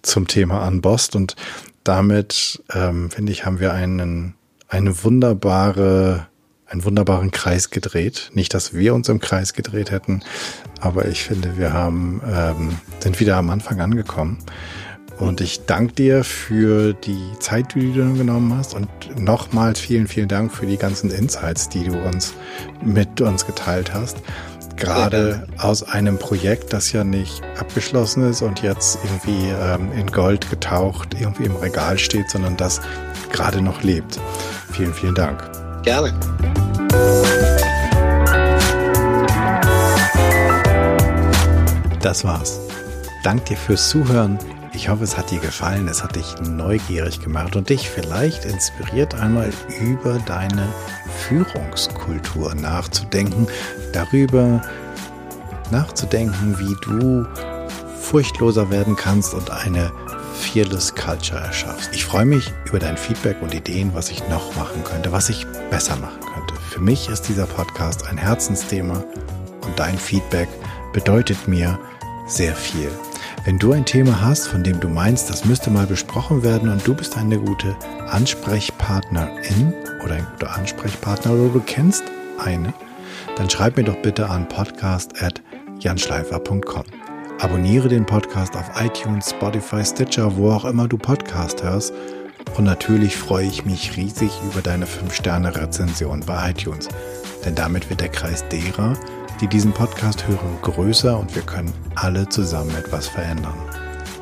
zum 0.02 0.28
Thema 0.28 0.66
Unbossed 0.66 1.16
und 1.16 1.36
damit 1.84 2.62
ähm, 2.72 3.10
finde 3.10 3.32
ich 3.32 3.44
haben 3.44 3.60
wir 3.60 3.72
einen 3.72 4.34
eine 4.68 5.04
wunderbare 5.04 6.28
einen 6.68 6.84
wunderbaren 6.84 7.30
Kreis 7.30 7.70
gedreht. 7.70 8.30
Nicht, 8.34 8.52
dass 8.52 8.74
wir 8.74 8.94
uns 8.94 9.08
im 9.08 9.20
Kreis 9.20 9.52
gedreht 9.52 9.92
hätten, 9.92 10.22
aber 10.80 11.06
ich 11.06 11.22
finde, 11.22 11.56
wir 11.56 11.72
haben 11.72 12.20
ähm, 12.26 12.80
sind 13.00 13.20
wieder 13.20 13.36
am 13.36 13.50
Anfang 13.50 13.80
angekommen. 13.80 14.38
Und 15.18 15.40
ich 15.40 15.64
danke 15.64 15.94
dir 15.94 16.24
für 16.24 16.92
die 16.92 17.32
Zeit, 17.38 17.74
die 17.74 17.92
du 17.92 18.14
genommen 18.14 18.56
hast. 18.56 18.74
Und 18.74 18.88
nochmals 19.18 19.80
vielen, 19.80 20.08
vielen 20.08 20.28
Dank 20.28 20.52
für 20.52 20.66
die 20.66 20.76
ganzen 20.76 21.10
Insights, 21.10 21.68
die 21.68 21.84
du 21.84 21.98
uns 21.98 22.34
mit 22.84 23.20
uns 23.20 23.46
geteilt 23.46 23.94
hast. 23.94 24.18
Gerade 24.76 25.46
aus 25.56 25.82
einem 25.82 26.18
Projekt, 26.18 26.74
das 26.74 26.92
ja 26.92 27.02
nicht 27.02 27.42
abgeschlossen 27.58 28.28
ist 28.28 28.42
und 28.42 28.60
jetzt 28.60 28.98
irgendwie 29.04 29.48
ähm, 29.48 29.90
in 29.92 30.06
Gold 30.08 30.50
getaucht, 30.50 31.14
irgendwie 31.18 31.44
im 31.44 31.56
Regal 31.56 31.96
steht, 31.96 32.28
sondern 32.28 32.58
das 32.58 32.82
gerade 33.32 33.62
noch 33.62 33.82
lebt. 33.82 34.20
Vielen, 34.72 34.92
vielen 34.92 35.14
Dank. 35.14 35.42
Gerne. 35.82 36.12
Das 42.02 42.22
war's. 42.22 42.60
Dank 43.24 43.46
dir 43.46 43.56
fürs 43.56 43.88
Zuhören. 43.88 44.38
Ich 44.76 44.90
hoffe, 44.90 45.04
es 45.04 45.16
hat 45.16 45.30
dir 45.30 45.40
gefallen, 45.40 45.88
es 45.88 46.04
hat 46.04 46.16
dich 46.16 46.34
neugierig 46.42 47.20
gemacht 47.20 47.56
und 47.56 47.70
dich 47.70 47.88
vielleicht 47.88 48.44
inspiriert, 48.44 49.14
einmal 49.14 49.50
über 49.80 50.18
deine 50.26 50.68
Führungskultur 51.26 52.54
nachzudenken, 52.54 53.46
darüber 53.94 54.60
nachzudenken, 55.70 56.58
wie 56.58 56.76
du 56.82 57.26
furchtloser 57.98 58.70
werden 58.70 58.96
kannst 58.96 59.32
und 59.32 59.50
eine 59.50 59.90
Fearless 60.34 60.94
Culture 60.94 61.40
erschaffst. 61.40 61.88
Ich 61.94 62.04
freue 62.04 62.26
mich 62.26 62.52
über 62.66 62.78
dein 62.78 62.98
Feedback 62.98 63.40
und 63.40 63.54
Ideen, 63.54 63.94
was 63.94 64.10
ich 64.10 64.28
noch 64.28 64.54
machen 64.56 64.84
könnte, 64.84 65.10
was 65.10 65.30
ich 65.30 65.46
besser 65.70 65.96
machen 65.96 66.20
könnte. 66.20 66.54
Für 66.68 66.80
mich 66.80 67.08
ist 67.08 67.22
dieser 67.22 67.46
Podcast 67.46 68.06
ein 68.06 68.18
Herzensthema 68.18 69.02
und 69.62 69.78
dein 69.78 69.96
Feedback 69.96 70.48
bedeutet 70.92 71.48
mir 71.48 71.78
sehr 72.26 72.54
viel. 72.54 72.90
Wenn 73.46 73.58
du 73.60 73.70
ein 73.70 73.84
Thema 73.84 74.20
hast, 74.22 74.48
von 74.48 74.64
dem 74.64 74.80
du 74.80 74.88
meinst, 74.88 75.30
das 75.30 75.44
müsste 75.44 75.70
mal 75.70 75.86
besprochen 75.86 76.42
werden 76.42 76.68
und 76.68 76.84
du 76.84 76.94
bist 76.94 77.16
eine 77.16 77.38
gute 77.38 77.76
Ansprechpartnerin 78.08 79.72
oder 80.04 80.16
ein 80.16 80.26
guter 80.32 80.56
Ansprechpartner 80.56 81.32
oder 81.32 81.50
du 81.50 81.60
kennst 81.60 82.02
eine, 82.44 82.74
dann 83.36 83.48
schreib 83.48 83.76
mir 83.76 83.84
doch 83.84 84.02
bitte 84.02 84.28
an 84.28 84.48
podcast@janschleifer.com. 84.48 86.82
Abonniere 87.38 87.86
den 87.86 88.04
Podcast 88.04 88.56
auf 88.56 88.68
iTunes, 88.82 89.30
Spotify, 89.30 89.84
Stitcher, 89.84 90.36
wo 90.36 90.50
auch 90.50 90.64
immer 90.64 90.88
du 90.88 90.98
Podcast 90.98 91.62
hörst. 91.62 91.92
Und 92.56 92.64
natürlich 92.64 93.16
freue 93.16 93.46
ich 93.46 93.64
mich 93.64 93.96
riesig 93.96 94.32
über 94.50 94.60
deine 94.60 94.86
5-Sterne-Rezension 94.86 96.24
bei 96.26 96.50
iTunes. 96.50 96.88
Denn 97.44 97.54
damit 97.54 97.90
wird 97.90 98.00
der 98.00 98.08
Kreis 98.08 98.44
derer, 98.48 98.98
die 99.40 99.48
diesen 99.48 99.72
Podcast 99.72 100.26
hören, 100.26 100.58
größer 100.62 101.18
und 101.18 101.34
wir 101.34 101.42
können 101.42 101.72
alle 101.94 102.28
zusammen 102.28 102.74
etwas 102.76 103.08
verändern. 103.08 103.54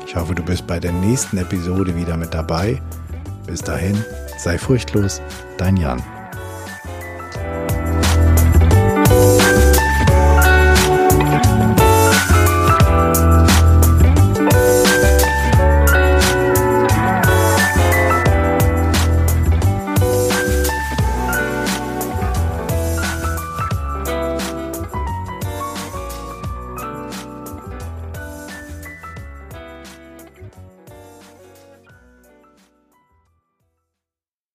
Ich 0.05 0.15
hoffe, 0.15 0.35
du 0.35 0.43
bist 0.43 0.65
bei 0.67 0.79
der 0.79 0.91
nächsten 0.91 1.37
Episode 1.37 1.95
wieder 1.95 2.17
mit 2.17 2.33
dabei. 2.33 2.81
Bis 3.47 3.61
dahin, 3.61 4.03
sei 4.37 4.57
furchtlos, 4.57 5.21
dein 5.57 5.77
Jan. 5.77 6.14